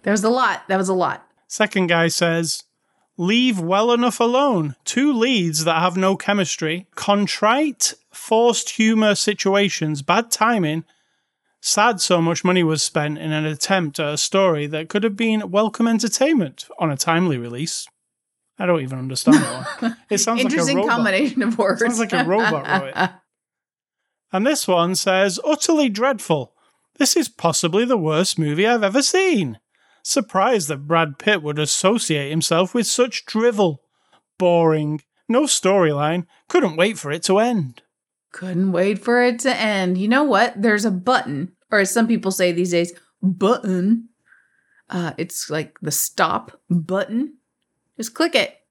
There 0.08 0.14
was 0.14 0.24
a 0.24 0.30
lot. 0.30 0.66
That 0.70 0.78
was 0.78 0.88
a 0.88 0.94
lot. 0.94 1.28
Second 1.50 1.88
guy 1.88 2.08
says, 2.08 2.64
Leave 3.18 3.60
well 3.60 3.92
enough 3.92 4.20
alone. 4.20 4.76
Two 4.86 5.12
leads 5.12 5.64
that 5.64 5.82
have 5.82 5.98
no 5.98 6.16
chemistry, 6.16 6.86
contrite, 6.96 7.96
forced 8.12 8.72
humor 8.72 9.16
situations, 9.16 10.02
bad 10.04 10.30
timing. 10.30 10.84
Sad 11.60 12.00
so 12.00 12.22
much 12.22 12.44
money 12.44 12.64
was 12.64 12.84
spent 12.84 13.18
in 13.18 13.32
an 13.32 13.46
attempt 13.46 14.00
at 14.00 14.14
a 14.14 14.18
story 14.18 14.68
that 14.68 14.90
could 14.90 15.04
have 15.04 15.16
been 15.16 15.50
welcome 15.50 15.88
entertainment 15.88 16.68
on 16.78 16.92
a 16.92 16.98
timely 16.98 17.38
release. 17.38 17.88
I 18.60 18.66
don't 18.68 18.82
even 18.82 19.00
understand 19.00 19.38
that 19.38 19.82
one. 19.82 19.98
It 20.10 20.20
sounds 20.20 20.44
like 20.44 20.52
a 20.52 20.56
Interesting 20.56 20.78
robot. 20.78 20.92
combination 20.92 21.42
of 21.44 21.58
words. 21.58 21.82
Sounds 21.82 22.00
like 22.00 22.14
a 22.14 22.24
robot 22.24 22.68
wrote 22.68 22.94
it. 22.96 23.10
And 24.34 24.46
this 24.46 24.68
one 24.68 24.94
says, 24.96 25.40
utterly 25.46 25.88
dreadful. 25.88 26.54
This 26.98 27.16
is 27.16 27.30
possibly 27.30 27.86
the 27.86 27.98
worst 27.98 28.38
movie 28.38 28.68
I've 28.68 28.84
ever 28.84 29.02
seen. 29.02 29.58
Surprised 30.08 30.70
that 30.70 30.88
Brad 30.88 31.20
Pitt 31.20 31.44
would 31.44 31.60
associate 31.60 32.30
himself 32.30 32.74
with 32.74 32.88
such 32.88 33.26
drivel. 33.26 33.82
Boring. 34.38 35.02
No 35.28 35.42
storyline. 35.42 36.26
Couldn't 36.48 36.78
wait 36.78 36.98
for 36.98 37.12
it 37.12 37.24
to 37.24 37.40
end. 37.40 37.82
Couldn't 38.32 38.72
wait 38.72 39.00
for 39.00 39.22
it 39.22 39.38
to 39.40 39.54
end. 39.54 39.98
You 39.98 40.08
know 40.08 40.24
what? 40.24 40.62
There's 40.62 40.86
a 40.86 40.92
button, 40.92 41.52
or 41.74 41.80
as 41.80 41.92
some 41.92 42.08
people 42.08 42.32
say 42.32 42.54
these 42.54 42.72
days, 42.72 42.94
button. 43.22 44.08
Uh, 44.90 45.12
it's 45.18 45.50
like 45.50 45.78
the 45.82 45.92
stop 45.92 46.58
button. 46.70 47.34
Just 47.98 48.14
click 48.14 48.34
it. 48.34 48.62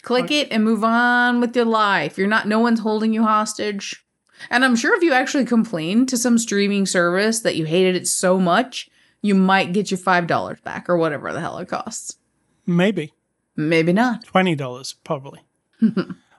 Click 0.00 0.30
it 0.30 0.48
and 0.50 0.64
move 0.64 0.82
on 0.82 1.42
with 1.42 1.54
your 1.54 1.66
life. 1.66 2.16
You're 2.16 2.26
not, 2.26 2.48
no 2.48 2.58
one's 2.58 2.80
holding 2.80 3.12
you 3.12 3.22
hostage. 3.22 4.02
And 4.48 4.64
I'm 4.64 4.76
sure 4.76 4.96
if 4.96 5.02
you 5.02 5.12
actually 5.12 5.44
complained 5.44 6.08
to 6.08 6.16
some 6.16 6.38
streaming 6.38 6.86
service 6.86 7.40
that 7.40 7.56
you 7.56 7.66
hated 7.66 7.96
it 7.96 8.08
so 8.08 8.40
much, 8.40 8.88
you 9.24 9.34
might 9.34 9.72
get 9.72 9.90
your 9.90 9.96
$5 9.96 10.62
back 10.62 10.86
or 10.86 10.98
whatever 10.98 11.32
the 11.32 11.40
hell 11.40 11.56
it 11.56 11.66
costs. 11.66 12.18
Maybe. 12.66 13.14
Maybe 13.56 13.90
not. 13.90 14.26
$20, 14.26 14.96
probably. 15.02 15.40
All 15.82 15.96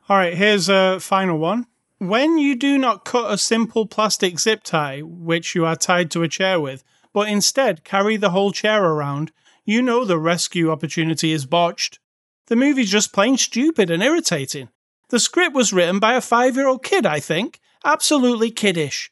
right, 0.09 0.35
here's 0.35 0.69
a 0.69 0.99
final 0.99 1.39
one. 1.39 1.65
When 1.97 2.37
you 2.37 2.55
do 2.55 2.77
not 2.77 3.03
cut 3.03 3.33
a 3.33 3.39
simple 3.39 3.87
plastic 3.87 4.39
zip 4.39 4.61
tie, 4.63 4.99
which 5.01 5.55
you 5.55 5.65
are 5.65 5.75
tied 5.75 6.11
to 6.11 6.21
a 6.21 6.27
chair 6.27 6.59
with, 6.61 6.83
but 7.11 7.27
instead 7.27 7.83
carry 7.83 8.17
the 8.17 8.29
whole 8.29 8.51
chair 8.51 8.83
around, 8.83 9.31
you 9.63 9.81
know 9.81 10.05
the 10.05 10.19
rescue 10.19 10.69
opportunity 10.69 11.31
is 11.31 11.47
botched. 11.47 11.97
The 12.45 12.55
movie's 12.55 12.91
just 12.91 13.11
plain 13.11 13.37
stupid 13.37 13.89
and 13.89 14.03
irritating. 14.03 14.69
The 15.09 15.19
script 15.19 15.55
was 15.55 15.73
written 15.73 15.97
by 15.97 16.13
a 16.13 16.21
five 16.21 16.55
year 16.55 16.67
old 16.67 16.83
kid, 16.83 17.07
I 17.07 17.19
think. 17.19 17.59
Absolutely 17.83 18.51
kiddish. 18.51 19.11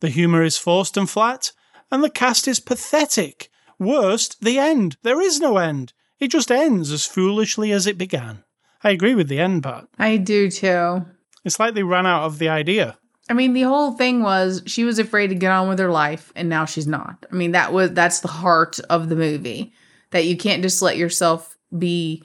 The 0.00 0.08
humour 0.08 0.42
is 0.42 0.58
forced 0.58 0.96
and 0.96 1.08
flat, 1.08 1.52
and 1.92 2.02
the 2.02 2.10
cast 2.10 2.48
is 2.48 2.58
pathetic. 2.58 3.50
Worst, 3.78 4.40
the 4.40 4.58
end. 4.58 4.96
There 5.02 5.20
is 5.20 5.38
no 5.38 5.58
end. 5.58 5.92
It 6.18 6.28
just 6.28 6.50
ends 6.50 6.90
as 6.90 7.04
foolishly 7.04 7.70
as 7.70 7.86
it 7.86 7.98
began. 7.98 8.42
I 8.82 8.90
agree 8.90 9.14
with 9.14 9.28
the 9.28 9.38
end 9.38 9.62
part. 9.62 9.88
I 9.98 10.16
do 10.16 10.50
too. 10.50 11.04
It's 11.44 11.60
like 11.60 11.74
they 11.74 11.82
ran 11.82 12.06
out 12.06 12.24
of 12.24 12.38
the 12.38 12.48
idea. 12.48 12.98
I 13.28 13.34
mean, 13.34 13.52
the 13.52 13.62
whole 13.62 13.92
thing 13.92 14.22
was 14.22 14.62
she 14.66 14.84
was 14.84 14.98
afraid 14.98 15.28
to 15.28 15.34
get 15.34 15.52
on 15.52 15.68
with 15.68 15.78
her 15.78 15.90
life, 15.90 16.32
and 16.34 16.48
now 16.48 16.64
she's 16.64 16.86
not. 16.86 17.24
I 17.30 17.34
mean, 17.34 17.52
that 17.52 17.72
was 17.72 17.92
that's 17.92 18.20
the 18.20 18.28
heart 18.28 18.80
of 18.90 19.08
the 19.08 19.16
movie. 19.16 19.72
That 20.10 20.26
you 20.26 20.36
can't 20.36 20.62
just 20.62 20.82
let 20.82 20.96
yourself 20.96 21.56
be 21.76 22.22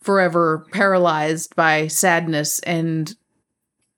forever 0.00 0.66
paralyzed 0.72 1.54
by 1.56 1.86
sadness 1.86 2.60
and 2.60 3.14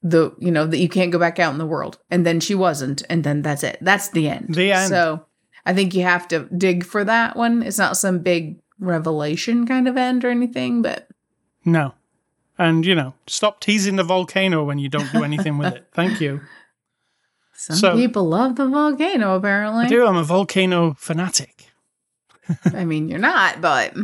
the 0.02 0.32
you 0.38 0.50
know 0.50 0.66
that 0.66 0.78
you 0.78 0.88
can't 0.88 1.12
go 1.12 1.18
back 1.18 1.38
out 1.38 1.52
in 1.52 1.58
the 1.58 1.66
world. 1.66 1.98
And 2.10 2.24
then 2.26 2.40
she 2.40 2.54
wasn't, 2.54 3.02
and 3.10 3.22
then 3.24 3.42
that's 3.42 3.62
it. 3.62 3.78
That's 3.80 4.08
the 4.08 4.28
end. 4.28 4.54
The 4.54 4.72
end. 4.72 4.88
So 4.88 5.24
I 5.66 5.74
think 5.74 5.94
you 5.94 6.02
have 6.02 6.26
to 6.28 6.48
dig 6.56 6.84
for 6.84 7.04
that 7.04 7.36
one. 7.36 7.62
It's 7.62 7.78
not 7.78 7.96
some 7.96 8.20
big 8.20 8.60
revelation 8.78 9.66
kind 9.66 9.86
of 9.86 9.96
end 9.96 10.24
or 10.24 10.30
anything, 10.30 10.82
but 10.82 11.08
No. 11.64 11.94
And, 12.58 12.84
you 12.84 12.94
know, 12.94 13.14
stop 13.26 13.60
teasing 13.60 13.96
the 13.96 14.02
volcano 14.04 14.64
when 14.64 14.78
you 14.78 14.90
don't 14.90 15.10
do 15.12 15.24
anything 15.24 15.56
with 15.56 15.74
it. 15.76 15.86
Thank 15.92 16.20
you. 16.20 16.40
some 17.54 17.76
So- 17.76 17.94
people 17.94 18.28
love 18.28 18.56
the 18.56 18.68
volcano. 18.68 19.34
Apparently, 19.36 19.84
I 19.86 19.88
do. 19.88 20.06
I'm 20.06 20.16
a 20.16 20.24
volcano 20.24 20.94
fanatic. 20.98 21.66
I 22.74 22.84
mean, 22.84 23.08
you're 23.08 23.18
not, 23.18 23.60
but 23.60 23.94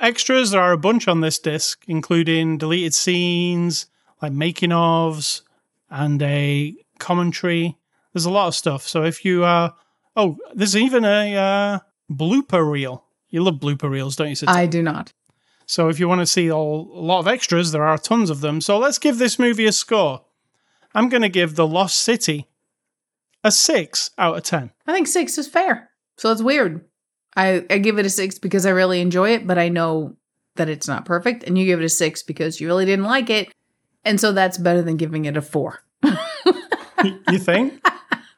Extras, 0.00 0.50
there 0.52 0.60
are 0.60 0.72
a 0.72 0.78
bunch 0.78 1.06
on 1.06 1.20
this 1.20 1.38
disc, 1.38 1.84
including 1.86 2.56
deleted 2.58 2.94
scenes, 2.94 3.86
like 4.22 4.32
making 4.32 4.70
ofs 4.70 5.42
and 5.90 6.22
a 6.22 6.74
commentary. 6.98 7.76
There's 8.14 8.24
a 8.24 8.30
lot 8.30 8.48
of 8.48 8.54
stuff. 8.54 8.86
So 8.86 9.02
if 9.02 9.24
you 9.24 9.44
uh 9.44 9.70
oh, 10.16 10.38
there's 10.54 10.76
even 10.76 11.04
a 11.04 11.36
uh, 11.36 11.78
blooper 12.10 12.70
reel. 12.70 13.04
You 13.28 13.42
love 13.42 13.54
blooper 13.54 13.90
reels, 13.90 14.16
don't 14.16 14.28
you? 14.28 14.34
Sita? 14.34 14.52
I 14.52 14.66
do 14.66 14.82
not. 14.82 15.12
So 15.66 15.88
if 15.88 15.98
you 15.98 16.08
want 16.08 16.20
to 16.20 16.26
see 16.26 16.50
all, 16.50 16.90
a 16.92 17.00
lot 17.00 17.20
of 17.20 17.28
extras, 17.28 17.72
there 17.72 17.84
are 17.84 17.96
tons 17.96 18.30
of 18.30 18.40
them. 18.40 18.60
So 18.60 18.78
let's 18.78 18.98
give 18.98 19.18
this 19.18 19.38
movie 19.38 19.66
a 19.66 19.72
score. 19.72 20.22
I'm 20.94 21.08
going 21.08 21.22
to 21.22 21.30
give 21.30 21.56
The 21.56 21.66
Lost 21.66 21.96
City 21.96 22.48
a 23.42 23.50
6 23.50 24.10
out 24.18 24.36
of 24.36 24.42
10. 24.42 24.70
I 24.86 24.92
think 24.92 25.06
six 25.06 25.38
is 25.38 25.48
fair. 25.48 25.90
So 26.18 26.30
it's 26.30 26.42
weird. 26.42 26.84
I, 27.34 27.64
I 27.70 27.78
give 27.78 27.98
it 27.98 28.04
a 28.04 28.10
six 28.10 28.38
because 28.38 28.66
I 28.66 28.70
really 28.70 29.00
enjoy 29.00 29.30
it, 29.30 29.46
but 29.46 29.58
I 29.58 29.70
know 29.70 30.16
that 30.56 30.68
it's 30.68 30.86
not 30.86 31.06
perfect. 31.06 31.44
And 31.44 31.56
you 31.56 31.64
give 31.64 31.80
it 31.80 31.84
a 31.84 31.88
six 31.88 32.22
because 32.22 32.60
you 32.60 32.66
really 32.66 32.84
didn't 32.84 33.06
like 33.06 33.30
it. 33.30 33.50
And 34.04 34.20
so 34.20 34.32
that's 34.32 34.58
better 34.58 34.82
than 34.82 34.96
giving 34.96 35.24
it 35.24 35.36
a 35.36 35.42
four. 35.42 35.82
you 37.04 37.38
think? 37.38 37.84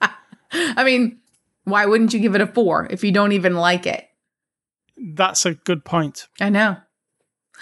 I 0.52 0.84
mean, 0.84 1.18
why 1.64 1.86
wouldn't 1.86 2.12
you 2.12 2.20
give 2.20 2.34
it 2.34 2.40
a 2.40 2.46
four 2.46 2.86
if 2.90 3.02
you 3.02 3.12
don't 3.12 3.32
even 3.32 3.54
like 3.54 3.86
it? 3.86 4.08
That's 4.96 5.44
a 5.44 5.54
good 5.54 5.84
point. 5.84 6.28
I 6.40 6.50
know. 6.50 6.76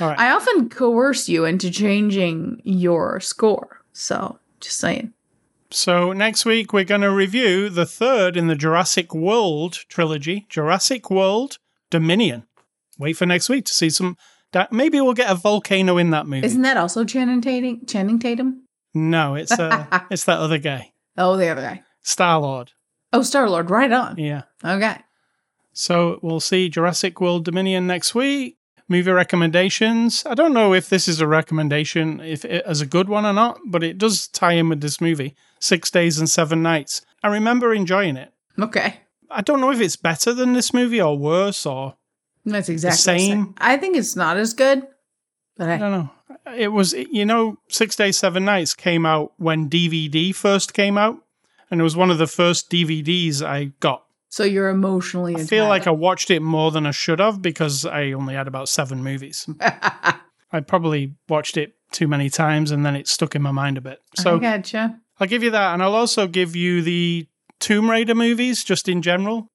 All 0.01 0.09
right. 0.09 0.19
I 0.19 0.31
often 0.33 0.69
coerce 0.69 1.29
you 1.29 1.45
into 1.45 1.71
changing 1.71 2.61
your 2.65 3.21
score. 3.21 3.83
So 3.93 4.39
just 4.61 4.79
saying. 4.79 5.13
So 5.71 6.13
next 6.13 6.45
week 6.45 6.73
we're 6.73 6.85
going 6.85 7.01
to 7.03 7.11
review 7.11 7.69
the 7.69 7.87
third 7.87 8.37
in 8.37 8.47
the 8.47 8.55
Jurassic 8.55 9.15
World 9.15 9.85
trilogy, 9.89 10.47
Jurassic 10.49 11.11
World 11.11 11.59
Dominion. 11.91 12.45
Wait 12.99 13.15
for 13.15 13.27
next 13.27 13.49
week 13.49 13.65
to 13.67 13.73
see 13.73 13.91
some. 13.91 14.17
Da- 14.53 14.69
Maybe 14.71 15.01
we'll 15.01 15.15
get 15.15 15.31
a 15.31 15.35
volcano 15.35 15.99
in 15.99 16.11
that 16.11 16.27
movie. 16.27 16.47
Isn't 16.47 16.63
that 16.63 16.77
also 16.77 17.05
Channing 17.05 17.41
Tatum? 17.41 17.85
Channing 17.87 18.19
Tatum? 18.19 18.63
no, 18.95 19.35
it's 19.35 19.53
uh, 19.53 19.87
it's 20.11 20.25
that 20.25 20.39
other 20.39 20.59
guy, 20.59 20.93
Oh, 21.17 21.37
the 21.37 21.49
other 21.49 21.63
guy. 21.63 21.83
Star 22.03 22.39
Lord. 22.41 22.73
Oh, 23.13 23.23
Star 23.23 23.49
Lord. 23.49 23.71
Right 23.71 23.91
on. 23.93 24.17
Yeah. 24.19 24.43
Okay. 24.65 24.97
So 25.73 26.19
we'll 26.23 26.41
see 26.41 26.69
Jurassic 26.69 27.21
World 27.21 27.45
Dominion 27.45 27.87
next 27.87 28.15
week. 28.15 28.57
Movie 28.89 29.11
recommendations. 29.11 30.23
I 30.27 30.35
don't 30.35 30.53
know 30.53 30.75
if 30.75 30.89
this 30.89 31.09
is 31.09 31.21
a 31.21 31.27
recommendation, 31.27 32.21
if 32.21 32.45
it, 32.45 32.63
as 32.67 32.81
a 32.81 32.87
good 32.87 33.09
one 33.09 33.25
or 33.25 33.33
not, 33.33 33.59
but 33.67 33.83
it 33.83 33.97
does 33.97 34.29
tie 34.29 34.53
in 34.53 34.69
with 34.69 34.81
this 34.83 35.01
movie. 35.01 35.35
Six 35.61 35.91
Days 35.91 36.19
and 36.19 36.29
Seven 36.29 36.63
Nights. 36.63 37.01
I 37.23 37.29
remember 37.29 37.73
enjoying 37.73 38.17
it. 38.17 38.33
Okay. 38.61 38.97
I 39.31 39.41
don't 39.41 39.61
know 39.61 39.71
if 39.71 39.81
it's 39.81 39.97
better 39.97 40.35
than 40.35 40.53
this 40.53 40.75
movie 40.75 41.01
or 41.01 41.17
worse 41.17 41.65
or 41.65 41.95
That's 42.45 42.69
exactly 42.69 42.97
the 43.15 43.19
same. 43.19 43.55
I 43.59 43.77
think 43.77 43.97
it's 43.97 44.17
not 44.17 44.37
as 44.37 44.55
good, 44.55 44.87
but 45.57 45.69
I 45.69 45.75
I, 45.75 45.79
don't 45.79 45.93
know. 45.93 46.11
It 46.57 46.69
was, 46.69 46.93
you 46.93 47.25
know, 47.25 47.59
Six 47.69 47.95
Days, 47.97 48.19
Seven 48.19 48.45
Nights 48.45 48.75
came 48.75 49.07
out 49.07 49.33
when 49.37 49.71
DVD 49.71 50.35
first 50.35 50.75
came 50.75 50.99
out, 50.99 51.19
and 51.71 51.81
it 51.81 51.85
was 51.85 51.97
one 51.97 52.11
of 52.11 52.19
the 52.19 52.27
first 52.27 52.71
DVDs 52.71 53.43
I 53.43 53.73
got. 53.81 54.05
so 54.29 54.43
you're 54.45 54.71
emotionally. 54.71 55.37
I 55.37 55.45
feel 55.45 55.69
like 55.69 55.87
I 55.87 55.91
watched 55.93 56.31
it 56.31 56.41
more 56.41 56.71
than 56.71 56.87
I 56.87 56.91
should 56.91 57.21
have 57.21 57.41
because 57.43 57.87
I 57.87 58.13
only 58.13 58.35
had 58.35 58.49
about 58.49 58.69
seven 58.69 59.03
movies. 59.03 59.49
I 59.61 60.17
I 60.55 60.61
probably 60.61 61.15
watched 61.29 61.57
it 61.57 61.75
too 61.93 62.09
many 62.09 62.29
times 62.29 62.71
and 62.71 62.85
then 62.85 62.97
it 62.97 63.09
stuck 63.09 63.35
in 63.35 63.43
my 63.43 63.53
mind 63.53 63.79
a 63.79 63.81
bit. 63.81 64.01
So 64.17 64.37
I 64.37 64.41
gotcha. 64.41 64.99
I'll 65.21 65.27
give 65.29 65.43
you 65.43 65.51
that, 65.51 65.75
and 65.75 65.83
I'll 65.83 65.95
also 65.95 66.27
give 66.27 66.57
you 66.57 66.83
the 66.83 67.27
Tomb 67.61 67.89
Raider 67.89 68.15
movies 68.15 68.65
just 68.65 68.89
in 68.89 69.03
general. 69.03 69.49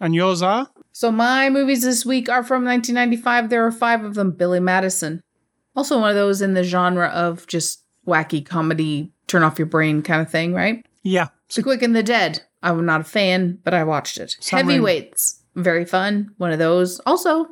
And 0.00 0.14
yours 0.16 0.42
are? 0.42 0.68
So 0.92 1.10
my 1.10 1.48
movies 1.50 1.82
this 1.82 2.04
week 2.04 2.28
are 2.28 2.42
from 2.44 2.64
1995. 2.64 3.48
There 3.48 3.66
are 3.66 3.72
five 3.72 4.04
of 4.04 4.14
them. 4.14 4.30
Billy 4.32 4.60
Madison, 4.60 5.22
also 5.74 5.98
one 5.98 6.10
of 6.10 6.16
those 6.16 6.42
in 6.42 6.54
the 6.54 6.62
genre 6.64 7.08
of 7.08 7.46
just 7.46 7.82
wacky 8.06 8.44
comedy, 8.44 9.12
turn 9.26 9.42
off 9.42 9.58
your 9.58 9.66
brain 9.66 10.02
kind 10.02 10.20
of 10.20 10.30
thing, 10.30 10.52
right? 10.52 10.84
Yeah. 11.02 11.28
The 11.54 11.62
Quick 11.62 11.82
and 11.82 11.96
the 11.96 12.02
Dead. 12.02 12.42
I'm 12.62 12.84
not 12.86 13.00
a 13.00 13.04
fan, 13.04 13.58
but 13.64 13.74
I 13.74 13.84
watched 13.84 14.18
it. 14.18 14.36
Raimi. 14.40 14.50
Heavyweights, 14.50 15.42
very 15.56 15.84
fun. 15.84 16.30
One 16.36 16.52
of 16.52 16.58
those. 16.58 17.00
Also, 17.00 17.48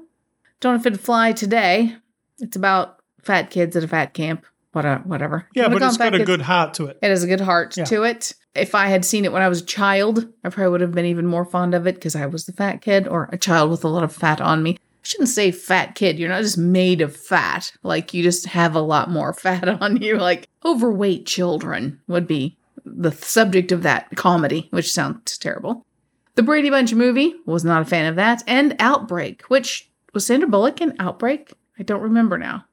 don't 0.61 0.85
it'd 0.85 1.01
fly 1.01 1.33
today. 1.33 1.97
It's 2.39 2.57
about 2.57 2.99
fat 3.23 3.51
kids 3.51 3.75
at 3.77 3.85
a 3.85 3.89
fat 3.89 4.15
camp. 4.15 4.47
What 4.73 4.85
a, 4.85 4.97
whatever. 4.99 5.49
Yeah, 5.55 5.69
but 5.69 5.83
it's 5.83 5.97
got 5.97 6.15
a 6.15 6.19
kids? 6.19 6.27
good 6.27 6.43
heart 6.43 6.75
to 6.75 6.87
it. 6.87 6.99
It 7.03 7.09
has 7.09 7.25
a 7.25 7.27
good 7.27 7.41
heart 7.41 7.77
Yeah. 7.77 7.85
to 7.87 8.05
it. 8.05 8.35
If 8.55 8.75
I 8.75 8.89
had 8.89 9.05
seen 9.05 9.25
it 9.25 9.33
when 9.33 9.43
I 9.43 9.49
was 9.49 9.63
a 9.63 9.67
child, 9.67 10.27
I 10.43 10.49
probably 10.49 10.71
would 10.73 10.81
have 10.81 10.93
been 10.93 11.07
even 11.07 11.27
more 11.27 11.45
fond 11.45 11.75
of 11.75 11.87
it 11.87 11.95
because 11.95 12.17
I 12.17 12.27
was 12.27 12.47
the 12.47 12.53
fat 12.53 12.81
kid 12.81 13.07
or 13.07 13.29
a 13.33 13.39
child 13.39 13.71
with 13.71 13.85
a 13.85 13.89
lot 13.89 14.03
of 14.03 14.15
fat 14.15 14.41
on 14.41 14.63
me. 14.63 14.73
I 14.73 15.03
shouldn't 15.03 15.29
say 15.29 15.51
fat 15.51 15.95
kid. 15.95 16.19
You're 16.19 16.29
not 16.29 16.43
just 16.43 16.59
made 16.59 17.01
of 17.01 17.17
fat. 17.17 17.73
Like 17.83 18.13
you 18.13 18.23
just 18.23 18.47
have 18.47 18.75
a 18.75 18.81
lot 18.81 19.09
more 19.11 19.33
fat 19.35 19.69
on 19.69 20.03
you. 20.03 20.17
Like 20.17 20.49
overweight 20.65 21.27
children 21.27 22.01
would 22.09 22.27
be 22.27 22.57
the 22.85 23.13
subject 23.13 23.73
of 23.73 23.83
that 23.85 24.15
comedy, 24.17 24.69
which 24.71 24.93
sounds 24.93 25.39
terrible. 25.39 25.87
The 26.35 26.43
Brady 26.43 26.71
Bunch 26.71 26.95
movie 26.95 27.35
was 27.47 27.65
not 27.65 27.83
a 27.83 27.85
fan 27.85 28.07
of 28.07 28.17
that. 28.17 28.43
And 28.47 28.75
Outbreak, 28.79 29.43
which 29.43 29.89
was 30.13 30.27
Sandra 30.27 30.49
Bullock 30.49 30.81
in 30.81 30.97
Outbreak? 30.99 31.53
I 31.79 31.83
don't 31.83 32.03
remember 32.03 32.39
now. 32.39 32.65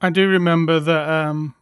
I 0.00 0.10
do 0.10 0.28
remember 0.28 0.78
that, 0.80 1.08
um, 1.08 1.54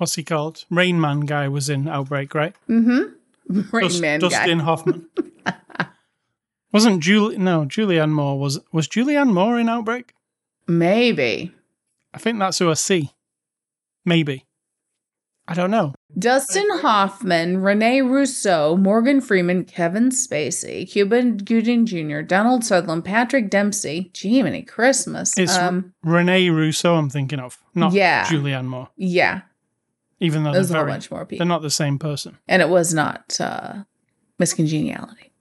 what's 0.00 0.14
he 0.14 0.24
called? 0.24 0.64
Rain 0.70 1.00
Man 1.00 1.20
guy 1.20 1.46
was 1.48 1.68
in 1.68 1.86
Outbreak, 1.86 2.34
right? 2.34 2.54
Mm-hmm. 2.68 3.60
Rain 3.76 3.82
Dust- 3.88 4.00
Man 4.00 4.20
guy. 4.20 4.28
Dustin 4.28 4.60
Hoffman. 4.60 5.08
Wasn't 6.72 7.02
Julie? 7.02 7.36
No, 7.36 7.64
Julianne 7.64 8.12
Moore 8.12 8.38
was. 8.38 8.60
Was 8.72 8.86
Julianne 8.88 9.32
Moore 9.32 9.58
in 9.58 9.68
Outbreak? 9.68 10.14
Maybe. 10.68 11.52
I 12.14 12.18
think 12.18 12.38
that's 12.38 12.58
who 12.58 12.70
I 12.70 12.74
see. 12.74 13.10
Maybe. 14.04 14.46
I 15.48 15.54
don't 15.54 15.72
know. 15.72 15.94
Dustin 16.16 16.66
Hoffman, 16.78 17.58
Rene 17.60 18.02
Rousseau, 18.02 18.76
Morgan 18.76 19.20
Freeman, 19.20 19.64
Kevin 19.64 20.10
Spacey, 20.10 20.88
Cuba 20.88 21.22
Gooding 21.24 21.86
Jr., 21.86 22.20
Donald 22.20 22.64
Sutherland, 22.64 23.04
Patrick 23.04 23.50
Dempsey, 23.50 24.12
Jiminy 24.16 24.62
Christmas. 24.62 25.36
It's 25.36 25.56
um, 25.56 25.92
Rene 26.04 26.50
Russo. 26.50 26.94
I'm 26.94 27.10
thinking 27.10 27.40
of, 27.40 27.58
not 27.74 27.92
Yeah. 27.92 28.26
Julianne 28.26 28.66
Moore. 28.66 28.90
yeah, 28.96 29.40
Even 30.20 30.42
though 30.44 30.52
they're 30.52 30.60
there's 30.60 30.70
a 30.70 30.74
whole 30.74 30.82
very, 30.84 30.92
bunch 30.92 31.10
more 31.10 31.24
people. 31.24 31.38
they're 31.44 31.48
not 31.48 31.62
the 31.62 31.70
same 31.70 31.98
person. 31.98 32.38
and 32.46 32.60
it 32.62 32.68
was 32.68 32.92
not 32.94 33.36
uh, 33.40 33.84
Miss 34.38 34.52
Congeniality. 34.54 35.32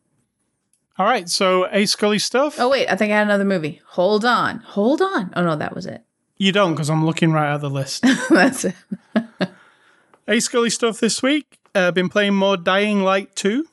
All 0.97 1.05
right, 1.05 1.29
so 1.29 1.67
A 1.71 1.85
Scully 1.85 2.19
stuff. 2.19 2.59
Oh, 2.59 2.69
wait, 2.69 2.87
I 2.89 2.95
think 2.97 3.11
I 3.11 3.15
had 3.17 3.23
another 3.27 3.45
movie. 3.45 3.81
Hold 3.91 4.25
on. 4.25 4.59
Hold 4.59 5.01
on. 5.01 5.31
Oh, 5.35 5.43
no, 5.43 5.55
that 5.55 5.73
was 5.75 5.85
it. 5.85 6.03
You 6.37 6.51
don't, 6.51 6.73
because 6.73 6.89
I'm 6.89 7.05
looking 7.05 7.31
right 7.31 7.53
at 7.53 7.61
the 7.61 7.69
list. 7.69 8.03
That's 8.29 8.65
it. 8.65 8.75
A 10.27 10.39
Scully 10.39 10.69
stuff 10.69 10.99
this 10.99 11.21
week. 11.23 11.57
Uh, 11.75 11.91
been 11.91 12.09
playing 12.09 12.35
more 12.35 12.57
Dying 12.57 13.01
Light 13.03 13.35
2. 13.35 13.65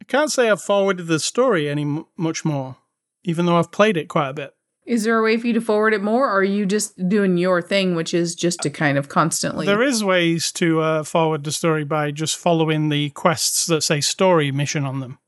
I 0.00 0.04
can't 0.04 0.30
say 0.30 0.50
I've 0.50 0.62
forwarded 0.62 1.06
the 1.06 1.18
story 1.18 1.68
any 1.68 1.82
m- 1.82 2.06
much 2.16 2.44
more, 2.44 2.76
even 3.24 3.46
though 3.46 3.58
I've 3.58 3.72
played 3.72 3.96
it 3.96 4.08
quite 4.08 4.28
a 4.30 4.34
bit. 4.34 4.54
Is 4.86 5.02
there 5.04 5.18
a 5.18 5.22
way 5.22 5.36
for 5.36 5.46
you 5.48 5.52
to 5.54 5.60
forward 5.60 5.92
it 5.94 6.02
more, 6.02 6.28
or 6.28 6.36
are 6.38 6.44
you 6.44 6.64
just 6.64 7.08
doing 7.08 7.36
your 7.38 7.60
thing, 7.60 7.96
which 7.96 8.14
is 8.14 8.34
just 8.36 8.60
to 8.60 8.70
kind 8.70 8.96
of 8.96 9.08
constantly. 9.08 9.66
There 9.66 9.82
is 9.82 10.04
ways 10.04 10.52
to 10.52 10.80
uh, 10.80 11.02
forward 11.02 11.42
the 11.44 11.50
story 11.52 11.84
by 11.84 12.12
just 12.12 12.36
following 12.36 12.88
the 12.88 13.10
quests 13.10 13.66
that 13.66 13.82
say 13.82 14.00
story 14.00 14.52
mission 14.52 14.84
on 14.84 15.00
them. 15.00 15.18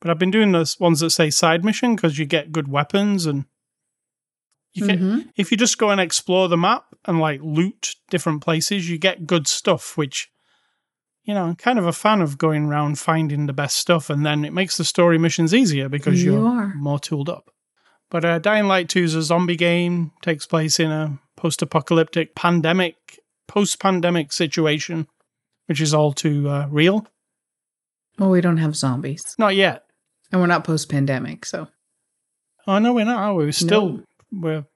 But 0.00 0.10
I've 0.10 0.18
been 0.18 0.30
doing 0.30 0.52
those 0.52 0.80
ones 0.80 1.00
that 1.00 1.10
say 1.10 1.28
side 1.30 1.64
mission 1.64 1.94
because 1.94 2.18
you 2.18 2.24
get 2.24 2.52
good 2.52 2.68
weapons 2.68 3.26
and 3.26 3.44
you 4.72 4.86
can 4.86 4.98
Mhm. 4.98 5.28
if 5.36 5.50
you 5.50 5.56
just 5.58 5.76
go 5.78 5.90
and 5.90 6.00
explore 6.00 6.48
the 6.48 6.56
map 6.56 6.86
and 7.04 7.20
like 7.20 7.40
loot 7.42 7.94
different 8.10 8.40
places, 8.42 8.88
you 8.88 8.96
get 8.98 9.26
good 9.26 9.46
stuff, 9.46 9.96
which 9.96 10.30
you 11.24 11.34
know, 11.34 11.44
I'm 11.44 11.54
kind 11.54 11.78
of 11.78 11.86
a 11.86 11.92
fan 11.92 12.20
of 12.20 12.36
going 12.36 12.64
around 12.64 12.98
finding 12.98 13.46
the 13.46 13.52
best 13.52 13.76
stuff 13.76 14.10
and 14.10 14.26
then 14.26 14.44
it 14.44 14.52
makes 14.52 14.76
the 14.76 14.84
story 14.84 15.18
missions 15.18 15.54
easier 15.54 15.88
because 15.88 16.24
You 16.24 16.32
you're 16.32 16.48
are. 16.48 16.74
more 16.74 16.98
tooled 16.98 17.28
up. 17.28 17.51
But 18.12 18.26
uh, 18.26 18.38
Dying 18.40 18.66
Light 18.66 18.90
2 18.90 19.04
is 19.04 19.14
a 19.14 19.22
zombie 19.22 19.56
game, 19.56 20.12
takes 20.20 20.44
place 20.44 20.78
in 20.78 20.90
a 20.90 21.18
post 21.34 21.62
apocalyptic 21.62 22.34
pandemic, 22.34 23.18
post 23.48 23.80
pandemic 23.80 24.34
situation, 24.34 25.08
which 25.64 25.80
is 25.80 25.94
all 25.94 26.12
too 26.12 26.46
uh, 26.46 26.68
real. 26.70 27.06
Well, 28.18 28.28
we 28.28 28.42
don't 28.42 28.58
have 28.58 28.76
zombies. 28.76 29.34
Not 29.38 29.56
yet. 29.56 29.86
And 30.30 30.42
we're 30.42 30.46
not 30.46 30.62
post 30.62 30.90
pandemic, 30.90 31.46
so. 31.46 31.68
Oh, 32.66 32.78
no, 32.78 32.92
we're 32.92 33.06
not, 33.06 33.16
are 33.16 33.34
we? 33.34 33.46
We're 33.46 33.52
still, 33.52 34.02
we're, 34.30 34.66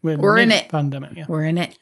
we're, 0.00 0.16
We're 0.16 0.38
in 0.38 0.52
it. 0.52 0.68
Pandemic, 0.68 1.16
yeah. 1.16 1.26
We're 1.28 1.46
in 1.46 1.58
it. 1.58 1.76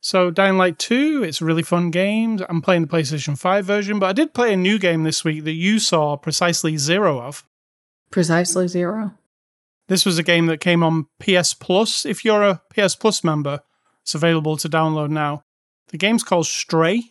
So 0.00 0.32
Dying 0.32 0.58
Light 0.58 0.80
2, 0.80 1.22
it's 1.22 1.40
a 1.40 1.44
really 1.44 1.62
fun 1.62 1.92
game. 1.92 2.40
I'm 2.48 2.60
playing 2.60 2.82
the 2.82 2.88
PlayStation 2.88 3.38
5 3.38 3.64
version, 3.64 4.00
but 4.00 4.06
I 4.06 4.12
did 4.12 4.34
play 4.34 4.52
a 4.52 4.56
new 4.56 4.80
game 4.80 5.04
this 5.04 5.22
week 5.22 5.44
that 5.44 5.52
you 5.52 5.78
saw 5.78 6.16
precisely 6.16 6.76
zero 6.76 7.20
of. 7.20 7.44
Precisely 8.10 8.66
zero. 8.66 9.14
This 9.88 10.04
was 10.04 10.18
a 10.18 10.22
game 10.22 10.46
that 10.46 10.60
came 10.60 10.82
on 10.82 11.06
PS 11.20 11.54
Plus. 11.54 12.04
If 12.04 12.24
you're 12.24 12.42
a 12.42 12.62
PS 12.74 12.96
Plus 12.96 13.22
member, 13.22 13.60
it's 14.02 14.14
available 14.14 14.56
to 14.56 14.68
download 14.68 15.10
now. 15.10 15.42
The 15.88 15.98
game's 15.98 16.24
called 16.24 16.46
Stray. 16.46 17.02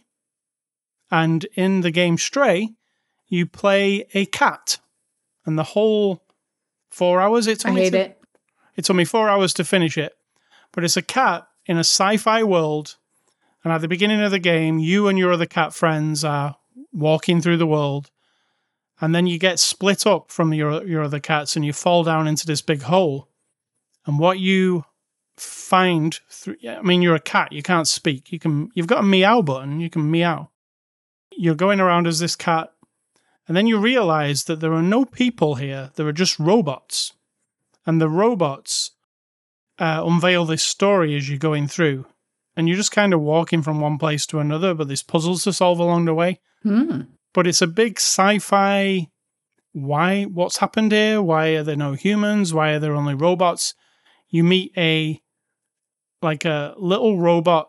And 1.09 1.45
in 1.55 1.81
the 1.81 1.91
game 1.91 2.17
Stray, 2.17 2.69
you 3.27 3.45
play 3.45 4.05
a 4.13 4.25
cat. 4.25 4.79
And 5.45 5.57
the 5.57 5.63
whole 5.63 6.23
four 6.89 7.21
hours 7.21 7.47
it 7.47 7.59
took 7.59 7.71
I 7.71 7.75
me 7.75 7.81
hate 7.81 7.89
to, 7.91 7.99
it. 7.99 8.21
it 8.75 8.85
took 8.85 8.95
me 8.95 9.05
four 9.05 9.29
hours 9.29 9.53
to 9.53 9.63
finish 9.63 9.97
it. 9.97 10.13
But 10.73 10.83
it's 10.83 10.97
a 10.97 11.01
cat 11.01 11.47
in 11.65 11.77
a 11.77 11.81
sci 11.81 12.17
fi 12.17 12.43
world, 12.43 12.97
And 13.63 13.71
at 13.71 13.81
the 13.81 13.87
beginning 13.87 14.21
of 14.21 14.31
the 14.31 14.39
game, 14.39 14.79
you 14.79 15.07
and 15.07 15.17
your 15.17 15.31
other 15.31 15.45
cat 15.45 15.73
friends 15.73 16.23
are 16.23 16.57
walking 16.91 17.41
through 17.41 17.57
the 17.57 17.67
world. 17.67 18.11
And 19.01 19.13
then 19.13 19.27
you 19.27 19.37
get 19.37 19.59
split 19.59 20.07
up 20.07 20.31
from 20.31 20.53
your, 20.53 20.85
your 20.85 21.03
other 21.03 21.19
cats 21.19 21.55
and 21.55 21.65
you 21.65 21.73
fall 21.73 22.03
down 22.03 22.27
into 22.27 22.45
this 22.45 22.61
big 22.61 22.83
hole. 22.83 23.27
And 24.05 24.19
what 24.19 24.39
you 24.39 24.85
find 25.35 26.17
through, 26.29 26.55
I 26.67 26.81
mean, 26.81 27.01
you're 27.01 27.15
a 27.15 27.19
cat, 27.19 27.51
you 27.51 27.61
can't 27.61 27.87
speak. 27.87 28.31
You 28.31 28.39
can, 28.39 28.69
you've 28.73 28.87
got 28.87 28.99
a 28.99 29.03
meow 29.03 29.41
button, 29.41 29.79
you 29.79 29.89
can 29.89 30.09
meow. 30.09 30.49
You're 31.35 31.55
going 31.55 31.81
around 31.81 32.07
as 32.07 32.19
this 32.19 32.35
cat. 32.35 32.71
And 33.47 33.55
then 33.55 33.67
you 33.67 33.77
realize 33.77 34.45
that 34.45 34.59
there 34.59 34.73
are 34.73 34.81
no 34.81 35.05
people 35.05 35.55
here, 35.55 35.91
there 35.95 36.07
are 36.07 36.13
just 36.13 36.39
robots. 36.39 37.13
And 37.85 38.01
the 38.01 38.09
robots 38.09 38.91
uh, 39.77 40.03
unveil 40.05 40.45
this 40.45 40.63
story 40.63 41.15
as 41.15 41.29
you're 41.29 41.37
going 41.37 41.67
through. 41.67 42.05
And 42.55 42.67
you're 42.67 42.77
just 42.77 42.91
kind 42.91 43.13
of 43.13 43.19
walking 43.19 43.61
from 43.61 43.81
one 43.81 43.97
place 43.97 44.25
to 44.27 44.39
another, 44.39 44.73
but 44.73 44.87
there's 44.87 45.03
puzzles 45.03 45.43
to 45.43 45.51
solve 45.51 45.79
along 45.79 46.05
the 46.05 46.13
way. 46.13 46.39
Hmm. 46.63 47.01
But 47.35 47.45
it's 47.45 47.61
a 47.61 47.67
big 47.67 47.99
sci 47.99 48.39
fi 48.39 49.09
why, 49.73 50.23
what's 50.23 50.57
happened 50.57 50.93
here? 50.93 51.21
Why 51.21 51.49
are 51.49 51.63
there 51.63 51.75
no 51.75 51.93
humans? 51.93 52.53
Why 52.53 52.71
are 52.71 52.79
there 52.79 52.95
only 52.95 53.13
robots? 53.13 53.73
You 54.29 54.45
meet 54.45 54.71
a, 54.77 55.21
like 56.21 56.45
a 56.45 56.73
little 56.77 57.19
robot 57.19 57.67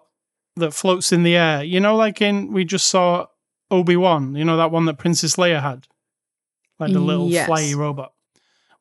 that 0.54 0.72
floats 0.72 1.10
in 1.10 1.24
the 1.24 1.34
air. 1.36 1.64
You 1.64 1.80
know, 1.80 1.96
like 1.96 2.22
in, 2.22 2.52
we 2.52 2.64
just 2.64 2.86
saw 2.86 3.26
Obi 3.72 3.96
Wan, 3.96 4.36
you 4.36 4.44
know, 4.44 4.56
that 4.56 4.70
one 4.70 4.84
that 4.84 4.98
Princess 4.98 5.34
Leia 5.34 5.60
had? 5.60 5.88
Like 6.78 6.92
the 6.92 7.00
little 7.00 7.28
Yes. 7.28 7.48
flyy 7.48 7.74
robot. 7.74 8.12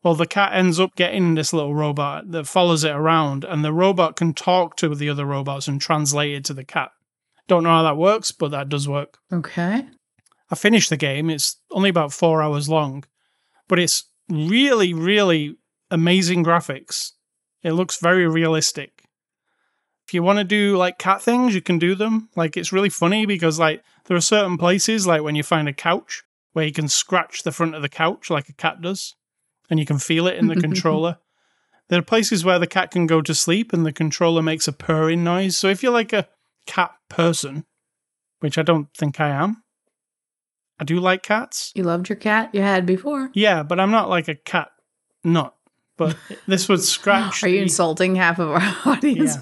Well, 0.04 0.14
the 0.14 0.28
cat 0.28 0.54
ends 0.54 0.80
up 0.80 0.96
getting 0.96 1.34
this 1.34 1.52
little 1.52 1.74
robot 1.74 2.30
that 2.30 2.46
follows 2.46 2.84
it 2.84 2.92
around, 2.92 3.44
and 3.44 3.66
the 3.66 3.74
robot 3.74 4.16
can 4.16 4.36
talk 4.36 4.78
to 4.78 4.94
the 4.94 5.10
other 5.10 5.26
robots 5.26 5.68
and 5.68 5.82
translate 5.82 6.36
it 6.36 6.46
to 6.46 6.54
the 6.54 6.64
cat. 6.64 6.92
Don't 7.48 7.64
know 7.64 7.70
how 7.70 7.82
that 7.82 7.98
works, 7.98 8.32
but 8.32 8.52
that 8.52 8.70
does 8.70 8.88
work. 8.88 9.18
Okay. 9.34 9.88
I 10.50 10.56
finished 10.56 10.90
the 10.90 10.98
game. 10.98 11.30
It's 11.30 11.58
only 11.72 11.90
about 11.90 12.14
four 12.14 12.42
hours 12.42 12.70
long, 12.70 13.04
but 13.68 13.80
it's 13.80 14.06
really, 14.30 14.94
really 14.94 15.58
amazing 15.90 16.44
graphics. 16.44 17.12
It 17.64 17.72
looks 17.72 18.00
very 18.00 18.28
realistic. 18.28 19.04
If 20.08 20.14
you 20.14 20.22
want 20.22 20.38
to 20.38 20.44
do 20.44 20.78
like 20.78 21.00
cat 21.00 21.22
things, 21.22 21.56
you 21.56 21.62
can 21.62 21.80
do 21.80 21.96
them. 21.96 22.30
Like 22.36 22.58
it's 22.58 22.72
really 22.72 22.90
funny 22.90 23.26
because 23.26 23.58
like 23.58 23.84
there 24.06 24.16
are 24.16 24.22
certain 24.22 24.58
places 24.58 25.08
like 25.08 25.24
when 25.24 25.36
you 25.36 25.42
find 25.42 25.68
a 25.68 25.74
couch 25.74 26.24
where 26.54 26.66
you 26.66 26.72
can 26.72 26.88
scratch 26.88 27.44
the 27.44 27.52
front 27.52 27.76
of 27.76 27.82
the 27.82 27.90
couch 27.90 28.30
like 28.30 28.48
a 28.48 28.54
cat 28.54 28.82
does, 28.82 29.16
and 29.70 29.80
you 29.80 29.86
can 29.86 29.98
feel 29.98 30.28
it 30.28 30.38
in 30.38 30.48
the 30.48 30.56
controller. 30.62 31.18
There 31.90 32.00
are 32.00 32.04
places 32.04 32.46
where 32.46 32.60
the 32.60 32.68
cat 32.68 32.92
can 32.92 33.08
go 33.08 33.22
to 33.22 33.36
sleep 33.36 33.74
and 33.74 33.86
the 33.86 33.92
controller 33.92 34.42
makes 34.42 34.68
a 34.68 34.72
purring 34.72 35.24
noise. 35.24 35.58
So 35.58 35.68
if 35.68 35.84
you're 35.84 35.92
like 35.92 36.14
a 36.14 36.28
cat 36.66 36.92
person, 37.10 37.66
which 38.40 38.58
I 38.58 38.64
don't 38.64 38.88
think 38.96 39.20
I 39.20 39.30
am, 39.30 39.64
I 40.80 40.84
do 40.84 41.00
like 41.00 41.24
cats. 41.24 41.72
You 41.76 41.84
loved 41.84 42.10
your 42.10 42.18
cat 42.18 42.50
you 42.54 42.62
had 42.62 42.86
before. 42.86 43.30
Yeah, 43.34 43.64
but 43.64 43.80
I'm 43.80 43.92
not 43.92 44.10
like 44.10 44.28
a 44.28 44.36
cat 44.36 44.70
nut. 45.24 45.54
But 45.98 46.18
this 46.48 46.68
would 46.68 46.82
scratch. 46.82 47.44
Are 47.44 47.48
you 47.48 47.58
the- 47.58 47.64
insulting 47.64 48.16
half 48.16 48.40
of 48.40 48.50
our 48.50 48.62
audience? 48.94 49.38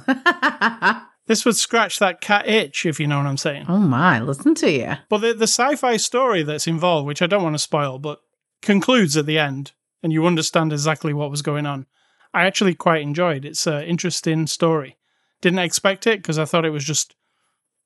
this 1.28 1.46
would 1.46 1.56
scratch 1.56 2.00
that 2.00 2.22
cat 2.22 2.48
itch, 2.48 2.86
if 2.86 3.00
you 3.00 3.08
know 3.08 3.18
what 3.18 3.28
I'm 3.28 3.38
saying. 3.38 3.66
oh 3.68 3.80
my, 3.80 4.20
listen 4.22 4.54
to 4.56 4.70
you. 4.72 4.94
But 5.10 5.20
the, 5.20 5.34
the 5.34 5.48
sci-fi 5.48 5.98
story 5.98 6.44
that's 6.44 6.68
involved, 6.68 7.08
which 7.08 7.22
I 7.22 7.28
don't 7.28 7.44
want 7.44 7.56
to 7.56 7.60
spoil, 7.60 7.98
but 8.00 8.20
concludes 8.62 9.18
at 9.18 9.26
the 9.26 9.40
end, 9.40 9.72
and 10.04 10.14
you 10.14 10.26
understand 10.28 10.72
exactly 10.72 11.14
what 11.14 11.32
was 11.32 11.42
going 11.42 11.66
on. 11.66 11.86
I 12.34 12.46
actually 12.46 12.76
quite 12.76 13.02
enjoyed. 13.02 13.46
It's 13.46 13.66
an 13.68 13.84
interesting 13.84 14.48
story. 14.48 14.98
Didn't 15.42 15.60
expect 15.60 16.08
it 16.08 16.20
because 16.22 16.40
I 16.40 16.46
thought 16.46 16.66
it 16.66 16.72
was 16.72 16.84
just 16.86 17.16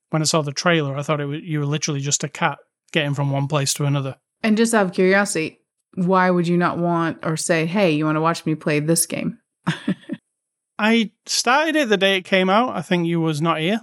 when 0.09 0.21
I 0.21 0.25
saw 0.25 0.41
the 0.41 0.51
trailer, 0.53 0.95
I 0.95 1.01
thought 1.03 1.19
it 1.19 1.25
was, 1.25 1.41
you 1.43 1.59
were 1.59 1.65
literally 1.65 1.99
just 1.99 2.23
a 2.23 2.29
cat 2.29 2.59
getting 2.91 3.13
from 3.13 3.31
one 3.31 3.47
place 3.47 3.73
to 3.75 3.85
another. 3.85 4.15
And 4.43 4.57
just 4.57 4.73
out 4.73 4.85
of 4.85 4.93
curiosity, 4.93 5.59
why 5.95 6.29
would 6.29 6.47
you 6.47 6.57
not 6.57 6.77
want 6.77 7.19
or 7.25 7.37
say, 7.37 7.65
hey, 7.65 7.91
you 7.91 8.05
want 8.05 8.15
to 8.15 8.21
watch 8.21 8.45
me 8.45 8.55
play 8.55 8.79
this 8.79 9.05
game? 9.05 9.39
I 10.79 11.11
started 11.25 11.75
it 11.75 11.89
the 11.89 11.97
day 11.97 12.17
it 12.17 12.25
came 12.25 12.49
out. 12.49 12.75
I 12.75 12.81
think 12.81 13.07
you 13.07 13.19
was 13.19 13.41
not 13.41 13.59
here, 13.59 13.81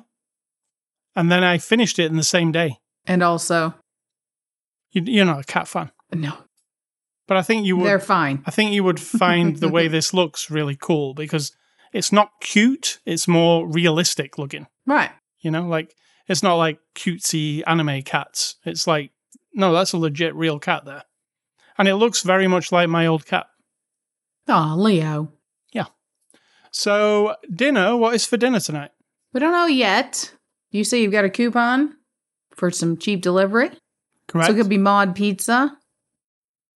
and 1.16 1.30
then 1.30 1.42
I 1.42 1.59
finished 1.59 1.98
it 1.98 2.07
in 2.11 2.16
the 2.16 2.22
same 2.22 2.52
day. 2.52 2.78
And 3.07 3.22
also, 3.22 3.74
You, 4.92 5.02
you're 5.05 5.24
not 5.24 5.40
a 5.40 5.44
cat 5.44 5.66
fan, 5.66 5.90
no, 6.12 6.34
but 7.26 7.36
I 7.36 7.42
think 7.42 7.66
you 7.66 7.76
would. 7.76 7.86
they're 7.86 7.98
fine. 7.98 8.42
I 8.46 8.52
think 8.52 8.72
you 8.72 8.84
would 8.84 9.00
find 9.00 9.57
the 9.57 9.68
way 9.68 9.88
this 9.88 10.14
looks 10.14 10.50
really 10.50 10.76
cool 10.80 11.14
because 11.14 11.50
it's 11.92 12.12
not 12.12 12.30
cute; 12.40 13.00
it's 13.05 13.26
more 13.26 13.66
realistic 13.66 14.38
looking. 14.38 14.68
Right. 14.86 15.11
You 15.40 15.50
know, 15.50 15.66
like 15.66 15.92
it's 16.27 16.43
not 16.43 16.55
like 16.55 16.79
cutesy 16.95 17.62
anime 17.66 18.03
cats. 18.03 18.57
It's 18.64 18.87
like 18.87 19.11
no, 19.55 19.72
that's 19.72 19.93
a 19.93 19.99
legit 19.99 20.35
real 20.35 20.59
cat 20.59 20.85
there, 20.85 21.05
and 21.79 21.89
it 21.89 21.97
looks 21.97 22.22
very 22.22 22.49
much 22.49 22.72
like 22.72 22.89
my 22.89 23.07
old 23.07 23.27
cat. 23.27 23.47
Oh, 24.49 24.75
Leo. 24.77 25.33
Yeah. 25.72 25.87
So 26.70 27.37
dinner, 27.53 27.97
what 27.97 28.14
is 28.14 28.27
for 28.27 28.37
dinner 28.37 28.61
tonight? 28.61 28.91
We 29.33 29.41
don't 29.41 29.53
know 29.53 29.66
yet. 29.66 30.33
You 30.70 30.85
say 30.85 31.01
you've 31.01 31.12
got 31.12 31.25
a 31.25 31.31
coupon 31.31 31.97
for 32.55 32.70
some 32.70 32.97
cheap 32.97 33.22
delivery. 33.22 33.70
Correct. 34.29 34.49
So 34.49 34.55
it 34.55 34.57
could 34.57 34.68
be 34.68 34.79
Mod 34.79 35.14
Pizza. 35.14 35.77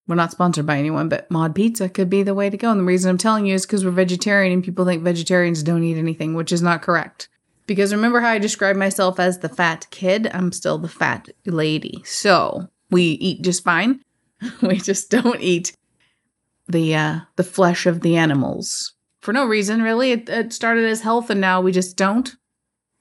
We're 0.06 0.14
not 0.14 0.30
sponsored 0.30 0.66
by 0.66 0.78
anyone, 0.78 1.08
but 1.08 1.30
Mod 1.30 1.54
Pizza 1.54 1.88
could 1.88 2.08
be 2.08 2.22
the 2.22 2.34
way 2.34 2.48
to 2.48 2.56
go. 2.56 2.70
And 2.70 2.80
the 2.80 2.84
reason 2.84 3.10
I'm 3.10 3.18
telling 3.18 3.46
you 3.46 3.54
is 3.54 3.66
because 3.66 3.84
we're 3.84 3.90
vegetarian 3.90 4.52
and 4.52 4.62
people 4.62 4.84
think 4.84 5.02
vegetarians 5.02 5.62
don't 5.62 5.82
eat 5.82 5.96
anything, 5.96 6.34
which 6.34 6.52
is 6.52 6.62
not 6.62 6.82
correct. 6.82 7.28
Because 7.66 7.92
remember 7.92 8.20
how 8.20 8.30
I 8.30 8.38
described 8.38 8.78
myself 8.78 9.18
as 9.18 9.38
the 9.40 9.48
fat 9.48 9.86
kid? 9.90 10.28
I'm 10.32 10.52
still 10.52 10.78
the 10.78 10.88
fat 10.88 11.28
lady. 11.46 12.02
So 12.04 12.68
we 12.90 13.02
eat 13.02 13.42
just 13.42 13.64
fine. 13.64 14.00
we 14.62 14.76
just 14.76 15.10
don't 15.10 15.40
eat 15.40 15.74
the 16.68 16.94
uh, 16.94 17.20
the 17.36 17.44
flesh 17.44 17.86
of 17.86 18.00
the 18.02 18.16
animals 18.16 18.92
for 19.20 19.32
no 19.32 19.44
reason, 19.46 19.82
really. 19.82 20.12
It, 20.12 20.28
it 20.28 20.52
started 20.52 20.84
as 20.84 21.00
health, 21.00 21.30
and 21.30 21.40
now 21.40 21.60
we 21.60 21.72
just 21.72 21.96
don't. 21.96 22.36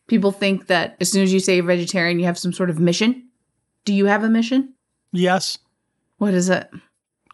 People 0.08 0.32
think 0.32 0.68
that 0.68 0.96
as 1.00 1.12
soon 1.12 1.24
as 1.24 1.34
you 1.34 1.40
say 1.40 1.56
you're 1.56 1.66
vegetarian, 1.66 2.20
you 2.20 2.26
have 2.26 2.38
some 2.38 2.54
sort 2.54 2.70
of 2.70 2.80
mission. 2.80 3.28
Do 3.86 3.94
you 3.94 4.06
have 4.06 4.24
a 4.24 4.30
mission? 4.30 4.74
yes, 5.12 5.58
What 6.18 6.34
is 6.34 6.50
it? 6.50 6.70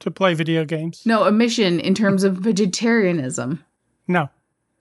to 0.02 0.10
play 0.12 0.34
video 0.34 0.66
games. 0.66 1.04
No, 1.06 1.26
a 1.26 1.32
mission 1.32 1.80
in 1.80 1.94
terms 1.94 2.24
of 2.24 2.38
vegetarianism. 2.38 3.64
No, 4.08 4.30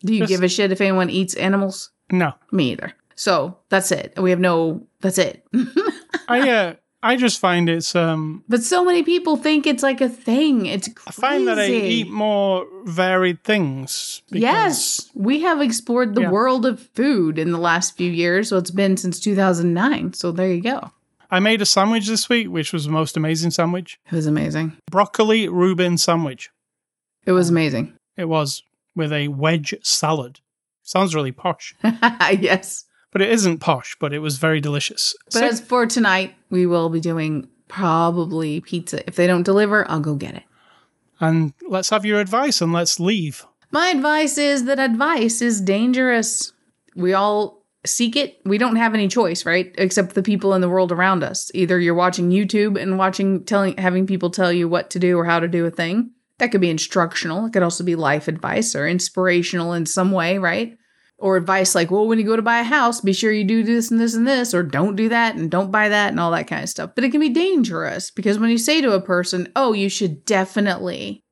Do 0.02 0.14
you 0.14 0.20
Just- 0.20 0.30
give 0.30 0.42
a 0.42 0.48
shit 0.48 0.72
if 0.72 0.80
anyone 0.80 1.10
eats 1.10 1.34
animals? 1.34 1.90
No. 2.12 2.32
Me 2.52 2.72
either. 2.72 2.92
So 3.14 3.56
that's 3.68 3.92
it. 3.92 4.14
We 4.18 4.30
have 4.30 4.40
no. 4.40 4.86
That's 5.00 5.18
it. 5.18 5.44
I 6.28 6.48
uh, 6.50 6.74
I 7.02 7.16
just 7.16 7.38
find 7.40 7.68
it's 7.68 7.94
um 7.94 8.44
but 8.48 8.62
so 8.62 8.84
many 8.84 9.02
people 9.02 9.36
think 9.36 9.66
it's 9.66 9.82
like 9.82 10.00
a 10.00 10.08
thing. 10.08 10.66
It's 10.66 10.88
crazy. 10.88 11.08
I 11.08 11.10
find 11.12 11.48
that 11.48 11.58
I 11.58 11.66
eat 11.66 12.08
more 12.10 12.66
varied 12.84 13.42
things. 13.44 14.22
because- 14.30 14.42
Yes, 14.42 15.10
we 15.14 15.40
have 15.40 15.60
explored 15.60 16.14
the 16.14 16.22
Yeah. 16.22 16.30
world 16.30 16.66
of 16.66 16.80
food 16.94 17.38
in 17.38 17.52
the 17.52 17.58
last 17.58 17.96
few 17.96 18.10
years. 18.10 18.48
So 18.48 18.58
it's 18.58 18.70
been 18.70 18.96
since 18.96 19.18
2009. 19.20 20.12
So 20.14 20.30
there 20.32 20.52
you 20.52 20.60
go. 20.62 20.90
I 21.30 21.40
made 21.40 21.62
a 21.62 21.66
sandwich 21.66 22.06
this 22.08 22.28
week, 22.28 22.48
which 22.48 22.72
was 22.72 22.84
the 22.84 22.90
most 22.90 23.16
amazing 23.16 23.52
sandwich. 23.52 23.98
It 24.10 24.14
was 24.16 24.26
amazing. 24.26 24.76
Broccoli 24.90 25.48
Reuben 25.48 25.96
sandwich. 25.96 26.50
It 27.24 27.32
was 27.32 27.50
amazing. 27.50 27.94
It 28.16 28.24
was 28.28 28.62
with 28.96 29.12
a 29.12 29.28
wedge 29.28 29.74
salad. 29.82 30.40
Sounds 30.90 31.14
really 31.14 31.30
posh, 31.30 31.74
yes. 31.84 32.84
but 33.12 33.22
it 33.22 33.30
isn't 33.30 33.58
posh. 33.58 33.96
But 34.00 34.12
it 34.12 34.18
was 34.18 34.38
very 34.38 34.60
delicious. 34.60 35.14
But 35.26 35.32
So- 35.34 35.46
as 35.46 35.60
for 35.60 35.86
tonight, 35.86 36.34
we 36.50 36.66
will 36.66 36.88
be 36.88 36.98
doing 37.00 37.48
probably 37.68 38.60
pizza. 38.60 39.06
If 39.06 39.14
they 39.14 39.28
don't 39.28 39.44
deliver, 39.44 39.88
I'll 39.88 40.00
go 40.00 40.14
get 40.16 40.34
it. 40.34 40.42
and 41.20 41.52
let's 41.68 41.90
have 41.90 42.04
your 42.04 42.18
advice 42.20 42.60
and 42.60 42.72
let's 42.72 42.98
leave. 42.98 43.46
My 43.70 43.88
advice 43.88 44.36
is 44.36 44.64
that 44.64 44.80
advice 44.80 45.40
is 45.40 45.60
dangerous. 45.60 46.52
We 46.96 47.12
all 47.12 47.62
seek 47.86 48.16
it. 48.16 48.40
We 48.44 48.58
don't 48.58 48.76
have 48.76 48.94
any 48.94 49.06
choice, 49.06 49.46
right? 49.46 49.72
Except 49.78 50.14
the 50.16 50.22
people 50.24 50.54
in 50.54 50.60
the 50.60 50.68
world 50.68 50.90
around 50.90 51.22
us. 51.22 51.50
Either 51.54 51.78
you're 51.78 51.94
watching 51.94 52.30
YouTube 52.30 52.80
and 52.82 52.98
watching 52.98 53.44
telling 53.44 53.76
having 53.76 54.06
people 54.08 54.30
tell 54.30 54.52
you 54.52 54.68
what 54.68 54.90
to 54.90 54.98
do 54.98 55.16
or 55.18 55.24
how 55.24 55.38
to 55.38 55.46
do 55.46 55.64
a 55.66 55.70
thing. 55.70 56.10
That 56.38 56.50
could 56.52 56.60
be 56.62 56.70
instructional. 56.70 57.46
It 57.46 57.52
could 57.52 57.62
also 57.62 57.84
be 57.84 57.94
life 57.94 58.26
advice 58.26 58.74
or 58.74 58.88
inspirational 58.88 59.72
in 59.74 59.84
some 59.86 60.10
way, 60.10 60.38
right? 60.38 60.76
Or 61.20 61.36
advice 61.36 61.74
like, 61.74 61.90
well, 61.90 62.06
when 62.08 62.18
you 62.18 62.24
go 62.24 62.34
to 62.34 62.40
buy 62.40 62.60
a 62.60 62.64
house, 62.64 63.02
be 63.02 63.12
sure 63.12 63.30
you 63.30 63.44
do 63.44 63.62
this 63.62 63.90
and 63.90 64.00
this 64.00 64.14
and 64.14 64.26
this, 64.26 64.54
or 64.54 64.62
don't 64.62 64.96
do 64.96 65.10
that 65.10 65.36
and 65.36 65.50
don't 65.50 65.70
buy 65.70 65.90
that 65.90 66.08
and 66.08 66.18
all 66.18 66.30
that 66.30 66.46
kind 66.46 66.62
of 66.62 66.70
stuff. 66.70 66.92
But 66.94 67.04
it 67.04 67.10
can 67.10 67.20
be 67.20 67.28
dangerous 67.28 68.10
because 68.10 68.38
when 68.38 68.48
you 68.48 68.56
say 68.56 68.80
to 68.80 68.92
a 68.92 69.02
person, 69.02 69.52
oh, 69.54 69.74
you 69.74 69.90
should 69.90 70.24
definitely 70.24 71.22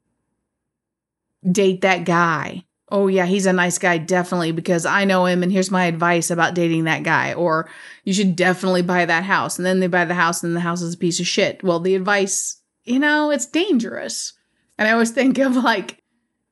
date 1.51 1.81
that 1.81 2.05
guy. 2.05 2.65
Oh, 2.91 3.07
yeah, 3.07 3.25
he's 3.25 3.47
a 3.47 3.53
nice 3.53 3.79
guy, 3.79 3.97
definitely, 3.97 4.53
because 4.53 4.85
I 4.85 5.07
know 5.07 5.25
him 5.25 5.43
and 5.43 5.51
here's 5.51 5.71
my 5.71 5.87
advice 5.87 6.31
about 6.31 6.55
dating 6.55 6.85
that 6.85 7.03
guy. 7.03 7.33
Or 7.33 7.69
you 8.05 8.13
should 8.13 8.37
definitely 8.37 8.83
buy 8.83 9.07
that 9.07 9.25
house. 9.25 9.59
And 9.59 9.65
then 9.65 9.81
they 9.81 9.87
buy 9.87 10.05
the 10.05 10.15
house 10.15 10.43
and 10.43 10.55
the 10.55 10.61
house 10.61 10.83
is 10.83 10.95
a 10.95 10.99
piece 10.99 11.19
of 11.19 11.27
shit. 11.27 11.63
Well, 11.63 11.81
the 11.81 11.95
advice, 11.95 12.61
you 12.85 12.99
know, 12.99 13.31
it's 13.31 13.47
dangerous. 13.47 14.35
And 14.77 14.87
I 14.87 14.93
always 14.93 15.11
think 15.11 15.39
of 15.39 15.57
like 15.57 16.03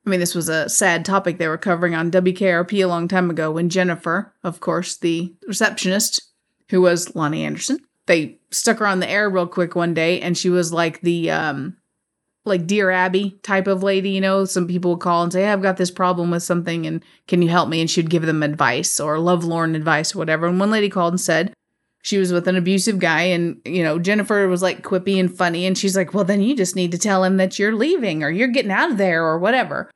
I 0.07 0.09
mean, 0.09 0.21
this 0.21 0.33
was 0.33 0.47
a 0.47 0.69
sad 0.69 1.03
topic 1.03 1.37
they 1.37 1.49
were 1.49 1.57
covering 1.57 1.93
on 1.93 2.11
WKRP 2.11 2.81
a 2.81 2.87
long 2.87 3.09
time 3.09 3.29
ago 3.29 3.51
when 3.51 3.67
Jennifer, 3.67 4.33
of 4.41 4.61
course, 4.61 4.95
the 4.95 5.35
receptionist, 5.45 6.21
who 6.69 6.79
was 6.79 7.09
Loni 7.09 7.39
Anderson, 7.39 7.79
they 8.05 8.39
stuck 8.49 8.77
her 8.77 8.87
on 8.87 9.01
the 9.01 9.09
air 9.09 9.29
real 9.29 9.47
quick 9.47 9.75
one 9.75 9.93
day 9.93 10.21
and 10.21 10.37
she 10.37 10.49
was 10.49 10.71
like 10.71 11.01
the 11.01 11.29
um 11.29 11.75
like 12.45 12.65
dear 12.65 12.89
abby 12.89 13.37
type 13.43 13.67
of 13.67 13.83
lady 13.83 14.11
you 14.11 14.21
know? 14.21 14.45
Some 14.45 14.65
people 14.65 14.91
would 14.91 15.01
call 15.01 15.23
and 15.23 15.33
say 15.33 15.41
hey, 15.41 15.51
i've 15.51 15.61
got 15.61 15.75
this 15.75 15.91
problem 15.91 16.31
with 16.31 16.41
something 16.41 16.87
and 16.87 17.03
can 17.27 17.41
you 17.41 17.49
help 17.49 17.67
me? 17.67 17.81
And 17.81 17.89
she'd 17.89 18.09
give 18.09 18.25
them 18.25 18.43
advice 18.43 19.01
or 19.01 19.19
lovelorn 19.19 19.75
advice 19.75 20.15
or 20.15 20.19
whatever. 20.19 20.47
And 20.47 20.57
one 20.57 20.71
lady 20.71 20.87
called 20.87 21.13
and 21.13 21.21
said 21.21 21.53
she 22.01 22.17
was 22.17 22.31
with 22.31 22.47
an 22.47 22.55
abusive 22.55 22.99
guy 22.99 23.23
and 23.23 23.59
you 23.65 23.83
know 23.83 23.99
jennifer 23.99 24.47
was 24.47 24.61
like 24.61 24.81
quippy 24.81 25.19
and 25.19 25.35
funny 25.35 25.65
and 25.65 25.77
she's 25.77 25.97
like 25.97 26.13
well 26.13 26.23
then 26.23 26.41
you 26.41 26.55
just 26.55 26.75
need 26.75 26.91
to 26.91 26.97
tell 26.97 27.23
him 27.25 27.35
that 27.35 27.59
you're 27.59 27.75
leaving 27.75 28.23
or 28.23 28.29
you're 28.29 28.47
getting 28.47 28.71
out 28.71 28.91
of 28.91 28.97
there 28.97 29.25
or 29.25 29.37
whatever 29.37 29.89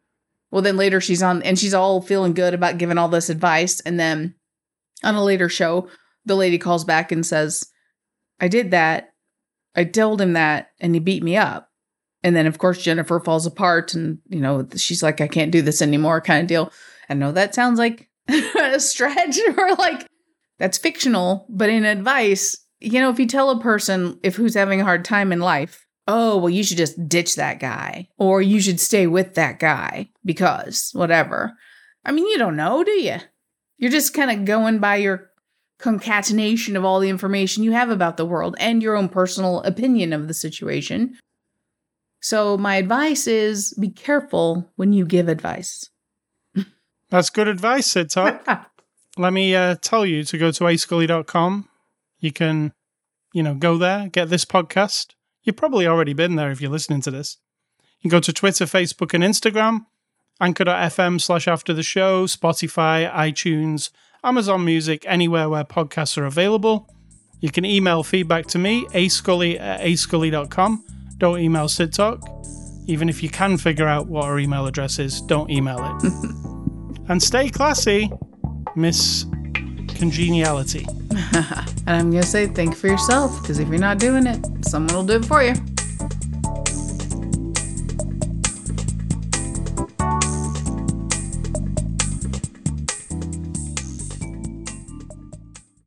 well 0.51 0.61
then 0.61 0.77
later 0.77 1.01
she's 1.01 1.23
on 1.23 1.41
and 1.43 1.57
she's 1.57 1.73
all 1.73 2.01
feeling 2.01 2.33
good 2.33 2.53
about 2.53 2.77
giving 2.77 2.97
all 2.97 3.09
this 3.09 3.29
advice 3.29 3.79
and 3.81 3.99
then 3.99 4.35
on 5.03 5.15
a 5.15 5.23
later 5.23 5.49
show 5.49 5.87
the 6.25 6.35
lady 6.35 6.57
calls 6.57 6.83
back 6.83 7.11
and 7.11 7.25
says 7.25 7.71
I 8.41 8.47
did 8.47 8.71
that. 8.71 9.13
I 9.75 9.85
told 9.85 10.19
him 10.19 10.33
that 10.33 10.71
and 10.81 10.93
he 10.95 10.99
beat 10.99 11.23
me 11.23 11.37
up. 11.37 11.69
And 12.23 12.35
then, 12.35 12.47
of 12.47 12.57
course, 12.57 12.81
Jennifer 12.81 13.19
falls 13.19 13.45
apart 13.45 13.93
and, 13.93 14.19
you 14.27 14.41
know, 14.41 14.67
she's 14.75 15.01
like, 15.01 15.21
I 15.21 15.27
can't 15.27 15.51
do 15.51 15.61
this 15.61 15.81
anymore, 15.81 16.19
kind 16.21 16.41
of 16.41 16.47
deal. 16.47 16.73
I 17.09 17.13
know 17.13 17.31
that 17.31 17.55
sounds 17.55 17.79
like 17.79 18.09
a 18.27 18.79
stretch 18.79 19.39
or 19.57 19.75
like 19.75 20.07
that's 20.59 20.77
fictional, 20.77 21.45
but 21.49 21.69
in 21.69 21.85
advice, 21.85 22.57
you 22.79 22.99
know, 22.99 23.09
if 23.09 23.19
you 23.19 23.27
tell 23.27 23.49
a 23.51 23.61
person 23.61 24.19
if 24.23 24.35
who's 24.35 24.55
having 24.55 24.81
a 24.81 24.85
hard 24.85 25.05
time 25.05 25.31
in 25.31 25.39
life, 25.39 25.85
oh, 26.11 26.37
well, 26.37 26.49
you 26.49 26.63
should 26.63 26.77
just 26.77 27.07
ditch 27.07 27.35
that 27.35 27.59
guy 27.59 28.07
or 28.17 28.41
you 28.41 28.59
should 28.59 28.79
stay 28.79 29.07
with 29.07 29.35
that 29.35 29.59
guy 29.59 30.09
because 30.25 30.91
whatever. 30.93 31.53
I 32.05 32.11
mean, 32.11 32.27
you 32.27 32.37
don't 32.37 32.55
know, 32.55 32.83
do 32.83 32.91
you? 32.91 33.17
You're 33.77 33.91
just 33.91 34.13
kind 34.13 34.31
of 34.31 34.45
going 34.45 34.79
by 34.79 34.97
your 34.97 35.31
concatenation 35.79 36.77
of 36.77 36.85
all 36.85 36.99
the 36.99 37.09
information 37.09 37.63
you 37.63 37.71
have 37.71 37.89
about 37.89 38.17
the 38.17 38.25
world 38.25 38.55
and 38.59 38.83
your 38.83 38.95
own 38.95 39.09
personal 39.09 39.61
opinion 39.63 40.13
of 40.13 40.27
the 40.27 40.33
situation. 40.33 41.17
So, 42.21 42.55
my 42.55 42.75
advice 42.75 43.25
is 43.25 43.73
be 43.79 43.89
careful 43.89 44.69
when 44.75 44.93
you 44.93 45.05
give 45.05 45.27
advice. 45.27 45.89
That's 47.09 47.31
good 47.31 47.47
advice, 47.47 47.87
Sid 47.87 48.09
Talk. 48.09 48.47
Let 49.17 49.33
me 49.33 49.53
uh, 49.55 49.75
tell 49.81 50.05
you 50.05 50.23
to 50.23 50.37
go 50.37 50.51
to 50.51 50.63
ascully.com. 50.63 51.67
You 52.19 52.31
can, 52.31 52.73
you 53.33 53.43
know, 53.43 53.55
go 53.55 53.77
there, 53.77 54.07
get 54.07 54.29
this 54.29 54.45
podcast. 54.45 55.15
You've 55.43 55.57
probably 55.57 55.87
already 55.87 56.13
been 56.13 56.35
there 56.35 56.51
if 56.51 56.61
you're 56.61 56.71
listening 56.71 57.01
to 57.01 57.11
this. 57.11 57.37
You 57.99 58.09
can 58.09 58.17
go 58.17 58.21
to 58.21 58.33
Twitter, 58.33 58.65
Facebook, 58.65 59.13
and 59.13 59.23
Instagram, 59.23 59.85
anchor.fm 60.39 61.21
slash 61.21 61.47
after 61.47 61.73
the 61.73 61.83
show, 61.83 62.25
Spotify, 62.25 63.11
iTunes, 63.11 63.91
Amazon 64.23 64.65
Music, 64.65 65.03
anywhere 65.07 65.49
where 65.49 65.63
podcasts 65.63 66.17
are 66.17 66.25
available. 66.25 66.87
You 67.39 67.51
can 67.51 67.65
email 67.65 68.03
feedback 68.03 68.45
to 68.47 68.59
me, 68.59 68.85
ascully 68.87 69.59
at 69.59 69.81
ascully.com. 69.81 70.85
Don't 71.17 71.39
email 71.39 71.67
Sid 71.67 71.93
Talk. 71.93 72.21
Even 72.87 73.09
if 73.09 73.23
you 73.23 73.29
can 73.29 73.57
figure 73.57 73.87
out 73.87 74.07
what 74.07 74.25
our 74.25 74.39
email 74.39 74.65
address 74.67 74.99
is, 74.99 75.21
don't 75.21 75.49
email 75.49 75.77
it. 75.79 76.13
and 77.09 77.21
stay 77.21 77.49
classy, 77.49 78.11
Miss 78.75 79.25
Congeniality. 80.01 80.87
and 81.11 81.87
I'm 81.87 82.09
going 82.09 82.23
to 82.23 82.27
say, 82.27 82.47
think 82.47 82.75
for 82.75 82.87
yourself, 82.87 83.39
because 83.39 83.59
if 83.59 83.67
you're 83.67 83.77
not 83.77 83.99
doing 83.99 84.25
it, 84.25 84.43
someone 84.65 84.95
will 84.95 85.05
do 85.05 85.17
it 85.17 85.25
for 85.25 85.43
you. 85.43 85.53